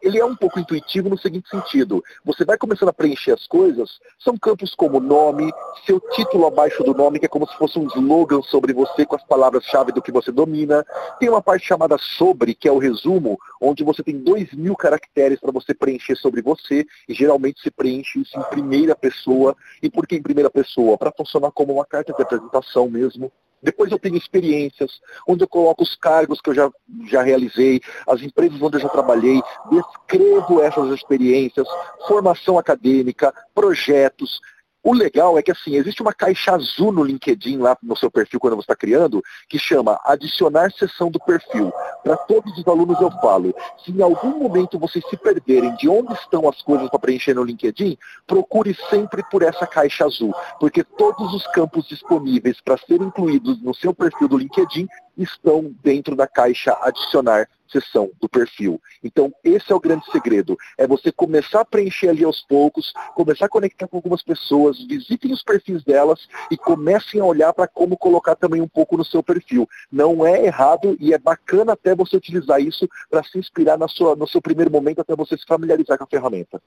ele 0.01 0.19
é 0.19 0.25
um 0.25 0.35
pouco 0.35 0.59
intuitivo 0.59 1.09
no 1.09 1.17
seguinte 1.17 1.49
sentido. 1.49 2.03
Você 2.23 2.45
vai 2.45 2.57
começando 2.57 2.89
a 2.89 2.93
preencher 2.93 3.31
as 3.31 3.47
coisas, 3.47 3.99
são 4.19 4.37
campos 4.37 4.73
como 4.75 4.99
nome, 4.99 5.51
seu 5.85 5.99
título 5.99 6.47
abaixo 6.47 6.83
do 6.83 6.93
nome, 6.93 7.19
que 7.19 7.25
é 7.25 7.29
como 7.29 7.47
se 7.47 7.57
fosse 7.57 7.79
um 7.79 7.87
slogan 7.87 8.41
sobre 8.43 8.73
você 8.73 9.05
com 9.05 9.15
as 9.15 9.23
palavras-chave 9.23 9.91
do 9.91 10.01
que 10.01 10.11
você 10.11 10.31
domina. 10.31 10.85
Tem 11.19 11.29
uma 11.29 11.41
parte 11.41 11.65
chamada 11.65 11.97
sobre, 11.97 12.53
que 12.53 12.67
é 12.67 12.71
o 12.71 12.77
resumo, 12.77 13.37
onde 13.61 13.83
você 13.83 14.03
tem 14.03 14.17
dois 14.17 14.51
mil 14.53 14.75
caracteres 14.75 15.39
para 15.39 15.51
você 15.51 15.73
preencher 15.73 16.15
sobre 16.15 16.41
você, 16.41 16.85
e 17.07 17.13
geralmente 17.13 17.61
se 17.61 17.71
preenche 17.71 18.21
isso 18.21 18.37
em 18.39 18.43
primeira 18.43 18.95
pessoa. 18.95 19.55
E 19.81 19.89
por 19.89 20.07
que 20.07 20.15
em 20.15 20.21
primeira 20.21 20.49
pessoa? 20.49 20.97
Para 20.97 21.11
funcionar 21.11 21.51
como 21.51 21.73
uma 21.73 21.85
carta 21.85 22.13
de 22.13 22.21
apresentação 22.21 22.89
mesmo. 22.89 23.31
Depois 23.61 23.91
eu 23.91 23.99
tenho 23.99 24.15
experiências, 24.15 24.99
onde 25.27 25.43
eu 25.43 25.47
coloco 25.47 25.83
os 25.83 25.95
cargos 25.95 26.39
que 26.39 26.49
eu 26.49 26.53
já, 26.53 26.71
já 27.09 27.21
realizei, 27.21 27.81
as 28.07 28.21
empresas 28.21 28.61
onde 28.61 28.77
eu 28.77 28.81
já 28.81 28.89
trabalhei, 28.89 29.41
descrevo 29.69 30.61
essas 30.61 30.91
experiências, 30.91 31.67
formação 32.07 32.57
acadêmica, 32.59 33.33
projetos, 33.53 34.39
o 34.87 34.93
legal 34.93 35.37
é 35.37 35.43
que 35.43 35.51
assim, 35.51 35.75
existe 35.75 36.01
uma 36.01 36.13
caixa 36.13 36.55
azul 36.55 36.93
no 36.93 37.03
LinkedIn 37.03 37.57
lá 37.57 37.77
no 37.83 37.93
seu 37.97 38.09
perfil 38.09 38.39
quando 38.39 38.55
você 38.55 38.61
está 38.61 38.75
criando, 38.75 39.21
que 39.49 39.59
chama 39.59 39.99
adicionar 40.05 40.71
sessão 40.71 41.11
do 41.11 41.19
perfil. 41.19 41.73
Para 42.05 42.15
todos 42.15 42.57
os 42.57 42.65
alunos 42.65 42.97
eu 43.01 43.11
falo, 43.19 43.53
se 43.83 43.91
em 43.91 44.01
algum 44.01 44.39
momento 44.39 44.79
vocês 44.79 45.03
se 45.09 45.17
perderem 45.17 45.75
de 45.75 45.89
onde 45.89 46.13
estão 46.13 46.47
as 46.47 46.61
coisas 46.61 46.89
para 46.89 46.99
preencher 46.99 47.33
no 47.33 47.43
LinkedIn, 47.43 47.97
procure 48.25 48.73
sempre 48.89 49.21
por 49.29 49.43
essa 49.43 49.67
caixa 49.67 50.05
azul, 50.05 50.33
porque 50.57 50.85
todos 50.85 51.33
os 51.33 51.45
campos 51.47 51.85
disponíveis 51.89 52.61
para 52.61 52.77
serem 52.77 53.07
incluídos 53.07 53.61
no 53.61 53.75
seu 53.75 53.93
perfil 53.93 54.29
do 54.29 54.37
LinkedIn 54.37 54.87
estão 55.17 55.73
dentro 55.83 56.15
da 56.15 56.27
caixa 56.27 56.77
adicionar 56.81 57.47
seção 57.69 58.09
do 58.19 58.29
perfil. 58.29 58.81
Então, 59.03 59.33
esse 59.43 59.71
é 59.71 59.75
o 59.75 59.79
grande 59.79 60.09
segredo. 60.11 60.57
É 60.77 60.87
você 60.87 61.11
começar 61.11 61.61
a 61.61 61.65
preencher 61.65 62.09
ali 62.09 62.23
aos 62.23 62.41
poucos, 62.41 62.93
começar 63.13 63.45
a 63.45 63.49
conectar 63.49 63.87
com 63.87 63.97
algumas 63.97 64.23
pessoas, 64.23 64.81
visitem 64.85 65.33
os 65.33 65.43
perfis 65.43 65.83
delas 65.83 66.27
e 66.49 66.57
comecem 66.57 67.19
a 67.19 67.25
olhar 67.25 67.53
para 67.53 67.67
como 67.67 67.97
colocar 67.97 68.35
também 68.35 68.61
um 68.61 68.67
pouco 68.67 68.97
no 68.97 69.05
seu 69.05 69.21
perfil. 69.21 69.67
Não 69.91 70.25
é 70.25 70.45
errado 70.45 70.95
e 70.99 71.13
é 71.13 71.17
bacana 71.17 71.73
até 71.73 71.93
você 71.93 72.15
utilizar 72.15 72.61
isso 72.61 72.87
para 73.09 73.23
se 73.23 73.37
inspirar 73.37 73.77
na 73.77 73.87
sua, 73.87 74.15
no 74.15 74.27
seu 74.27 74.41
primeiro 74.41 74.71
momento 74.71 75.01
até 75.01 75.15
você 75.15 75.37
se 75.37 75.45
familiarizar 75.45 75.97
com 75.97 76.03
a 76.03 76.07
ferramenta. 76.07 76.61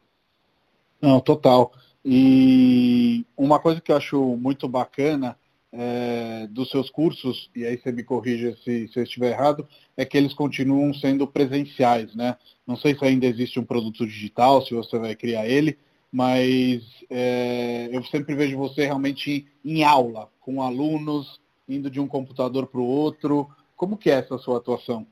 Não, 1.01 1.21
total. 1.21 1.73
E 2.05 3.25
uma 3.37 3.59
coisa 3.59 3.81
que 3.81 3.93
eu 3.93 3.97
acho 3.97 4.19
muito 4.37 4.69
bacana 4.69 5.37
é, 5.73 6.47
dos 6.51 6.71
seus 6.71 6.91
cursos, 6.91 7.51
e 7.55 7.65
aí 7.65 7.79
você 7.79 7.93
me 7.93 8.03
corrija 8.03 8.57
se, 8.65 8.89
se 8.89 8.99
eu 8.99 9.03
estiver 9.05 9.31
errado, 9.31 9.67
é 9.97 10.05
que 10.05 10.17
eles 10.17 10.35
continuam 10.35 10.93
sendo 10.93 11.27
presenciais, 11.27 12.15
né? 12.15 12.37
Não 12.67 12.77
sei 12.77 12.95
se 12.95 13.05
ainda 13.05 13.27
existe 13.27 13.59
um 13.59 13.65
produto 13.65 14.07
digital, 14.07 14.65
se 14.65 14.75
você 14.75 14.99
vai 14.99 15.15
criar 15.15 15.47
ele, 15.47 15.79
mas 16.13 16.83
é, 17.09 17.89
eu 17.93 18.03
sempre 18.05 18.35
vejo 18.35 18.57
você 18.57 18.85
realmente 18.85 19.47
em 19.65 19.85
aula, 19.85 20.29
com 20.41 20.63
alunos, 20.63 21.41
indo 21.69 21.91
de 21.91 22.01
um 22.01 22.09
computador 22.09 22.67
para 22.67 22.81
o 22.81 22.87
outro. 22.87 23.49
Como 23.77 23.97
que 23.97 24.11
é 24.11 24.15
essa 24.15 24.39
sua 24.39 24.59
atuação? 24.59 25.07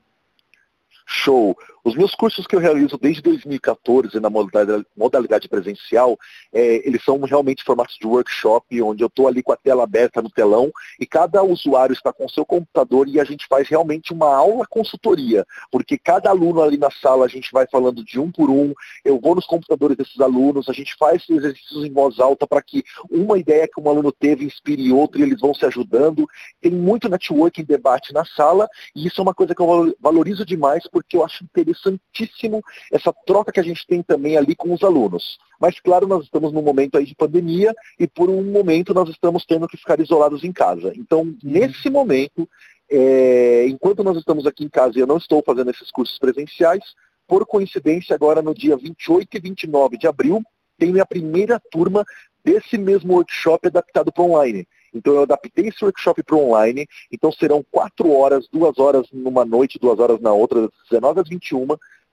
Show. 1.11 1.57
Os 1.83 1.95
meus 1.95 2.13
cursos 2.13 2.45
que 2.45 2.55
eu 2.55 2.59
realizo 2.59 2.99
desde 2.99 3.21
2014 3.23 4.19
na 4.19 4.29
modalidade, 4.29 5.47
presencial, 5.49 6.19
é, 6.53 6.87
eles 6.87 7.03
são 7.03 7.19
realmente 7.21 7.63
formatos 7.63 7.95
de 7.99 8.05
workshop, 8.05 8.79
onde 8.83 9.03
eu 9.03 9.07
estou 9.07 9.27
ali 9.27 9.41
com 9.41 9.51
a 9.51 9.57
tela 9.57 9.85
aberta 9.85 10.21
no 10.21 10.29
telão 10.29 10.71
e 10.99 11.07
cada 11.07 11.41
usuário 11.41 11.93
está 11.93 12.13
com 12.13 12.25
o 12.25 12.29
seu 12.29 12.45
computador 12.45 13.07
e 13.07 13.19
a 13.19 13.23
gente 13.23 13.47
faz 13.47 13.67
realmente 13.67 14.13
uma 14.13 14.35
aula 14.35 14.67
consultoria, 14.69 15.45
porque 15.71 15.97
cada 15.97 16.29
aluno 16.29 16.61
ali 16.61 16.77
na 16.77 16.91
sala 16.91 17.25
a 17.25 17.29
gente 17.29 17.49
vai 17.51 17.65
falando 17.65 18.03
de 18.03 18.19
um 18.19 18.31
por 18.31 18.51
um, 18.51 18.71
eu 19.03 19.19
vou 19.19 19.33
nos 19.33 19.47
computadores 19.47 19.97
desses 19.97 20.19
alunos, 20.19 20.69
a 20.69 20.73
gente 20.73 20.95
faz 20.95 21.23
exercícios 21.27 21.85
em 21.85 21.91
voz 21.91 22.19
alta 22.19 22.45
para 22.45 22.61
que 22.61 22.83
uma 23.09 23.39
ideia 23.39 23.67
que 23.67 23.81
um 23.81 23.89
aluno 23.89 24.11
teve 24.11 24.45
inspire 24.45 24.91
outro 24.91 25.19
e 25.19 25.23
eles 25.23 25.39
vão 25.39 25.55
se 25.55 25.65
ajudando. 25.65 26.27
Tem 26.61 26.71
muito 26.71 27.09
networking 27.09 27.63
debate 27.63 28.13
na 28.13 28.25
sala 28.25 28.67
e 28.95 29.07
isso 29.07 29.21
é 29.21 29.23
uma 29.23 29.33
coisa 29.33 29.55
que 29.55 29.61
eu 29.61 29.95
valorizo 29.99 30.45
demais 30.45 30.83
porque 30.91 30.98
eu 31.15 31.23
acho 31.23 31.43
interessantíssimo 31.43 32.61
essa 32.91 33.13
troca 33.25 33.51
que 33.51 33.59
a 33.59 33.63
gente 33.63 33.85
tem 33.87 34.01
também 34.01 34.37
ali 34.37 34.55
com 34.55 34.73
os 34.73 34.83
alunos. 34.83 35.37
Mas, 35.59 35.79
claro, 35.79 36.07
nós 36.07 36.23
estamos 36.23 36.51
num 36.51 36.61
momento 36.61 36.97
aí 36.97 37.05
de 37.05 37.15
pandemia 37.15 37.73
e 37.99 38.07
por 38.07 38.29
um 38.29 38.43
momento 38.43 38.93
nós 38.93 39.09
estamos 39.09 39.45
tendo 39.45 39.67
que 39.67 39.77
ficar 39.77 39.99
isolados 39.99 40.43
em 40.43 40.51
casa. 40.51 40.93
Então, 40.95 41.21
uhum. 41.21 41.37
nesse 41.43 41.89
momento, 41.89 42.49
é, 42.89 43.67
enquanto 43.67 44.03
nós 44.03 44.17
estamos 44.17 44.47
aqui 44.47 44.63
em 44.63 44.69
casa 44.69 44.97
e 44.97 45.01
eu 45.01 45.07
não 45.07 45.17
estou 45.17 45.43
fazendo 45.45 45.69
esses 45.69 45.91
cursos 45.91 46.17
presenciais, 46.17 46.83
por 47.27 47.45
coincidência, 47.45 48.15
agora 48.15 48.41
no 48.41 48.55
dia 48.55 48.75
28 48.75 49.37
e 49.37 49.39
29 49.39 49.97
de 49.97 50.07
abril, 50.07 50.41
tem 50.79 50.91
minha 50.91 51.05
primeira 51.05 51.61
turma 51.71 52.03
desse 52.43 52.77
mesmo 52.77 53.13
workshop 53.13 53.67
adaptado 53.67 54.11
para 54.11 54.23
online. 54.23 54.67
Então 54.93 55.13
eu 55.13 55.23
adaptei 55.23 55.67
esse 55.67 55.83
workshop 55.83 56.23
para 56.23 56.35
online, 56.35 56.87
então 57.11 57.31
serão 57.31 57.63
quatro 57.71 58.11
horas, 58.11 58.47
duas 58.51 58.77
horas 58.79 59.07
numa 59.11 59.45
noite, 59.45 59.79
duas 59.79 59.99
horas 59.99 60.19
na 60.19 60.33
outra, 60.33 60.61
das 60.61 60.71
19 60.89 61.21
às 61.21 61.29
21, 61.29 61.67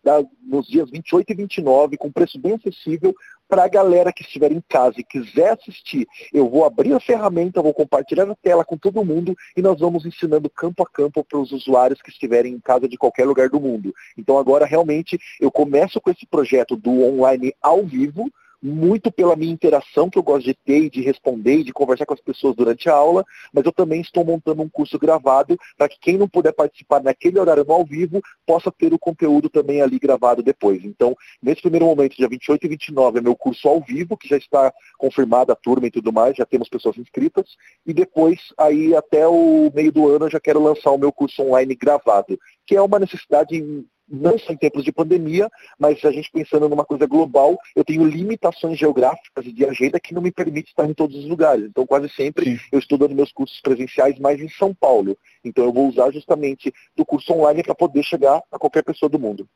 da, 0.07 0.25
nos 0.41 0.69
dias 0.69 0.89
28 0.89 1.33
e 1.33 1.35
29, 1.35 1.97
com 1.97 2.13
preço 2.13 2.39
bem 2.39 2.55
acessível, 2.55 3.13
para 3.49 3.65
a 3.65 3.69
galera 3.69 4.13
que 4.13 4.23
estiver 4.23 4.53
em 4.53 4.63
casa 4.69 4.95
e 4.99 5.05
quiser 5.05 5.53
assistir. 5.53 6.07
Eu 6.33 6.49
vou 6.49 6.65
abrir 6.65 6.93
a 6.93 7.01
ferramenta, 7.01 7.63
vou 7.63 7.75
compartilhar 7.75 8.29
a 8.31 8.37
tela 8.37 8.65
com 8.65 8.77
todo 8.77 9.05
mundo 9.05 9.37
e 9.57 9.63
nós 9.63 9.81
vamos 9.81 10.07
ensinando 10.07 10.49
campo 10.49 10.83
a 10.83 10.87
campo 10.87 11.25
para 11.25 11.39
os 11.39 11.53
usuários 11.53 12.01
que 12.01 12.11
estiverem 12.11 12.55
em 12.55 12.61
casa 12.61 12.89
de 12.89 12.97
qualquer 12.97 13.25
lugar 13.25 13.49
do 13.49 13.61
mundo. 13.61 13.93
Então 14.17 14.39
agora 14.39 14.65
realmente 14.65 15.19
eu 15.41 15.51
começo 15.51 16.01
com 16.01 16.11
esse 16.11 16.27
projeto 16.27 16.77
do 16.77 17.03
online 17.03 17.53
ao 17.61 17.85
vivo, 17.85 18.31
muito 18.63 19.11
pela 19.11 19.37
minha 19.37 19.53
interação 19.53 20.09
que 20.09 20.19
eu 20.19 20.23
gosto 20.23 20.47
de 20.47 20.55
ter 20.55 20.85
e 20.85 20.91
de 20.91 21.01
responder 21.01 21.59
e 21.59 21.65
de 21.65 21.73
conversar 21.73 22.07
com 22.07 22.15
as 22.15 22.21
pessoas 22.21 22.57
durante 22.57 22.89
a 22.89 22.95
aula, 22.95 23.25
mas 23.53 23.65
eu 23.65 23.73
também 23.73 24.01
estou 24.01 24.25
montando 24.25 24.63
um 24.63 24.69
curso 24.69 24.99
gravado 24.99 25.57
para 25.77 25.89
que 25.89 25.99
quem 26.01 26.17
não 26.17 26.29
puder 26.29 26.53
participar 26.53 27.03
naquele 27.03 27.39
horário 27.39 27.65
no 27.65 27.73
ao 27.73 27.85
vivo 27.85 28.21
possa 28.47 28.71
ter 28.71 28.93
o 28.93 28.99
conteúdo 28.99 29.49
também 29.49 29.83
ali 29.83 29.99
gravado 29.99 30.43
depois. 30.43 30.85
Então, 30.85 31.17
nesse 31.43 31.63
primeiro 31.63 31.87
momento, 31.87 32.17
dia 32.17 32.29
28 32.29 32.65
e 32.65 32.69
29, 32.69 33.19
é 33.19 33.23
meu 33.23 33.37
curso 33.37 33.69
ao 33.69 33.81
vivo, 33.81 34.17
que 34.17 34.29
já 34.29 34.37
está 34.37 34.73
confirmada 34.99 35.53
a 35.53 35.57
turma 35.57 35.87
e 35.87 35.91
tudo 35.91 36.13
mais, 36.13 36.37
já 36.37 36.47
temos 36.47 36.69
pessoas 36.69 36.97
inscritas, 36.99 37.57
e 37.87 37.93
depois, 37.93 38.39
aí 38.59 38.95
até 38.95 39.27
o 39.27 39.71
meio 39.75 39.93
do 39.93 40.09
ano, 40.09 40.27
eu 40.27 40.31
já 40.31 40.41
quero 40.41 40.63
lançar 40.63 40.91
o 40.91 40.99
meu 40.99 41.13
curso 41.13 41.43
online 41.43 41.75
gravado, 41.75 42.39
que 42.67 42.77
é 42.77 42.83
uma 42.83 42.99
necessidade 42.99 43.63
não 44.09 44.39
só 44.39 44.53
em 44.53 44.57
tempos 44.57 44.85
de 44.85 44.93
pandemia, 44.93 45.49
mas 45.79 46.05
a 46.05 46.11
gente 46.11 46.31
pensando 46.31 46.69
numa 46.69 46.85
coisa 46.85 47.07
global, 47.07 47.59
eu 47.75 47.85
tenho 47.85 48.07
limitações 48.07 48.79
geográficas 48.79 49.45
e 49.45 49.53
de 49.53 49.65
agenda 49.65 49.99
que 49.99 50.15
não 50.15 50.23
me 50.23 50.31
permite 50.31 50.69
estar 50.69 50.89
em 50.89 50.95
todos 50.95 51.17
os 51.17 51.27
lugares. 51.27 51.65
Então, 51.65 51.87
quase 51.87 52.09
sempre 52.11 52.45
Sim. 52.45 52.59
eu 52.71 52.79
estou 52.79 52.97
dando 52.97 53.15
meus 53.15 53.33
cursos 53.33 53.61
presenciais 53.61 54.19
mais 54.19 54.41
em 54.41 54.49
São 54.49 54.73
Paulo. 54.73 55.17
Então, 55.45 55.65
eu 55.65 55.73
vou 55.73 55.89
usar 55.89 56.11
justamente 56.13 56.73
do 56.97 57.05
curso 57.05 57.33
online 57.33 57.63
para 57.63 57.75
poder 57.75 58.03
chegar 58.03 58.43
a 58.51 58.59
qualquer 58.59 58.83
pessoa 58.83 59.09
do 59.09 59.19
mundo. 59.19 59.49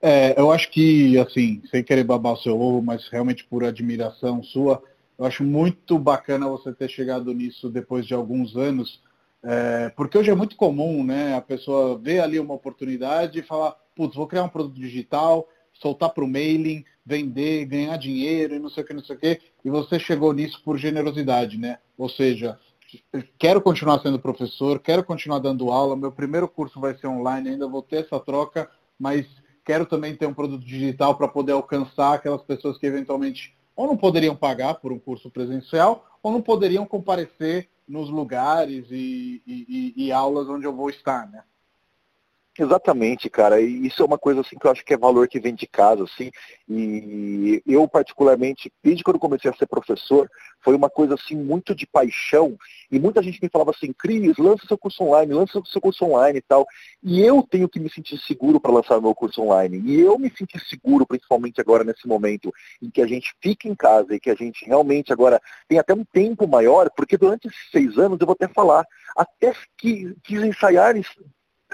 É, 0.00 0.34
eu 0.36 0.50
acho 0.50 0.70
que, 0.70 1.16
assim, 1.18 1.62
sem 1.70 1.82
querer 1.84 2.02
babar 2.02 2.32
o 2.32 2.36
seu 2.36 2.60
ovo, 2.60 2.82
mas 2.82 3.08
realmente 3.08 3.44
por 3.44 3.64
admiração 3.64 4.42
sua, 4.42 4.82
Eu 5.18 5.26
acho 5.26 5.44
muito 5.44 5.98
bacana 5.98 6.48
você 6.48 6.72
ter 6.72 6.88
chegado 6.88 7.32
nisso 7.32 7.70
depois 7.70 8.06
de 8.06 8.14
alguns 8.14 8.56
anos, 8.56 9.00
é, 9.42 9.88
porque 9.90 10.16
hoje 10.16 10.30
é 10.30 10.34
muito 10.34 10.56
comum, 10.56 11.02
né? 11.04 11.34
A 11.34 11.40
pessoa 11.40 11.98
vê 11.98 12.20
ali 12.20 12.38
uma 12.38 12.54
oportunidade 12.54 13.40
e 13.40 13.42
fala, 13.42 13.76
putz, 13.96 14.14
vou 14.14 14.26
criar 14.26 14.44
um 14.44 14.48
produto 14.48 14.74
digital, 14.74 15.48
soltar 15.72 16.10
para 16.10 16.24
o 16.24 16.28
mailing, 16.28 16.84
vender, 17.04 17.64
ganhar 17.66 17.96
dinheiro 17.96 18.54
e 18.54 18.58
não 18.58 18.70
sei 18.70 18.84
o 18.84 18.86
que, 18.86 18.94
não 18.94 19.04
sei 19.04 19.16
o 19.16 19.18
que. 19.18 19.40
E 19.64 19.70
você 19.70 19.98
chegou 19.98 20.32
nisso 20.32 20.62
por 20.64 20.78
generosidade, 20.78 21.58
né? 21.58 21.78
Ou 21.98 22.08
seja, 22.08 22.58
quero 23.38 23.60
continuar 23.60 24.00
sendo 24.00 24.18
professor, 24.18 24.78
quero 24.78 25.02
continuar 25.02 25.40
dando 25.40 25.70
aula, 25.70 25.96
meu 25.96 26.12
primeiro 26.12 26.48
curso 26.48 26.78
vai 26.80 26.94
ser 26.94 27.08
online, 27.08 27.50
ainda 27.50 27.66
vou 27.66 27.82
ter 27.82 28.04
essa 28.04 28.20
troca, 28.20 28.70
mas 28.98 29.26
quero 29.64 29.86
também 29.86 30.14
ter 30.14 30.26
um 30.26 30.34
produto 30.34 30.64
digital 30.64 31.16
para 31.16 31.26
poder 31.26 31.52
alcançar 31.52 32.14
aquelas 32.14 32.42
pessoas 32.42 32.78
que 32.78 32.86
eventualmente 32.86 33.56
ou 33.74 33.86
não 33.86 33.96
poderiam 33.96 34.36
pagar 34.36 34.74
por 34.74 34.92
um 34.92 34.98
curso 34.98 35.30
presencial 35.30 36.04
ou 36.22 36.32
não 36.32 36.40
poderiam 36.40 36.86
comparecer 36.86 37.68
nos 37.86 38.08
lugares 38.08 38.86
e, 38.90 39.42
e, 39.46 39.92
e 39.96 40.12
aulas 40.12 40.48
onde 40.48 40.66
eu 40.66 40.74
vou 40.74 40.88
estar, 40.88 41.28
né? 41.30 41.42
Exatamente, 42.58 43.30
cara. 43.30 43.62
E 43.62 43.86
isso 43.86 44.02
é 44.02 44.04
uma 44.04 44.18
coisa 44.18 44.42
assim 44.42 44.58
que 44.58 44.66
eu 44.66 44.70
acho 44.70 44.84
que 44.84 44.92
é 44.92 44.96
valor 44.96 45.26
que 45.26 45.40
vem 45.40 45.54
de 45.54 45.66
casa, 45.66 46.04
assim. 46.04 46.30
E 46.68 47.62
eu 47.66 47.88
particularmente, 47.88 48.70
desde 48.82 49.02
quando 49.02 49.18
comecei 49.18 49.50
a 49.50 49.54
ser 49.54 49.66
professor, 49.66 50.30
foi 50.60 50.74
uma 50.74 50.90
coisa 50.90 51.14
assim 51.14 51.34
muito 51.34 51.74
de 51.74 51.86
paixão. 51.86 52.58
E 52.90 52.98
muita 52.98 53.22
gente 53.22 53.40
me 53.42 53.48
falava 53.48 53.70
assim, 53.70 53.90
Cris, 53.94 54.36
lança 54.36 54.66
seu 54.66 54.76
curso 54.76 55.02
online, 55.02 55.32
lança 55.32 55.62
seu 55.64 55.80
curso 55.80 56.04
online 56.04 56.40
e 56.40 56.42
tal. 56.42 56.66
E 57.02 57.22
eu 57.22 57.42
tenho 57.42 57.66
que 57.70 57.80
me 57.80 57.90
sentir 57.90 58.18
seguro 58.18 58.60
para 58.60 58.70
lançar 58.70 59.00
meu 59.00 59.14
curso 59.14 59.40
online. 59.40 59.80
E 59.86 59.98
eu 59.98 60.18
me 60.18 60.30
senti 60.36 60.58
seguro, 60.68 61.06
principalmente 61.06 61.58
agora 61.58 61.84
nesse 61.84 62.06
momento 62.06 62.52
em 62.82 62.90
que 62.90 63.00
a 63.00 63.06
gente 63.06 63.34
fica 63.40 63.66
em 63.66 63.74
casa 63.74 64.14
e 64.14 64.20
que 64.20 64.28
a 64.28 64.34
gente 64.34 64.62
realmente 64.66 65.10
agora 65.10 65.40
tem 65.66 65.78
até 65.78 65.94
um 65.94 66.04
tempo 66.04 66.46
maior, 66.46 66.90
porque 66.94 67.16
durante 67.16 67.48
esses 67.48 67.70
seis 67.70 67.96
anos 67.96 68.20
eu 68.20 68.26
vou 68.26 68.36
até 68.38 68.46
falar, 68.46 68.86
até 69.16 69.54
que 69.78 70.14
quis 70.22 70.42
ensaiar 70.42 70.96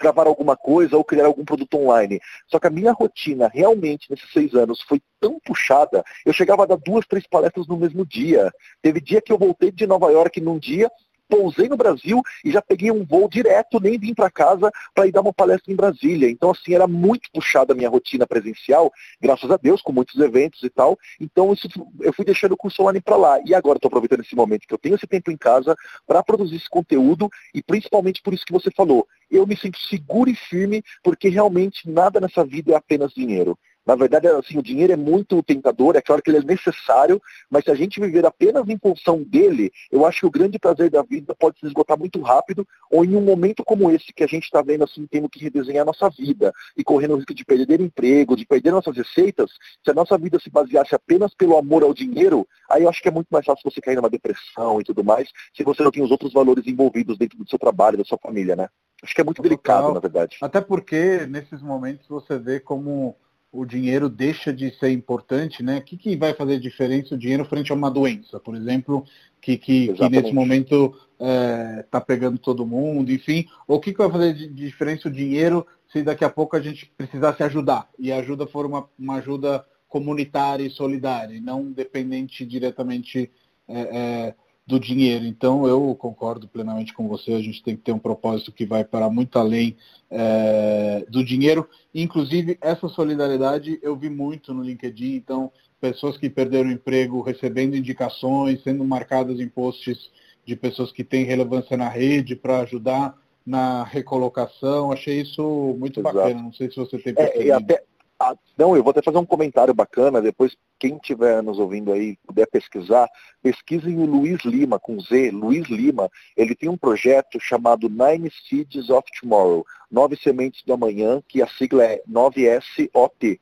gravar 0.01 0.27
alguma 0.27 0.57
coisa 0.57 0.97
ou 0.97 1.05
criar 1.05 1.27
algum 1.27 1.45
produto 1.45 1.79
online. 1.79 2.21
Só 2.47 2.59
que 2.59 2.67
a 2.67 2.71
minha 2.71 2.93
rotina 2.93 3.51
realmente 3.53 4.11
nesses 4.11 4.31
seis 4.33 4.55
anos 4.55 4.81
foi 4.83 5.01
tão 5.21 5.39
puxada, 5.41 6.05
eu 6.25 6.33
chegava 6.33 6.63
a 6.63 6.67
dar 6.67 6.77
duas, 6.77 7.07
três 7.07 7.27
palestras 7.27 7.67
no 7.67 7.77
mesmo 7.77 8.07
dia. 8.07 8.51
Teve 8.81 9.01
dia 9.01 9.21
que 9.21 9.33
eu 9.33 9.39
voltei 9.39 9.71
de 9.73 9.87
Nova 9.87 10.11
York 10.11 10.41
num 10.41 10.59
dia 10.59 10.91
pousei 11.29 11.69
no 11.69 11.77
Brasil 11.77 12.23
e 12.45 12.51
já 12.51 12.63
peguei 12.63 12.91
um 12.91 13.05
voo 13.05 13.29
direto, 13.29 13.81
nem 13.81 13.99
vim 13.99 14.15
para 14.15 14.31
casa 14.31 14.71
para 14.95 15.07
ir 15.07 15.13
dar 15.13 15.21
uma 15.21 15.33
palestra 15.33 15.73
em 15.73 15.77
Brasília. 15.77 16.31
Então, 16.31 16.51
assim, 16.51 16.75
era 16.75 16.87
muito 16.87 17.31
puxada 17.33 17.73
a 17.73 17.77
minha 17.77 17.89
rotina 17.89 18.27
presencial, 18.27 18.91
graças 19.21 19.51
a 19.51 19.57
Deus, 19.57 19.83
com 19.83 19.93
muitos 19.93 20.19
eventos 20.19 20.63
e 20.63 20.71
tal. 20.71 20.99
Então, 21.21 21.53
isso, 21.53 21.69
eu 22.01 22.13
fui 22.13 22.25
deixando 22.25 22.53
o 22.53 22.57
curso 22.57 22.83
online 22.83 23.01
para 23.01 23.17
lá. 23.17 23.41
E 23.45 23.55
agora 23.55 23.77
estou 23.77 23.89
aproveitando 23.89 24.21
esse 24.21 24.35
momento 24.35 24.67
que 24.67 24.75
eu 24.75 24.79
tenho 24.79 24.95
esse 24.95 25.07
tempo 25.07 25.31
em 25.31 25.37
casa 25.37 25.77
para 26.07 26.23
produzir 26.23 26.57
esse 26.57 26.69
conteúdo 26.69 27.29
e 27.55 27.63
principalmente 27.63 28.23
por 28.23 28.33
isso 28.33 28.45
que 28.45 28.53
você 28.53 28.71
falou. 28.71 29.07
Eu 29.31 29.47
me 29.47 29.57
sinto 29.57 29.79
seguro 29.79 30.31
e 30.31 30.35
firme 30.35 30.83
porque 31.03 31.29
realmente 31.29 31.89
nada 31.89 32.21
nessa 32.21 32.45
vida 32.45 32.73
é 32.73 32.77
apenas 32.77 33.13
dinheiro. 33.13 33.59
Na 33.89 33.95
verdade, 33.95 34.29
assim, 34.29 34.59
o 34.59 34.63
dinheiro 34.63 34.93
é 34.93 34.97
muito 34.97 35.43
tentador, 35.43 35.97
é 35.97 36.03
claro 36.03 36.21
que 36.21 36.29
ele 36.29 36.37
é 36.37 36.43
necessário, 36.43 37.23
mas 37.49 37.65
se 37.65 37.71
a 37.71 37.75
gente 37.75 37.99
viver 37.99 38.27
apenas 38.27 38.69
em 38.69 38.77
função 38.77 39.23
dele, 39.23 39.73
eu 39.91 40.05
acho 40.05 40.21
que 40.21 40.27
o 40.27 40.31
grande 40.31 40.59
prazer 40.59 40.91
da 40.91 41.03
vida 41.03 41.35
pode 41.35 41.59
se 41.59 41.67
esgotar 41.67 41.99
muito 41.99 42.21
rápido, 42.21 42.69
ou 42.91 43.03
em 43.03 43.17
um 43.17 43.23
momento 43.23 43.65
como 43.65 43.91
esse 43.91 44.13
que 44.13 44.23
a 44.23 44.27
gente 44.27 44.45
está 44.45 44.61
vendo, 44.61 44.85
assim, 44.85 45.07
tendo 45.07 45.27
que 45.27 45.43
redesenhar 45.43 45.85
a 45.85 45.87
nossa 45.87 46.11
vida 46.11 46.53
e 46.77 46.85
correndo 46.85 47.15
o 47.15 47.17
risco 47.17 47.33
de 47.33 47.47
perder 47.47 47.81
emprego, 47.81 48.37
de 48.37 48.45
perder 48.45 48.73
nossas 48.73 48.95
receitas, 48.95 49.53
se 49.83 49.91
a 49.91 49.95
nossa 49.95 50.19
vida 50.19 50.39
se 50.39 50.51
baseasse 50.51 50.95
apenas 50.95 51.33
pelo 51.33 51.57
amor 51.57 51.83
ao 51.83 51.95
dinheiro, 51.95 52.47
aí 52.69 52.83
eu 52.83 52.91
acho 52.91 53.01
que 53.01 53.09
é 53.09 53.11
muito 53.11 53.29
mais 53.31 53.47
fácil 53.47 53.71
você 53.71 53.81
cair 53.81 53.97
numa 53.97 54.11
depressão 54.11 54.83
e 54.83 54.85
tudo 54.85 55.03
mais, 55.03 55.31
se 55.57 55.65
você 55.65 55.83
não 55.83 55.91
tem 55.91 56.03
os 56.03 56.11
outros 56.11 56.35
valores 56.35 56.67
envolvidos 56.67 57.17
dentro 57.17 57.39
do 57.39 57.49
seu 57.49 57.59
trabalho, 57.59 57.97
da 57.97 58.05
sua 58.05 58.19
família, 58.19 58.55
né? 58.55 58.69
Acho 59.03 59.15
que 59.15 59.21
é 59.23 59.25
muito 59.25 59.41
delicado, 59.41 59.95
na 59.95 60.01
verdade. 60.01 60.37
Até 60.43 60.61
porque, 60.61 61.25
nesses 61.27 61.63
momentos, 61.63 62.07
você 62.07 62.39
vê 62.39 62.61
como 62.61 63.17
o 63.51 63.65
dinheiro 63.65 64.09
deixa 64.09 64.53
de 64.53 64.71
ser 64.79 64.91
importante, 64.91 65.63
né? 65.63 65.79
O 65.79 65.83
que, 65.83 65.97
que 65.97 66.17
vai 66.17 66.35
fazer 66.35 66.59
diferença 66.61 67.15
o 67.15 67.19
dinheiro 67.19 67.45
frente 67.45 67.73
a 67.73 67.75
uma 67.75 67.91
doença, 67.91 68.39
por 68.39 68.55
exemplo, 68.55 69.05
que, 69.41 69.57
que, 69.57 69.93
que 69.95 70.09
nesse 70.09 70.33
momento 70.33 70.95
está 71.13 71.27
é, 71.27 71.83
tá 71.91 72.01
pegando 72.01 72.39
todo 72.39 72.67
mundo, 72.67 73.11
enfim, 73.11 73.47
ou 73.67 73.79
o 73.79 73.81
que, 73.81 73.93
que 73.93 73.99
vai 73.99 74.11
fazer 74.11 74.35
de 74.35 74.49
diferença 74.49 75.09
o 75.09 75.13
dinheiro 75.13 75.67
se 75.91 76.03
daqui 76.03 76.25
a 76.25 76.31
pouco 76.31 76.57
a 76.57 76.61
gente 76.61 76.93
precisar 76.97 77.35
se 77.35 77.43
ajudar? 77.43 77.89
E 77.99 78.13
a 78.13 78.19
ajuda 78.19 78.47
for 78.47 78.67
uma, 78.67 78.89
uma 78.99 79.17
ajuda 79.17 79.65
comunitária 79.89 80.65
e 80.65 80.71
solidária, 80.71 81.41
não 81.41 81.73
dependente 81.73 82.45
diretamente 82.45 83.31
é, 83.67 83.81
é, 83.81 84.35
do 84.69 84.79
dinheiro. 84.79 85.25
Então, 85.25 85.67
eu 85.67 85.97
concordo 85.99 86.47
plenamente 86.47 86.93
com 86.93 87.09
você. 87.09 87.33
A 87.33 87.41
gente 87.41 87.63
tem 87.63 87.75
que 87.75 87.81
ter 87.81 87.93
um 87.93 87.99
propósito 87.99 88.53
que 88.53 88.67
vai 88.67 88.85
para 88.85 89.09
muito 89.09 89.39
além 89.39 89.75
é, 90.11 91.07
do 91.09 91.25
dinheiro. 91.25 91.67
Inclusive, 91.95 92.59
essa 92.61 92.87
solidariedade 92.87 93.79
eu 93.83 93.97
vi 93.97 94.11
muito 94.11 94.53
no 94.53 94.63
LinkedIn. 94.63 95.15
Então, 95.15 95.51
pessoas 95.81 96.19
que 96.19 96.29
perderam 96.29 96.71
emprego 96.71 97.23
recebendo 97.23 97.75
indicações, 97.79 98.63
sendo 98.63 98.85
marcadas 98.85 99.41
em 99.41 99.49
posts 99.49 100.11
de 100.45 100.55
pessoas 100.55 100.93
que 100.93 101.03
têm 101.03 101.25
relevância 101.25 101.75
na 101.75 101.89
rede 101.89 102.37
para 102.37 102.61
ajudar 102.61 103.17
na 103.47 103.85
recolocação. 103.85 104.93
Achei 104.93 105.23
isso 105.23 105.75
muito 105.79 106.01
Exato. 106.01 106.15
bacana. 106.15 106.43
Não 106.43 106.53
sei 106.53 106.69
se 106.69 106.77
você 106.77 106.99
tem 106.99 107.15
percebido. 107.15 107.53
É, 107.53 107.55
até, 107.55 107.83
ah, 108.21 108.35
não, 108.57 108.77
eu 108.77 108.83
vou 108.83 108.91
até 108.91 109.01
fazer 109.01 109.19
um 109.19 109.25
comentário 109.25 109.73
bacana, 109.73 110.21
depois 110.21 110.57
quem 110.77 110.97
estiver 110.97 111.41
nos 111.41 111.59
ouvindo 111.59 111.93
aí, 111.93 112.17
puder 112.27 112.47
pesquisar, 112.47 113.09
pesquisem 113.41 113.97
o 113.97 114.07
Luiz 114.07 114.45
Lima, 114.45 114.79
com 114.79 114.99
Z, 114.99 115.31
Luiz 115.31 115.69
Lima, 115.69 116.11
ele 116.37 116.57
tem 116.57 116.69
um 116.69 116.77
projeto 116.77 117.39
chamado 117.41 117.89
Nine 117.89 118.29
Seeds 118.49 118.91
of 118.91 119.09
Tomorrow, 119.21 119.65
Nove 119.89 120.17
Sementes 120.17 120.65
do 120.65 120.73
Amanhã, 120.73 121.23
que 121.29 121.41
a 121.41 121.47
sigla 121.47 121.85
é 121.85 122.03
9SOT 122.11 123.39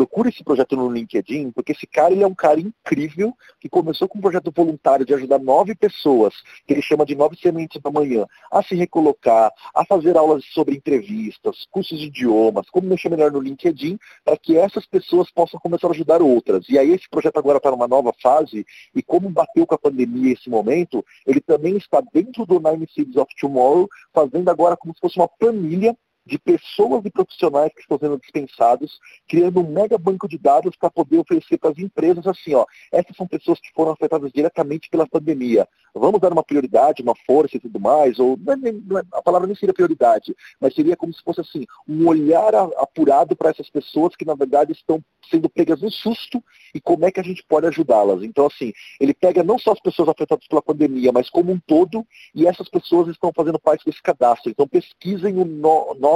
procure 0.00 0.30
esse 0.30 0.42
projeto 0.42 0.74
no 0.76 0.90
LinkedIn, 0.90 1.50
porque 1.50 1.72
esse 1.72 1.86
cara 1.86 2.14
ele 2.14 2.22
é 2.22 2.26
um 2.26 2.34
cara 2.34 2.58
incrível 2.58 3.36
que 3.60 3.68
começou 3.68 4.08
com 4.08 4.16
um 4.16 4.22
projeto 4.22 4.50
voluntário 4.50 5.04
de 5.04 5.12
ajudar 5.12 5.38
nove 5.38 5.74
pessoas, 5.74 6.32
que 6.66 6.72
ele 6.72 6.80
chama 6.80 7.04
de 7.04 7.14
nove 7.14 7.36
sementes 7.36 7.82
da 7.82 7.90
manhã, 7.90 8.24
a 8.50 8.62
se 8.62 8.74
recolocar, 8.74 9.52
a 9.74 9.84
fazer 9.84 10.16
aulas 10.16 10.42
sobre 10.54 10.74
entrevistas, 10.74 11.66
cursos 11.70 11.98
de 11.98 12.06
idiomas, 12.06 12.70
como 12.70 12.88
mexer 12.88 13.10
melhor 13.10 13.30
no 13.30 13.40
LinkedIn, 13.40 13.98
para 14.24 14.38
que 14.38 14.56
essas 14.56 14.86
pessoas 14.86 15.30
possam 15.30 15.60
começar 15.60 15.88
a 15.88 15.90
ajudar 15.90 16.22
outras. 16.22 16.66
E 16.70 16.78
aí 16.78 16.92
esse 16.92 17.06
projeto 17.10 17.36
agora 17.36 17.58
está 17.58 17.70
numa 17.70 17.86
nova 17.86 18.14
fase, 18.22 18.64
e 18.94 19.02
como 19.02 19.28
bateu 19.28 19.66
com 19.66 19.74
a 19.74 19.78
pandemia 19.78 20.32
esse 20.32 20.48
momento, 20.48 21.04
ele 21.26 21.42
também 21.42 21.76
está 21.76 22.02
dentro 22.10 22.46
do 22.46 22.58
Nine 22.58 22.88
Cities 22.88 23.16
of 23.16 23.30
Tomorrow, 23.38 23.86
fazendo 24.14 24.48
agora 24.48 24.78
como 24.78 24.94
se 24.94 25.00
fosse 25.00 25.18
uma 25.18 25.28
planilha 25.28 25.94
de 26.30 26.38
pessoas 26.38 27.04
e 27.04 27.10
profissionais 27.10 27.72
que 27.74 27.80
estão 27.80 27.98
sendo 27.98 28.16
dispensados, 28.18 29.00
criando 29.28 29.60
um 29.60 29.68
mega 29.68 29.98
banco 29.98 30.28
de 30.28 30.38
dados 30.38 30.76
para 30.76 30.88
poder 30.88 31.18
oferecer 31.18 31.58
para 31.58 31.70
as 31.70 31.78
empresas 31.78 32.24
assim, 32.24 32.54
ó, 32.54 32.64
essas 32.92 33.16
são 33.16 33.26
pessoas 33.26 33.58
que 33.58 33.72
foram 33.74 33.90
afetadas 33.90 34.30
diretamente 34.30 34.88
pela 34.88 35.08
pandemia. 35.08 35.68
Vamos 35.92 36.20
dar 36.20 36.32
uma 36.32 36.44
prioridade, 36.44 37.02
uma 37.02 37.16
força 37.26 37.56
e 37.56 37.60
tudo 37.60 37.80
mais, 37.80 38.20
ou 38.20 38.34
é 38.34 39.18
a 39.18 39.20
palavra 39.20 39.48
nem 39.48 39.56
seria 39.56 39.74
prioridade, 39.74 40.36
mas 40.60 40.72
seria 40.72 40.96
como 40.96 41.12
se 41.12 41.20
fosse 41.20 41.40
assim, 41.40 41.66
um 41.88 42.06
olhar 42.06 42.54
apurado 42.76 43.34
para 43.34 43.50
essas 43.50 43.68
pessoas 43.68 44.14
que 44.14 44.24
na 44.24 44.36
verdade 44.36 44.70
estão 44.70 45.02
sendo 45.28 45.48
pegas 45.48 45.82
no 45.82 45.90
susto 45.90 46.42
e 46.74 46.80
como 46.80 47.04
é 47.04 47.10
que 47.10 47.18
a 47.18 47.24
gente 47.24 47.44
pode 47.48 47.66
ajudá-las. 47.66 48.22
Então, 48.22 48.46
assim, 48.46 48.72
ele 49.00 49.12
pega 49.12 49.42
não 49.42 49.58
só 49.58 49.72
as 49.72 49.80
pessoas 49.80 50.08
afetadas 50.08 50.46
pela 50.46 50.62
pandemia, 50.62 51.10
mas 51.12 51.28
como 51.28 51.52
um 51.52 51.58
todo, 51.58 52.06
e 52.34 52.46
essas 52.46 52.68
pessoas 52.68 53.08
estão 53.08 53.32
fazendo 53.34 53.58
parte 53.58 53.84
desse 53.84 54.00
cadastro. 54.00 54.50
Então, 54.50 54.68
pesquisem 54.68 55.36
o 55.38 55.44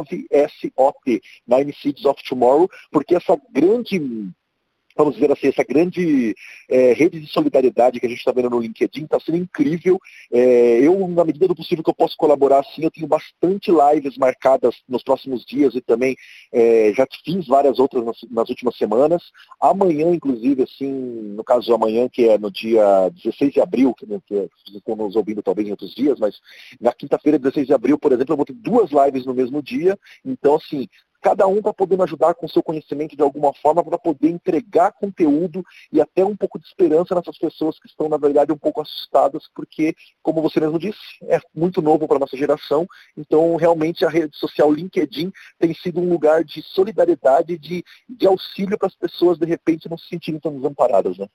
9SOT, 0.05 1.21
Nine 1.47 1.73
Seeds 1.81 2.05
of 2.05 2.21
Tomorrow, 2.23 2.69
porque 2.91 3.15
essa 3.15 3.37
grande 3.53 3.99
vamos 4.97 5.15
dizer 5.15 5.31
assim, 5.33 5.49
essa 5.49 5.65
grande 5.65 6.35
é, 6.69 6.93
rede 6.93 7.21
de 7.21 7.27
solidariedade 7.27 7.99
que 7.99 8.07
a 8.07 8.09
gente 8.09 8.19
está 8.19 8.33
vendo 8.33 8.51
no 8.51 8.61
LinkedIn 8.61 9.05
está 9.05 9.19
sendo 9.19 9.39
incrível. 9.39 9.99
É, 10.33 10.79
eu, 10.81 11.07
na 11.09 11.25
medida 11.25 11.49
do 11.49 11.55
possível 11.55 11.83
que 11.83 11.91
eu 11.91 11.95
posso 11.95 12.17
colaborar, 12.17 12.65
sim, 12.65 12.85
eu 12.85 12.91
tenho 12.91 13.07
bastante 13.07 13.71
lives 13.71 14.17
marcadas 14.17 14.77
nos 14.89 15.03
próximos 15.03 15.45
dias 15.45 15.75
e 15.75 15.81
também 15.81 16.17
é, 16.53 16.93
já 16.95 17.07
fiz 17.25 17.47
várias 17.47 17.79
outras 17.79 18.05
nas, 18.05 18.17
nas, 18.31 18.49
últimas 18.49 18.77
semanas. 18.77 19.23
Amanhã, 19.61 20.15
inclusive, 20.15 20.63
assim, 20.63 20.91
no 20.91 21.43
caso 21.43 21.75
amanhã, 21.75 22.09
que 22.09 22.29
é 22.29 22.39
no 22.39 22.51
dia 22.51 23.11
16 23.11 23.53
de 23.53 23.61
abril, 23.61 23.95
que, 23.95 24.07
né, 24.07 24.21
que 24.27 24.35
vocês 24.35 24.77
estão 24.77 24.97
nos 24.97 25.17
ouvindo 25.17 25.43
talvez 25.43 25.67
em 25.67 25.73
outros 25.73 25.95
dias, 25.95 26.19
mas 26.19 26.41
na 26.81 26.93
quinta-feira, 26.93 27.39
16 27.39 27.67
de 27.67 27.75
abril, 27.75 27.99
por 27.99 28.13
exemplo, 28.13 28.33
eu 28.33 28.37
vou 28.37 28.47
ter 28.47 28.55
duas 28.55 28.91
lives 28.91 29.27
no 29.27 29.35
mesmo 29.35 29.63
dia. 29.63 29.99
Então, 30.25 30.55
assim, 30.55 30.89
cada 31.25 31.47
um 31.47 31.57
está 31.57 31.73
podendo 31.73 32.03
ajudar 32.03 32.35
com 32.35 32.47
seu 32.47 32.63
conhecimento 32.63 33.17
de 33.17 33.23
alguma 33.23 33.55
forma 33.55 33.83
para 33.83 33.97
poder 33.97 34.29
entregar 34.29 34.93
conteúdo 34.93 35.65
e 35.91 35.99
até 35.99 36.23
um 36.23 36.37
pouco 36.37 36.59
de 36.59 36.67
esperança 36.67 37.15
nessas 37.15 37.39
pessoas 37.39 37.79
que 37.81 37.89
estão, 37.89 38.11
na 38.11 38.19
verdade, 38.19 38.53
um 38.53 38.59
pouco 38.59 38.83
assustadas, 38.83 39.49
porque, 39.55 39.97
como 40.23 40.43
você 40.43 40.61
mesmo 40.61 40.79
disse, 40.79 41.01
é 41.23 41.41
muito 41.55 41.81
novo 41.81 42.07
para 42.07 42.19
a 42.19 42.21
nossa 42.21 42.37
geração. 42.37 42.87
Então, 43.17 43.57
realmente, 43.57 44.05
a 44.05 44.11
rede 44.11 44.37
social 44.37 44.71
LinkedIn 44.71 45.33
tem 45.59 45.73
sido 45.73 45.99
um 45.99 46.11
lugar 46.11 46.45
de 46.45 46.61
solidariedade, 46.61 47.57
de, 47.57 47.83
de 48.07 48.27
auxílio 48.27 48.77
para 48.77 48.89
as 48.89 48.95
pessoas, 48.95 49.39
de 49.39 49.47
repente, 49.47 49.89
não 49.89 49.97
se 49.97 50.07
sentirem 50.09 50.39
tão 50.39 50.55
desamparadas. 50.55 51.17
Né? 51.17 51.27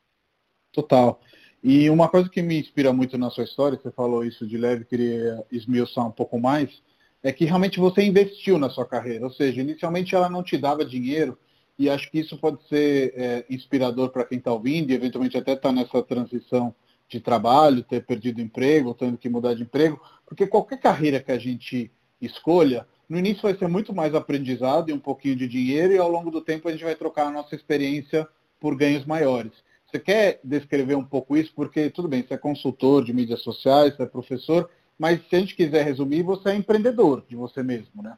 Total. 0.71 1.19
E 1.63 1.89
uma 1.89 2.07
coisa 2.07 2.29
que 2.29 2.43
me 2.43 2.59
inspira 2.59 2.93
muito 2.93 3.17
na 3.17 3.31
sua 3.31 3.43
história, 3.43 3.75
você 3.75 3.89
falou 3.89 4.23
isso 4.23 4.45
de 4.45 4.55
leve, 4.55 4.85
queria 4.85 5.43
esmiuçar 5.51 6.05
um 6.05 6.11
pouco 6.11 6.39
mais, 6.39 6.79
é 7.21 7.31
que 7.31 7.45
realmente 7.45 7.79
você 7.79 8.03
investiu 8.03 8.57
na 8.57 8.69
sua 8.69 8.85
carreira. 8.85 9.25
Ou 9.25 9.31
seja, 9.31 9.61
inicialmente 9.61 10.15
ela 10.15 10.29
não 10.29 10.43
te 10.43 10.57
dava 10.57 10.85
dinheiro, 10.85 11.37
e 11.77 11.89
acho 11.89 12.11
que 12.11 12.19
isso 12.19 12.37
pode 12.37 12.61
ser 12.67 13.13
é, 13.15 13.45
inspirador 13.49 14.09
para 14.09 14.25
quem 14.25 14.37
está 14.37 14.51
ouvindo 14.51 14.91
e 14.91 14.93
eventualmente 14.93 15.37
até 15.37 15.53
está 15.53 15.71
nessa 15.71 16.03
transição 16.03 16.75
de 17.07 17.21
trabalho, 17.21 17.83
ter 17.83 18.05
perdido 18.05 18.41
emprego, 18.41 18.93
tendo 18.93 19.17
que 19.17 19.29
mudar 19.29 19.53
de 19.53 19.63
emprego, 19.63 19.99
porque 20.25 20.45
qualquer 20.45 20.79
carreira 20.79 21.21
que 21.21 21.31
a 21.31 21.39
gente 21.39 21.89
escolha, 22.21 22.85
no 23.07 23.17
início 23.17 23.41
vai 23.41 23.55
ser 23.55 23.67
muito 23.67 23.95
mais 23.95 24.13
aprendizado 24.13 24.89
e 24.89 24.93
um 24.93 24.99
pouquinho 24.99 25.35
de 25.35 25.47
dinheiro, 25.47 25.93
e 25.93 25.97
ao 25.97 26.11
longo 26.11 26.29
do 26.29 26.41
tempo 26.41 26.67
a 26.67 26.71
gente 26.71 26.83
vai 26.83 26.95
trocar 26.95 27.27
a 27.27 27.31
nossa 27.31 27.55
experiência 27.55 28.27
por 28.59 28.75
ganhos 28.75 29.05
maiores. 29.05 29.53
Você 29.89 29.99
quer 29.99 30.39
descrever 30.43 30.95
um 30.95 31.03
pouco 31.03 31.35
isso? 31.35 31.51
Porque, 31.55 31.89
tudo 31.89 32.07
bem, 32.07 32.21
você 32.21 32.35
é 32.35 32.37
consultor 32.37 33.03
de 33.03 33.11
mídias 33.11 33.41
sociais, 33.41 33.95
você 33.95 34.03
é 34.03 34.05
professor, 34.05 34.69
mas 34.99 35.25
se 35.29 35.35
a 35.35 35.39
gente 35.39 35.55
quiser 35.55 35.85
resumir, 35.85 36.23
você 36.23 36.49
é 36.49 36.55
empreendedor 36.55 37.23
de 37.27 37.35
você 37.35 37.63
mesmo, 37.63 38.03
né? 38.03 38.17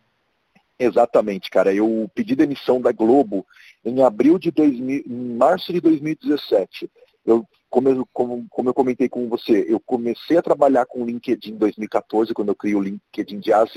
Exatamente, 0.80 1.52
cara. 1.52 1.72
Eu 1.72 2.10
pedi 2.16 2.36
demissão 2.36 2.82
da 2.82 2.92
Globo 2.92 3.46
em 3.86 4.02
abril 4.02 4.40
de 4.40 4.50
2000, 4.50 5.04
em 5.06 5.36
março 5.38 5.72
de 5.72 5.80
2017. 5.80 6.90
Eu 7.24 7.46
como 7.72 7.88
eu, 7.88 8.08
como, 8.12 8.46
como 8.50 8.70
eu 8.70 8.74
comentei 8.74 9.08
com 9.08 9.30
você, 9.30 9.66
eu 9.68 9.80
comecei 9.80 10.38
a 10.38 10.42
trabalhar 10.42 10.86
com 10.86 11.02
o 11.02 11.06
LinkedIn 11.06 11.54
em 11.54 11.58
2014, 11.58 12.34
quando 12.34 12.50
eu 12.50 12.56
criei 12.56 12.76
o 12.76 12.82
LinkedIn 12.82 13.40
de 13.40 13.54
AZ, 13.54 13.72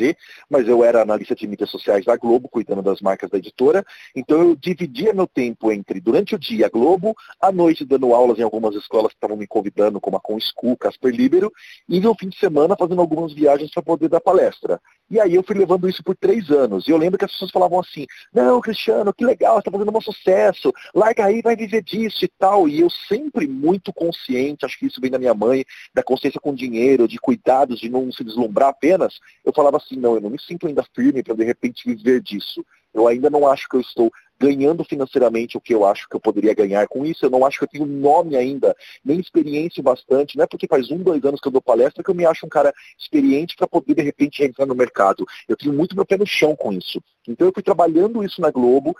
mas 0.51 0.67
eu 0.67 0.85
era 0.85 1.01
analista 1.01 1.35
de 1.35 1.47
mídias 1.47 1.71
sociais 1.71 2.05
da 2.05 2.17
Globo, 2.17 2.49
cuidando 2.49 2.83
das 2.83 3.01
marcas 3.01 3.31
da 3.31 3.39
editora. 3.39 3.85
Então 4.15 4.41
eu 4.41 4.57
dividia 4.57 5.15
meu 5.15 5.29
tempo 5.29 5.71
entre, 5.71 6.01
durante 6.01 6.35
o 6.35 6.39
dia, 6.39 6.69
Globo, 6.69 7.15
à 7.41 7.53
noite 7.53 7.85
dando 7.85 8.13
aulas 8.13 8.39
em 8.39 8.43
algumas 8.43 8.75
escolas 8.75 9.13
que 9.13 9.17
estavam 9.17 9.37
me 9.37 9.47
convidando, 9.47 10.01
como 10.01 10.17
a 10.17 10.21
Com 10.21 10.39
School, 10.41 10.77
Casper 10.77 11.15
Libero, 11.15 11.53
e 11.89 12.01
no 12.01 12.17
fim 12.17 12.29
de 12.29 12.39
semana 12.39 12.77
fazendo 12.77 13.01
algumas 13.01 13.33
viagens 13.33 13.71
para 13.71 13.83
poder 13.83 14.09
dar 14.09 14.21
palestra. 14.21 14.81
E 15.11 15.21
aí 15.21 15.35
eu 15.35 15.43
fui 15.43 15.55
levando 15.55 15.89
isso 15.89 16.03
por 16.03 16.17
três 16.17 16.51
anos. 16.51 16.89
E 16.89 16.91
eu 16.91 16.97
lembro 16.97 17.19
que 17.19 17.25
as 17.25 17.31
pessoas 17.31 17.51
falavam 17.51 17.79
assim, 17.79 18.07
não, 18.33 18.61
Cristiano, 18.61 19.13
que 19.13 19.25
legal, 19.25 19.55
você 19.55 19.61
está 19.61 19.71
fazendo 19.71 19.97
um 19.97 20.01
sucesso, 20.01 20.73
larga 20.95 21.27
aí, 21.27 21.43
vai 21.43 21.55
viver 21.55 21.83
disso 21.83 22.25
e 22.25 22.29
tal. 22.39 22.69
E 22.69 22.81
eu 22.81 22.91
sempre 22.91 23.47
muito 23.47 23.84
consciente, 23.93 24.65
acho 24.65 24.79
que 24.79 24.87
isso 24.87 25.01
vem 25.01 25.11
da 25.11 25.19
minha 25.19 25.35
mãe, 25.35 25.65
da 25.93 26.03
consciência 26.03 26.41
com 26.41 26.55
dinheiro, 26.55 27.09
de 27.09 27.19
cuidados, 27.19 27.81
de 27.81 27.89
não 27.89 28.11
se 28.13 28.25
deslumbrar 28.25 28.69
apenas, 28.69 29.19
eu 29.45 29.53
falava 29.53 29.77
assim, 29.77 29.97
não, 29.97 30.15
eu 30.15 30.21
não 30.21 30.31
me 30.31 30.41
sinto 30.41 30.67
ainda 30.67 30.85
firme 30.95 31.23
para 31.23 31.35
de 31.35 31.45
repente 31.45 31.85
viver 31.87 32.21
disso. 32.21 32.65
Eu 32.93 33.09
ainda 33.09 33.29
não 33.29 33.47
acho 33.49 33.69
que 33.69 33.75
eu 33.75 33.81
estou 33.81 34.11
ganhando 34.39 34.85
financeiramente 34.85 35.57
o 35.57 35.61
que 35.61 35.75
eu 35.75 35.85
acho 35.85 36.09
que 36.09 36.15
eu 36.15 36.21
poderia 36.21 36.55
ganhar 36.55 36.87
com 36.87 37.05
isso. 37.05 37.25
Eu 37.25 37.31
não 37.31 37.45
acho 37.45 37.59
que 37.59 37.65
eu 37.65 37.69
tenho 37.69 37.87
nome 37.87 38.37
ainda, 38.37 38.75
nem 39.05 39.19
experiência 39.19 39.83
bastante. 39.83 40.37
Não 40.37 40.45
é 40.45 40.47
porque 40.47 40.69
faz 40.69 40.91
um, 40.91 40.99
dois 40.99 41.25
anos 41.25 41.41
que 41.41 41.49
eu 41.49 41.53
dou 41.53 41.61
palestra 41.61 42.05
que 42.05 42.11
eu 42.11 42.15
me 42.15 42.25
acho 42.25 42.47
um 42.47 42.49
cara 42.49 42.73
experiente 42.97 43.57
para 43.57 43.67
poder, 43.67 43.95
de 43.95 44.03
repente, 44.03 44.45
entrar 44.45 44.67
no 44.67 44.75
mercado. 44.75 45.27
Eu 45.49 45.57
tenho 45.57 45.73
muito 45.73 45.97
meu 45.97 46.07
pé 46.07 46.17
no 46.17 46.27
chão 46.27 46.55
com 46.55 46.73
isso. 46.73 47.03
Então 47.27 47.49
eu 47.49 47.53
fui 47.53 47.63
trabalhando 47.63 48.23
isso 48.23 48.41
na 48.41 48.51
Globo, 48.51 48.97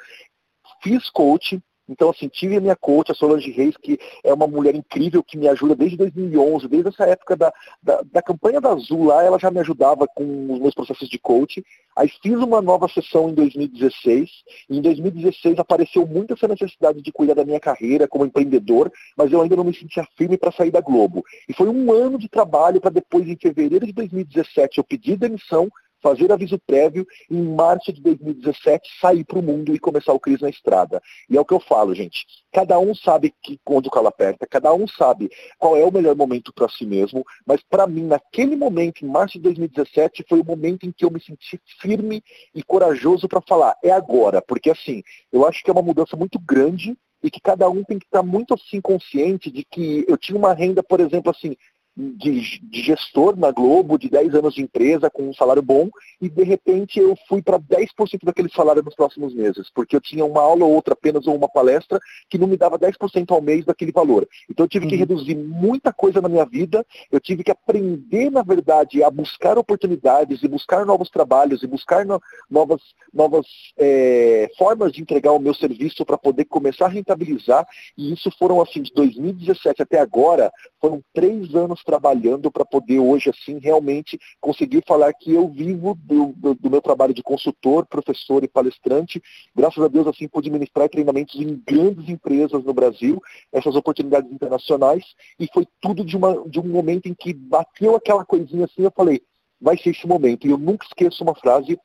fiz 0.83 1.09
coaching, 1.11 1.63
então, 1.89 2.11
assim, 2.11 2.29
tive 2.29 2.57
a 2.57 2.61
minha 2.61 2.77
coach, 2.77 3.13
a 3.13 3.15
Solange 3.15 3.51
Reis, 3.51 3.77
que 3.77 3.99
é 4.23 4.33
uma 4.33 4.47
mulher 4.47 4.75
incrível, 4.75 5.23
que 5.23 5.37
me 5.37 5.49
ajuda 5.49 5.75
desde 5.75 5.97
2011, 5.97 6.67
desde 6.69 6.89
essa 6.89 7.05
época 7.05 7.37
da, 7.37 7.53
da, 7.83 8.01
da, 8.11 8.23
campanha 8.23 8.61
da 8.61 8.73
Azul 8.73 9.05
lá, 9.05 9.23
ela 9.23 9.39
já 9.39 9.51
me 9.51 9.61
ajudava 9.61 10.07
com 10.07 10.53
os 10.53 10.61
meus 10.61 10.75
processos 10.75 11.09
de 11.09 11.19
coaching. 11.19 11.63
Aí 11.97 12.09
fiz 12.23 12.35
uma 12.35 12.63
nova 12.63 12.89
sessão 12.89 13.29
em 13.29 13.35
2016, 13.35 14.31
e 14.71 14.79
em 14.79 14.81
2016 14.81 15.59
apareceu 15.59 16.07
muito 16.07 16.33
essa 16.33 16.49
necessidade 16.49 17.03
de 17.03 17.13
cuidar 17.13 17.35
da 17.35 17.45
minha 17.45 17.61
carreira 17.61 18.09
como 18.09 18.25
empreendedor, 18.25 18.91
mas 19.17 19.31
eu 19.31 19.43
ainda 19.43 19.57
não 19.57 19.65
me 19.65 19.75
sentia 19.75 20.07
firme 20.17 20.39
para 20.39 20.53
sair 20.53 20.71
da 20.71 20.81
Globo. 20.81 21.23
E 21.49 21.53
foi 21.53 21.69
um 21.69 21.93
ano 21.93 22.19
de 22.19 22.29
trabalho 22.29 22.81
para 22.81 22.91
depois, 22.91 23.29
em 23.29 23.37
fevereiro 23.37 23.87
de 23.87 23.93
2017, 23.93 24.79
eu 24.79 24.85
pedir 24.85 25.17
demissão 25.17 25.71
fazer 26.05 26.31
aviso 26.31 26.59
prévio 26.67 27.07
em 27.31 27.43
março 27.43 27.91
de 27.91 28.03
2017 28.03 29.01
sair 29.01 29.25
para 29.25 29.39
o 29.39 29.43
mundo 29.43 29.75
e 29.75 29.79
começar 29.79 30.13
o 30.13 30.21
Cris 30.21 30.43
na 30.43 30.51
estrada. 30.51 31.01
E 31.31 31.37
é 31.39 31.41
o 31.41 31.45
que 31.47 31.55
eu 31.55 31.61
falo, 31.61 31.95
gente. 31.95 32.27
Cada 32.53 32.79
um 32.79 32.95
sabe 32.95 33.33
que 33.43 33.59
quando 33.65 33.87
o 33.87 33.91
calo 33.91 34.09
aperta, 34.09 34.47
cada 34.47 34.75
um 34.75 34.87
sabe 34.87 35.31
qual 35.59 35.79
é 35.79 35.83
o 35.83 35.91
melhor 35.91 36.15
momento 36.15 36.53
para 36.53 36.69
si 36.69 36.85
mesmo, 36.85 37.25
mas 37.47 37.63
para 37.71 37.87
mim, 37.87 38.05
naquele 38.05 38.55
momento, 38.55 39.03
em 39.03 39.09
março 39.09 39.39
de 39.39 39.45
2017, 39.45 40.27
foi 40.29 40.41
o 40.41 40.45
momento 40.45 40.85
em 40.85 40.93
que 40.93 41.07
eu 41.07 41.11
me 41.11 41.23
senti 41.23 41.59
firme 41.81 42.23
e 42.55 42.63
corajoso 42.63 43.27
para 43.27 43.41
falar, 43.41 43.75
é 43.83 43.91
agora, 43.91 44.43
porque 44.43 44.71
assim, 44.71 45.03
eu 45.33 45.47
acho 45.47 45.65
que 45.65 45.71
é 45.71 45.73
uma 45.73 45.81
mudança 45.81 46.17
muito 46.19 46.39
grande 46.39 46.95
e 47.23 47.31
que 47.31 47.41
cada 47.41 47.67
um 47.71 47.83
tem 47.83 47.99
que 47.99 48.05
estar 48.05 48.23
muito 48.23 48.53
assim 48.53 48.83
consciente 48.83 49.51
de 49.51 49.65
que 49.65 50.05
eu 50.07 50.19
tinha 50.19 50.37
uma 50.37 50.53
renda, 50.53 50.83
por 50.83 51.01
exemplo, 51.01 51.31
assim, 51.31 51.57
de, 51.97 52.61
de, 52.61 52.83
gestor 52.83 53.37
na 53.37 53.53
Globo, 53.53 53.97
de 53.97 54.09
10 54.09 54.35
anos 54.35 54.55
de 54.55 54.63
empresa, 54.63 55.09
com 55.09 55.29
um 55.29 55.35
salário 55.35 55.63
bom, 55.63 55.89
e 56.21 56.29
de 56.29 56.43
repente 56.43 56.99
eu 56.99 57.17
fui 57.29 57.41
para 57.41 57.59
10% 57.59 58.25
daquele 58.25 58.49
salário 58.51 58.83
nos 58.83 58.95
próximos 58.95 59.33
meses, 59.33 59.71
porque 59.73 59.95
eu 59.95 60.01
tinha 60.01 60.25
uma 60.25 60.41
aula 60.41 60.65
ou 60.65 60.73
outra 60.73 60.95
apenas 60.95 61.27
ou 61.27 61.37
uma 61.37 61.49
palestra 61.49 62.01
que 62.29 62.37
não 62.37 62.49
me 62.49 62.57
dava 62.57 62.79
10% 62.79 63.31
ao 63.31 63.41
mês 63.41 63.65
daquele 63.65 63.93
valor. 63.93 64.29
Então 64.51 64.65
eu 64.65 64.69
tive 64.69 64.87
uhum. 64.87 64.91
que 64.91 64.97
reduzir 64.97 65.37
muita 65.37 65.93
coisa 65.93 66.21
na 66.21 66.29
minha 66.29 66.45
vida, 66.45 66.85
eu 67.13 67.21
tive 67.21 67.45
que 67.45 67.51
aprender, 67.51 68.29
na 68.31 68.43
verdade, 68.43 69.03
a 69.03 69.11
buscar 69.11 69.57
oportunidades 69.57 70.43
e 70.43 70.49
buscar 70.49 70.85
novos 70.85 71.09
trabalhos 71.11 71.63
e 71.63 71.67
buscar 71.67 72.05
no, 72.05 72.21
novas, 72.51 72.81
novas 73.13 73.47
é, 73.79 74.51
formas 74.59 74.93
de 74.93 75.01
entregar 75.01 75.31
o 75.33 75.39
meu 75.39 75.55
serviço 75.55 76.05
para 76.05 76.19
poder 76.19 76.47
começar 76.47 76.87
a 76.87 76.89
rentabilizar, 76.89 77.65
e 77.97 78.13
isso 78.13 78.31
foram 78.37 78.61
assim, 78.61 78.83
de 78.83 78.93
2017 78.93 79.83
até 79.83 80.01
agora, 80.01 80.51
foram 80.81 81.01
três 81.15 81.55
anos 81.55 81.84
trabalhando 81.85 82.51
para 82.51 82.65
poder 82.65 82.99
hoje, 82.99 83.31
assim, 83.31 83.59
realmente 83.59 84.19
conseguir 84.41 84.83
falar 84.87 85.13
que 85.13 85.33
eu 85.33 85.49
vivo 85.49 85.95
do, 86.03 86.33
do, 86.37 86.55
do, 86.55 86.71
meu 86.71 86.81
trabalho 86.81 87.15
de 87.15 87.23
consultor, 87.23 87.87
professor 87.87 88.43
e 88.43 88.49
palestrante. 88.49 89.23
Graças 89.55 89.83
a 89.83 89.89
Deus, 89.89 90.07
assim, 90.07 90.27
pude 90.27 90.51
ministrar 90.51 90.89
treinamentos 90.89 91.35
em 91.41 91.63
grandes 91.67 92.09
empresas 92.09 92.65
no 92.65 92.75
Brasil, 92.75 93.23
essas 93.53 93.77
oportunidades 93.77 94.33
internacionais, 94.33 95.05
e 95.39 95.47
foi 95.53 95.67
tudo 95.81 96.05
de, 96.05 96.17
uma, 96.17 96.49
de 96.49 96.59
um 96.59 96.67
momento 96.69 97.07
em 97.07 97.15
que 97.15 97.33
bateu 97.33 97.95
aquela 97.95 98.25
coisinha 98.25 98.65
assim, 98.65 98.83
eu 98.83 98.93
falei, 98.95 99.21
vai 99.61 99.77
ser 99.79 99.91
esse 99.91 100.07
momento. 100.07 100.47
E 100.47 100.51
eu 100.51 100.59
nunca 100.59 100.87
esqueço 100.87 101.23
uma 101.23 101.35
frase 101.35 101.79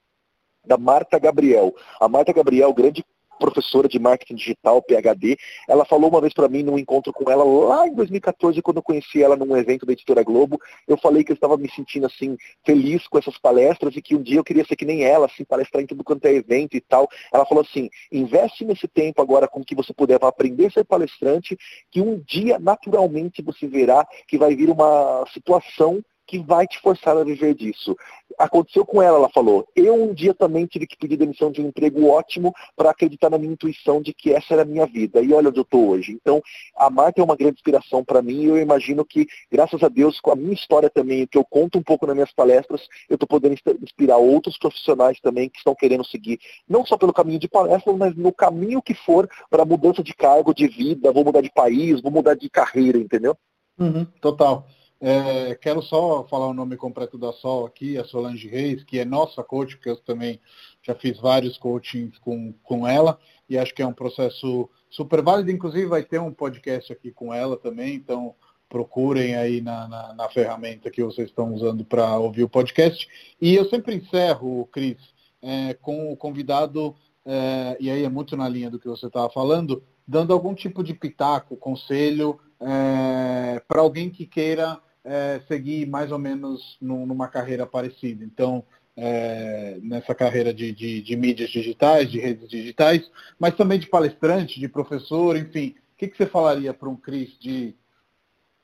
da 0.66 0.78
Marta 0.78 1.18
Gabriel. 1.18 1.74
A 2.00 2.08
Marta 2.08 2.34
Gabriel, 2.34 2.74
grande 2.74 3.04
professora 3.40 3.88
de 3.88 3.98
marketing 3.98 4.36
digital, 4.36 4.82
PhD, 4.82 5.38
ela 5.68 5.86
falou 5.86 6.10
uma 6.10 6.22
vez 6.22 6.34
para 6.34 6.50
mim 6.50 6.62
num 6.62 6.78
encontro 6.78 7.14
com 7.14 7.32
ela 7.32 7.44
lá 7.44 7.88
em 7.88 7.94
2014, 7.96 8.62
quando 8.62 8.78
eu 8.78 8.84
conheci 8.84 9.24
ela 9.24 9.36
num 9.36 9.56
evento 9.56 9.86
da 9.86 9.94
Editora 9.94 10.24
Globo, 10.24 10.60
eu 10.88 10.98
falei 10.98 11.24
que 11.24 11.32
eu 11.32 11.36
estava 11.36 11.58
me 11.58 11.70
sentindo 11.72 12.06
assim 12.06 12.38
feliz 12.66 13.08
com 13.08 13.18
essas 13.18 13.38
palestras 13.38 13.96
e 13.96 14.02
que 14.02 14.16
um 14.16 14.22
dia 14.22 14.38
eu 14.38 14.44
queria 14.44 14.66
ser 14.66 14.76
que 14.76 14.86
nem 14.86 15.04
ela, 15.04 15.26
assim, 15.26 15.44
palestrar 15.44 15.82
em 15.82 15.88
tudo 15.88 16.04
quanto 16.04 16.26
é 16.26 16.34
evento 16.34 16.76
e 16.76 16.82
tal. 16.82 17.08
Ela 17.34 17.46
falou 17.46 17.64
assim: 17.64 17.90
investe 18.12 18.66
nesse 18.66 18.88
tempo 18.88 19.22
agora 19.22 19.48
com 19.48 19.64
que 19.64 19.76
você 19.76 19.94
puder 19.94 20.20
aprender 20.24 20.68
a 20.68 20.72
ser 20.72 20.84
palestrante, 20.84 21.58
que 21.90 22.02
um 22.02 22.20
dia 22.20 22.60
naturalmente 22.60 23.42
você 23.42 23.68
verá 23.68 24.06
que 24.28 24.38
vai 24.38 24.56
vir 24.56 24.70
uma 24.70 25.26
situação 25.34 26.04
que 26.30 26.38
vai 26.38 26.68
te 26.68 26.80
forçar 26.80 27.18
a 27.18 27.24
viver 27.24 27.56
disso. 27.56 27.98
Aconteceu 28.38 28.86
com 28.86 29.02
ela, 29.02 29.18
ela 29.18 29.30
falou. 29.30 29.68
Eu 29.76 29.96
um 29.96 30.14
dia 30.14 30.32
também 30.32 30.68
tive 30.68 30.86
que 30.86 30.96
pedir 30.96 31.18
demissão 31.18 31.52
de 31.52 31.60
um 31.60 31.70
emprego 31.70 32.08
ótimo 32.08 32.54
para 32.76 32.92
acreditar 32.92 33.32
na 33.32 33.40
minha 33.40 33.54
intuição 33.54 34.00
de 34.00 34.14
que 34.14 34.32
essa 34.32 34.54
era 34.54 34.62
a 34.62 34.66
minha 34.66 34.86
vida. 34.86 35.22
E 35.22 35.34
olha 35.34 35.50
onde 35.50 35.58
eu 35.58 35.64
estou 35.64 35.90
hoje. 35.90 36.12
Então, 36.12 36.40
a 36.78 36.88
Marta 36.88 37.20
é 37.20 37.24
uma 37.24 37.36
grande 37.36 37.56
inspiração 37.56 38.06
para 38.06 38.22
mim 38.22 38.44
e 38.44 38.46
eu 38.46 38.60
imagino 38.60 39.04
que, 39.04 39.26
graças 39.52 39.82
a 39.82 39.90
Deus, 39.90 40.22
com 40.22 40.32
a 40.32 40.36
minha 40.36 40.54
história 40.54 40.88
também, 40.88 41.26
que 41.26 41.38
eu 41.38 41.44
conto 41.44 41.80
um 41.80 41.84
pouco 41.84 42.06
nas 42.06 42.14
minhas 42.16 42.32
palestras, 42.32 42.88
eu 43.10 43.16
estou 43.16 43.28
podendo 43.28 43.56
inspirar 43.82 44.18
outros 44.18 44.56
profissionais 44.60 45.20
também 45.20 45.50
que 45.50 45.58
estão 45.58 45.74
querendo 45.74 46.06
seguir, 46.06 46.40
não 46.68 46.86
só 46.86 46.96
pelo 46.96 47.12
caminho 47.12 47.40
de 47.40 47.48
palestras, 47.48 47.98
mas 47.98 48.16
no 48.16 48.32
caminho 48.32 48.84
que 48.84 48.94
for 48.94 49.28
para 49.50 49.66
mudança 49.66 50.04
de 50.04 50.14
cargo, 50.14 50.54
de 50.54 50.68
vida, 50.68 51.12
vou 51.12 51.26
mudar 51.26 51.42
de 51.42 51.52
país, 51.52 52.00
vou 52.02 52.12
mudar 52.12 52.36
de 52.36 52.48
carreira, 52.52 53.00
entendeu? 53.00 53.36
Uhum, 53.80 54.06
total. 54.22 54.68
É, 55.02 55.56
quero 55.56 55.82
só 55.82 56.28
falar 56.28 56.47
o 56.47 56.54
nome 56.54 56.76
completo 56.76 57.18
da 57.18 57.32
Sol 57.32 57.66
aqui, 57.66 57.97
a 57.97 58.04
Solange 58.04 58.47
Reis, 58.50 58.84
que 58.84 59.00
é 59.00 59.06
nossa 59.06 59.41
coach, 59.41 59.78
porque 59.78 59.89
eu 59.89 59.95
também 59.95 60.41
já 60.82 60.93
fiz 60.93 61.18
vários 61.20 61.58
coachings 61.58 62.18
com, 62.20 62.54
com 62.64 62.86
ela, 62.86 63.18
e 63.50 63.58
acho 63.58 63.74
que 63.74 63.82
é 63.82 63.88
um 63.88 63.93
processo 63.93 64.70
super 64.89 65.22
válido. 65.22 65.52
Inclusive, 65.52 65.86
vai 65.86 66.04
ter 66.04 66.20
um 66.20 66.34
podcast 66.34 66.91
aqui 66.91 67.12
com 67.12 67.34
ela 67.34 67.56
também, 67.56 67.95
então 67.95 68.36
procurem 68.68 69.36
aí 69.36 69.62
na, 69.62 69.88
na, 69.88 70.14
na 70.14 70.30
ferramenta 70.30 70.91
que 70.91 71.04
vocês 71.04 71.30
estão 71.30 71.54
usando 71.54 71.86
para 71.86 72.18
ouvir 72.18 72.43
o 72.43 72.50
podcast. 72.50 73.08
E 73.41 73.56
eu 73.56 73.66
sempre 73.70 73.95
encerro, 73.95 74.68
Cris, 74.72 74.97
é, 75.41 75.74
com 75.76 76.12
o 76.12 76.18
convidado, 76.18 76.93
é, 77.26 77.78
e 77.80 77.89
aí 77.89 78.04
é 78.04 78.10
muito 78.10 78.36
na 78.36 78.50
linha 78.50 78.70
do 78.70 78.80
que 78.80 78.88
você 78.88 79.08
estava 79.08 79.30
falando, 79.30 79.82
dando 80.06 80.34
algum 80.34 80.54
tipo 80.54 80.84
de 80.84 80.93
pitaco, 80.93 81.56
conselho 81.56 82.39
é, 82.60 83.62
para 83.68 83.82
alguém 83.82 84.10
que 84.10 84.26
queira 84.26 84.80
é, 85.10 85.41
seguir 85.47 85.88
mais 85.88 86.12
ou 86.12 86.20
menos 86.20 86.78
numa 86.80 87.28
carreira 87.28 87.66
parecida. 87.66 88.24
Então, 88.24 88.64
é, 88.95 89.80
nessa 89.82 90.14
carreira 90.14 90.53
de, 90.53 90.72
de, 90.72 91.01
de, 91.01 91.16
mídias 91.16 91.49
digitais, 91.49 92.12
de 92.12 92.20
redes 92.20 92.47
digitais, 92.47 93.10
mas 93.39 93.55
também 93.55 93.80
de 93.80 93.88
palestrante, 93.88 94.60
de 94.60 94.68
professor, 94.68 95.36
enfim. 95.36 95.76
O 95.93 95.97
que, 95.97 96.07
que 96.07 96.16
você 96.16 96.28
falaria 96.28 96.74
para 96.74 96.88
um 96.88 96.95
Cris 96.95 97.36
de 97.39 97.76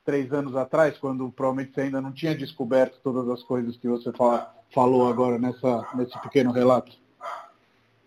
três 0.03 0.31
anos 0.31 0.55
atrás, 0.55 0.97
quando 0.99 1.31
provavelmente 1.31 1.73
você 1.73 1.81
ainda 1.81 1.99
não 1.99 2.11
tinha 2.11 2.35
descoberto 2.35 2.99
todas 3.01 3.27
as 3.27 3.41
coisas 3.41 3.75
que 3.75 3.87
você 3.87 4.11
fala, 4.11 4.53
falou 4.71 5.09
agora 5.09 5.39
nessa, 5.39 5.87
nesse 5.95 6.17
pequeno 6.21 6.51
relato? 6.51 6.95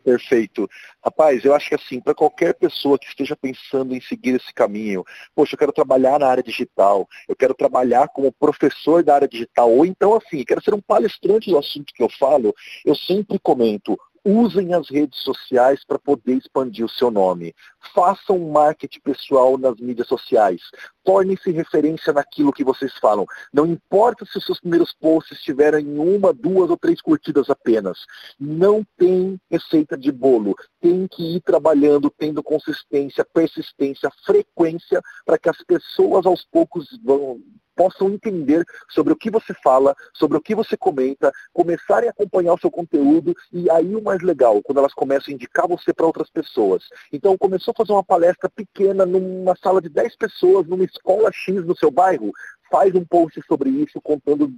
Perfeito. 0.04 0.68
Rapaz, 1.04 1.44
eu 1.44 1.54
acho 1.54 1.68
que 1.68 1.74
assim, 1.74 2.00
para 2.00 2.14
qualquer 2.14 2.54
pessoa 2.54 2.98
que 2.98 3.06
esteja 3.06 3.36
pensando 3.36 3.94
em 3.94 4.00
seguir 4.00 4.36
esse 4.36 4.52
caminho, 4.54 5.04
poxa, 5.34 5.54
eu 5.54 5.58
quero 5.58 5.72
trabalhar 5.72 6.18
na 6.18 6.28
área 6.28 6.42
digital, 6.42 7.06
eu 7.28 7.36
quero 7.36 7.54
trabalhar 7.54 8.08
como 8.08 8.32
professor 8.32 9.02
da 9.02 9.14
área 9.14 9.28
digital, 9.28 9.70
ou 9.70 9.84
então 9.84 10.14
assim, 10.14 10.44
quero 10.44 10.62
ser 10.62 10.74
um 10.74 10.80
palestrante 10.80 11.50
do 11.50 11.58
assunto 11.58 11.92
que 11.92 12.02
eu 12.02 12.08
falo, 12.08 12.54
eu 12.84 12.94
sempre 12.94 13.38
comento, 13.38 13.98
usem 14.24 14.74
as 14.74 14.90
redes 14.90 15.20
sociais 15.20 15.84
para 15.84 15.98
poder 15.98 16.34
expandir 16.34 16.84
o 16.84 16.88
seu 16.88 17.10
nome. 17.10 17.54
Façam 17.94 18.38
marketing 18.38 19.00
pessoal 19.00 19.56
nas 19.56 19.76
mídias 19.80 20.06
sociais. 20.06 20.60
Tornem-se 21.08 21.50
referência 21.50 22.12
naquilo 22.12 22.52
que 22.52 22.62
vocês 22.62 22.92
falam. 22.98 23.24
Não 23.50 23.64
importa 23.64 24.26
se 24.26 24.36
os 24.36 24.44
seus 24.44 24.60
primeiros 24.60 24.92
posts 24.92 25.40
tiverem 25.40 25.98
uma, 25.98 26.34
duas 26.34 26.68
ou 26.68 26.76
três 26.76 27.00
curtidas 27.00 27.48
apenas. 27.48 28.00
Não 28.38 28.84
tem 28.98 29.40
receita 29.50 29.96
de 29.96 30.12
bolo. 30.12 30.54
Tem 30.82 31.08
que 31.08 31.36
ir 31.36 31.40
trabalhando, 31.40 32.10
tendo 32.10 32.42
consistência, 32.42 33.24
persistência, 33.24 34.10
frequência, 34.26 35.00
para 35.24 35.38
que 35.38 35.48
as 35.48 35.56
pessoas 35.64 36.26
aos 36.26 36.44
poucos 36.44 36.86
vão 37.02 37.40
possam 37.78 38.10
entender 38.10 38.64
sobre 38.90 39.12
o 39.12 39.16
que 39.16 39.30
você 39.30 39.54
fala, 39.62 39.94
sobre 40.12 40.36
o 40.36 40.40
que 40.40 40.52
você 40.52 40.76
comenta, 40.76 41.30
começarem 41.52 42.08
a 42.08 42.10
acompanhar 42.10 42.54
o 42.54 42.58
seu 42.58 42.72
conteúdo 42.72 43.32
e 43.52 43.70
aí 43.70 43.94
o 43.94 44.02
mais 44.02 44.20
legal, 44.20 44.60
quando 44.64 44.78
elas 44.78 44.92
começam 44.92 45.30
a 45.30 45.34
indicar 45.34 45.68
você 45.68 45.94
para 45.94 46.04
outras 46.04 46.28
pessoas. 46.28 46.82
Então 47.12 47.38
começou 47.38 47.70
a 47.70 47.76
fazer 47.76 47.92
uma 47.92 48.02
palestra 48.02 48.50
pequena 48.50 49.06
numa 49.06 49.54
sala 49.62 49.80
de 49.80 49.88
10 49.88 50.16
pessoas, 50.16 50.66
numa 50.66 50.82
escola 50.98 51.30
X 51.32 51.64
no 51.64 51.76
seu 51.76 51.90
bairro, 51.90 52.32
faz 52.70 52.94
um 52.94 53.04
post 53.04 53.40
sobre 53.46 53.70
isso, 53.70 54.00
contando 54.00 54.52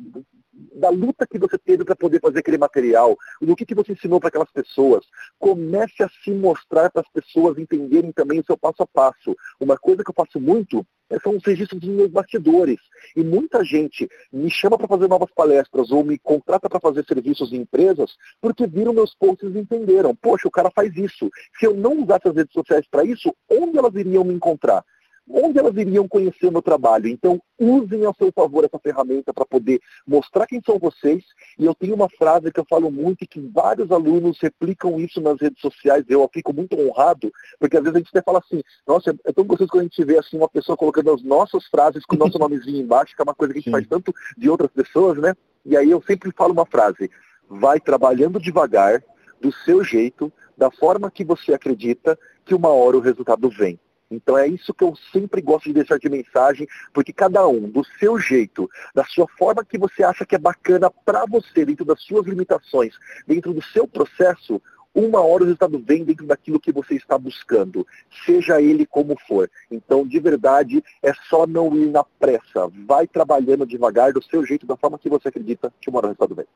da 0.75 0.91
luta 0.91 1.27
que 1.27 1.39
você 1.39 1.57
teve 1.57 1.85
para 1.85 1.97
poder 1.97 2.21
fazer 2.21 2.41
aquele 2.41 2.59
material, 2.59 3.17
do 3.41 3.57
que, 3.57 3.65
que 3.65 3.75
você 3.75 3.93
ensinou 3.93 4.21
para 4.21 4.29
aquelas 4.29 4.51
pessoas. 4.51 5.07
Comece 5.39 6.03
a 6.03 6.09
se 6.23 6.31
mostrar 6.33 6.91
para 6.91 7.03
as 7.03 7.09
pessoas 7.11 7.59
entenderem 7.59 8.13
também 8.13 8.41
o 8.41 8.45
seu 8.45 8.59
passo 8.59 8.83
a 8.83 8.87
passo. 8.87 9.37
Uma 9.59 9.79
coisa 9.79 10.03
que 10.03 10.11
eu 10.11 10.15
faço 10.15 10.41
muito 10.41 10.85
é, 11.09 11.19
são 11.21 11.37
os 11.37 11.45
registros 11.45 11.81
dos 11.81 11.91
meus 11.91 12.11
bastidores. 12.11 12.79
E 13.17 13.23
muita 13.23 13.65
gente 13.65 14.09
me 14.33 14.51
chama 14.51 14.77
para 14.77 14.89
fazer 14.89 15.09
novas 15.09 15.31
palestras 15.35 15.91
ou 15.91 16.05
me 16.05 16.19
contrata 16.19 16.69
para 16.69 16.81
fazer 16.81 17.05
serviços 17.05 17.53
em 17.53 17.63
empresas 17.63 18.17
porque 18.41 18.67
viram 18.67 18.93
meus 18.93 19.15
posts 19.15 19.55
e 19.55 19.59
entenderam. 19.59 20.15
Poxa, 20.15 20.47
o 20.47 20.53
cara 20.53 20.71
faz 20.71 20.95
isso. 20.97 21.31
Se 21.59 21.67
eu 21.67 21.75
não 21.75 22.03
usasse 22.03 22.29
as 22.29 22.35
redes 22.35 22.53
sociais 22.53 22.87
para 22.91 23.05
isso, 23.05 23.35
onde 23.51 23.79
elas 23.79 23.95
iriam 23.95 24.25
me 24.25 24.35
encontrar? 24.35 24.85
Onde 25.33 25.59
elas 25.59 25.77
iriam 25.77 26.09
conhecer 26.09 26.47
o 26.47 26.53
meu 26.53 26.63
trabalho. 26.63 27.09
Então, 27.09 27.41
usem 27.59 28.05
ao 28.05 28.15
seu 28.15 28.33
favor 28.33 28.65
essa 28.65 28.79
ferramenta 28.79 29.33
para 29.33 29.47
poder 29.47 29.81
mostrar 30.07 30.47
quem 30.47 30.61
são 30.65 30.79
vocês. 30.79 31.25
E 31.59 31.65
eu 31.65 31.75
tenho 31.75 31.95
uma 31.95 32.09
frase 32.09 32.51
que 32.51 32.59
eu 32.59 32.67
falo 32.69 32.91
muito 32.91 33.23
e 33.23 33.27
que 33.27 33.41
vários 33.41 33.91
alunos 33.91 34.39
replicam 34.41 34.99
isso 34.99 35.21
nas 35.21 35.41
redes 35.41 35.61
sociais. 35.61 36.05
Eu 36.09 36.29
fico 36.33 36.53
muito 36.53 36.79
honrado, 36.79 37.33
porque 37.59 37.77
às 37.77 37.83
vezes 37.83 37.97
a 37.97 37.99
gente 37.99 38.11
até 38.11 38.23
fala 38.23 38.39
assim, 38.39 38.63
nossa, 38.87 39.15
é 39.25 39.33
tão 39.33 39.45
gostoso 39.45 39.71
quando 39.71 39.83
a 39.83 39.85
gente 39.85 40.05
vê 40.05 40.19
assim 40.19 40.37
uma 40.37 40.49
pessoa 40.49 40.77
colocando 40.77 41.13
as 41.13 41.23
nossas 41.23 41.67
frases 41.67 42.05
com 42.05 42.17
o 42.17 42.19
nosso 42.19 42.39
nomezinho 42.39 42.83
embaixo, 42.83 43.15
que 43.15 43.23
é 43.23 43.25
uma 43.25 43.35
coisa 43.35 43.53
que 43.53 43.59
a 43.59 43.61
gente 43.61 43.71
Sim. 43.71 43.73
faz 43.73 43.87
tanto 43.87 44.13
de 44.37 44.51
outras 44.51 44.71
pessoas, 44.71 45.19
né? 45.19 45.35
E 45.65 45.77
aí 45.77 45.91
eu 45.91 46.03
sempre 46.07 46.33
falo 46.33 46.53
uma 46.53 46.67
frase, 46.67 47.11
vai 47.49 47.79
trabalhando 47.79 48.41
devagar, 48.41 49.03
do 49.41 49.51
seu 49.53 49.83
jeito, 49.83 50.31
da 50.57 50.71
forma 50.71 51.11
que 51.11 51.25
você 51.25 51.55
acredita, 51.55 52.19
que 52.45 52.55
uma 52.55 52.69
hora 52.69 52.99
o 52.99 53.01
resultado 53.01 53.49
vem. 53.49 53.81
Então 54.11 54.37
é 54.37 54.49
isso 54.49 54.75
que 54.75 54.83
eu 54.83 54.95
sempre 55.13 55.41
gosto 55.41 55.67
de 55.67 55.75
deixar 55.75 55.99
de 55.99 56.09
mensagem, 56.09 56.67
porque 56.93 57.13
cada 57.13 57.47
um, 57.47 57.71
do 57.71 57.85
seu 57.99 58.19
jeito, 58.19 58.69
da 58.95 59.05
sua 59.05 59.27
forma 59.39 59.65
que 59.65 59.79
você 59.79 60.03
acha 60.03 60.27
que 60.27 60.35
é 60.35 60.39
bacana 60.39 60.91
para 60.91 61.25
você, 61.27 61.65
dentro 61.65 61.85
das 61.85 62.03
suas 62.03 62.27
limitações, 62.27 62.95
dentro 63.27 63.55
do 63.55 63.63
seu 63.63 63.87
processo, 63.87 64.61
uma 64.93 65.21
hora 65.21 65.45
o 65.45 65.47
resultado 65.47 65.79
vem 65.79 66.05
dentro 66.05 66.27
daquilo 66.27 66.59
que 66.59 66.73
você 66.73 66.95
está 66.95 67.17
buscando, 67.17 67.87
seja 68.27 68.61
ele 68.61 68.85
como 68.85 69.17
for. 69.29 69.49
Então, 69.71 70.05
de 70.05 70.19
verdade, 70.19 70.83
é 71.01 71.13
só 71.29 71.47
não 71.47 71.77
ir 71.77 71.87
na 71.87 72.03
pressa. 72.03 72.69
Vai 72.87 73.07
trabalhando 73.07 73.65
devagar, 73.65 74.13
do 74.13 74.23
seu 74.23 74.45
jeito, 74.45 74.67
da 74.67 74.77
forma 74.77 74.99
que 74.99 75.09
você 75.09 75.29
acredita 75.29 75.73
que 75.81 75.89
uma 75.89 75.99
hora 75.99 76.07
o 76.07 76.11
resultado 76.11 76.35
vem. 76.35 76.47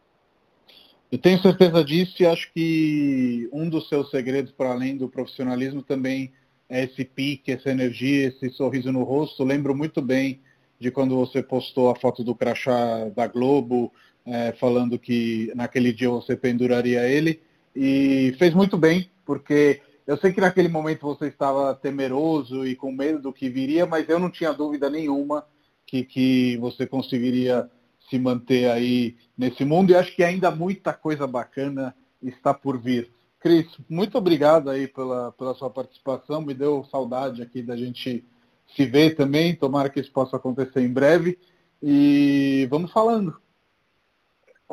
Eu 1.13 1.19
tenho 1.19 1.41
certeza 1.41 1.85
disso 1.85 2.21
e 2.21 2.27
acho 2.27 2.53
que 2.53 3.49
um 3.53 3.69
dos 3.69 3.89
seus 3.89 4.11
segredos, 4.11 4.51
para 4.51 4.73
além 4.73 4.97
do 4.97 5.09
profissionalismo, 5.09 5.81
também 5.81 6.33
esse 6.69 7.05
pique, 7.05 7.53
essa 7.53 7.71
energia, 7.71 8.29
esse 8.29 8.51
sorriso 8.51 8.93
no 8.93 9.03
rosto. 9.03 9.45
Lembro 9.45 9.75
muito 9.75 10.01
bem 10.01 10.41
de 10.79 10.91
quando 10.91 11.17
você 11.17 11.43
postou 11.43 11.91
a 11.91 11.97
foto 11.97 12.25
do 12.25 12.35
crachá 12.35 13.09
da 13.15 13.27
Globo, 13.27 13.93
é, 14.27 14.53
falando 14.53 14.99
que 14.99 15.53
naquele 15.55 15.93
dia 15.93 16.09
você 16.09 16.37
penduraria 16.37 17.09
ele. 17.09 17.41
E 17.75 18.35
fez 18.39 18.55
muito 18.55 18.77
bem, 18.77 19.11
porque 19.25 19.81
eu 20.07 20.17
sei 20.17 20.33
que 20.33 20.41
naquele 20.41 20.69
momento 20.69 21.03
você 21.03 21.27
estava 21.27 21.75
temeroso 21.75 22.67
e 22.67 22.77
com 22.77 22.93
medo 22.93 23.21
do 23.21 23.33
que 23.33 23.49
viria, 23.49 23.87
mas 23.87 24.09
eu 24.09 24.19
não 24.19 24.31
tinha 24.31 24.53
dúvida 24.53 24.91
nenhuma 24.91 25.45
que, 25.87 26.05
que 26.05 26.57
você 26.59 26.87
conseguiria 26.87 27.69
se 28.09 28.19
manter 28.19 28.71
aí 28.71 29.17
nesse 29.37 29.65
mundo 29.65 29.91
e 29.91 29.97
acho 29.97 30.15
que 30.15 30.23
ainda 30.23 30.51
muita 30.51 30.93
coisa 30.93 31.27
bacana 31.27 31.95
está 32.23 32.53
por 32.53 32.79
vir. 32.79 33.11
Cris, 33.45 33.67
muito 33.91 34.17
obrigado 34.17 34.71
aí 34.71 34.89
pela, 34.89 35.31
pela 35.33 35.55
sua 35.55 35.69
participação. 35.69 36.41
Me 36.41 36.55
deu 36.55 36.83
saudade 36.91 37.43
aqui 37.43 37.63
da 37.63 37.77
gente 37.77 38.25
se 38.75 38.87
ver 38.87 39.17
também. 39.17 39.55
Tomara 39.55 39.91
que 39.91 40.01
isso 40.01 40.11
possa 40.11 40.39
acontecer 40.39 40.81
em 40.81 40.91
breve. 40.91 41.39
E 41.83 42.67
vamos 42.71 42.91
falando. 42.91 43.39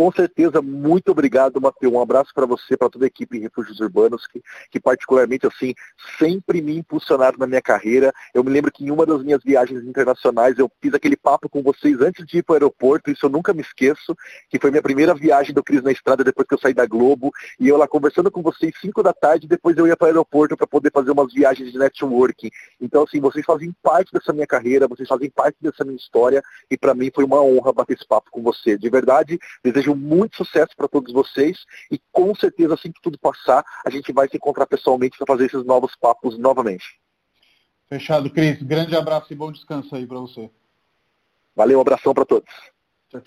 Com 0.01 0.11
certeza, 0.11 0.63
muito 0.63 1.11
obrigado, 1.11 1.61
Matheus. 1.61 1.93
Um 1.93 2.01
abraço 2.01 2.33
para 2.33 2.47
você, 2.47 2.75
para 2.75 2.89
toda 2.89 3.05
a 3.05 3.07
equipe 3.07 3.37
em 3.37 3.41
Refúgios 3.41 3.79
Urbanos, 3.79 4.25
que, 4.25 4.41
que 4.71 4.79
particularmente, 4.79 5.45
assim, 5.45 5.75
sempre 6.17 6.59
me 6.59 6.75
impulsionaram 6.75 7.37
na 7.37 7.45
minha 7.45 7.61
carreira. 7.61 8.11
Eu 8.33 8.43
me 8.43 8.49
lembro 8.49 8.71
que 8.71 8.83
em 8.83 8.89
uma 8.89 9.05
das 9.05 9.21
minhas 9.21 9.43
viagens 9.43 9.83
internacionais, 9.83 10.57
eu 10.57 10.71
fiz 10.81 10.91
aquele 10.95 11.15
papo 11.15 11.47
com 11.47 11.61
vocês 11.61 12.01
antes 12.01 12.25
de 12.25 12.39
ir 12.39 12.43
para 12.43 12.53
o 12.53 12.55
aeroporto, 12.55 13.11
isso 13.11 13.27
eu 13.27 13.29
nunca 13.29 13.53
me 13.53 13.61
esqueço, 13.61 14.17
que 14.49 14.57
foi 14.57 14.71
minha 14.71 14.81
primeira 14.81 15.13
viagem 15.13 15.53
do 15.53 15.63
Cris 15.63 15.83
na 15.83 15.91
Estrada, 15.91 16.23
depois 16.23 16.47
que 16.47 16.55
eu 16.55 16.59
saí 16.59 16.73
da 16.73 16.87
Globo, 16.87 17.31
e 17.59 17.67
eu 17.67 17.77
lá 17.77 17.87
conversando 17.87 18.31
com 18.31 18.41
vocês 18.41 18.73
5 18.81 19.03
da 19.03 19.13
tarde, 19.13 19.47
depois 19.47 19.77
eu 19.77 19.85
ia 19.85 19.95
para 19.95 20.05
o 20.05 20.07
aeroporto 20.07 20.57
para 20.57 20.65
poder 20.65 20.91
fazer 20.91 21.11
umas 21.11 21.31
viagens 21.31 21.71
de 21.71 21.77
networking. 21.77 22.49
Então, 22.81 23.03
assim, 23.03 23.19
vocês 23.19 23.45
fazem 23.45 23.71
parte 23.83 24.11
dessa 24.11 24.33
minha 24.33 24.47
carreira, 24.47 24.87
vocês 24.87 25.07
fazem 25.07 25.29
parte 25.29 25.57
dessa 25.61 25.83
minha 25.83 25.97
história, 25.97 26.41
e 26.71 26.75
para 26.75 26.95
mim 26.95 27.11
foi 27.13 27.23
uma 27.23 27.39
honra 27.39 27.71
bater 27.71 27.93
esse 27.93 28.07
papo 28.07 28.31
com 28.31 28.41
você. 28.41 28.75
De 28.75 28.89
verdade, 28.89 29.37
desejo 29.63 29.90
desejo 29.91 29.95
muito 29.95 30.37
sucesso 30.37 30.75
para 30.75 30.87
todos 30.87 31.13
vocês 31.13 31.65
e 31.91 31.99
com 32.11 32.33
certeza 32.35 32.73
assim 32.73 32.91
que 32.91 33.01
tudo 33.01 33.17
passar, 33.19 33.63
a 33.85 33.89
gente 33.89 34.11
vai 34.11 34.27
se 34.27 34.37
encontrar 34.37 34.65
pessoalmente 34.65 35.17
para 35.17 35.27
fazer 35.27 35.45
esses 35.45 35.63
novos 35.65 35.95
papos 35.95 36.37
novamente. 36.37 36.99
Fechado, 37.87 38.29
Cris. 38.29 38.61
Grande 38.61 38.95
abraço 38.95 39.31
e 39.33 39.35
bom 39.35 39.51
descanso 39.51 39.95
aí 39.95 40.07
para 40.07 40.19
você. 40.19 40.49
Valeu, 41.55 41.77
um 41.77 41.81
abração 41.81 42.13
para 42.13 42.25
todos. 42.25 42.49
Tchau, 43.09 43.21
tchau. 43.21 43.23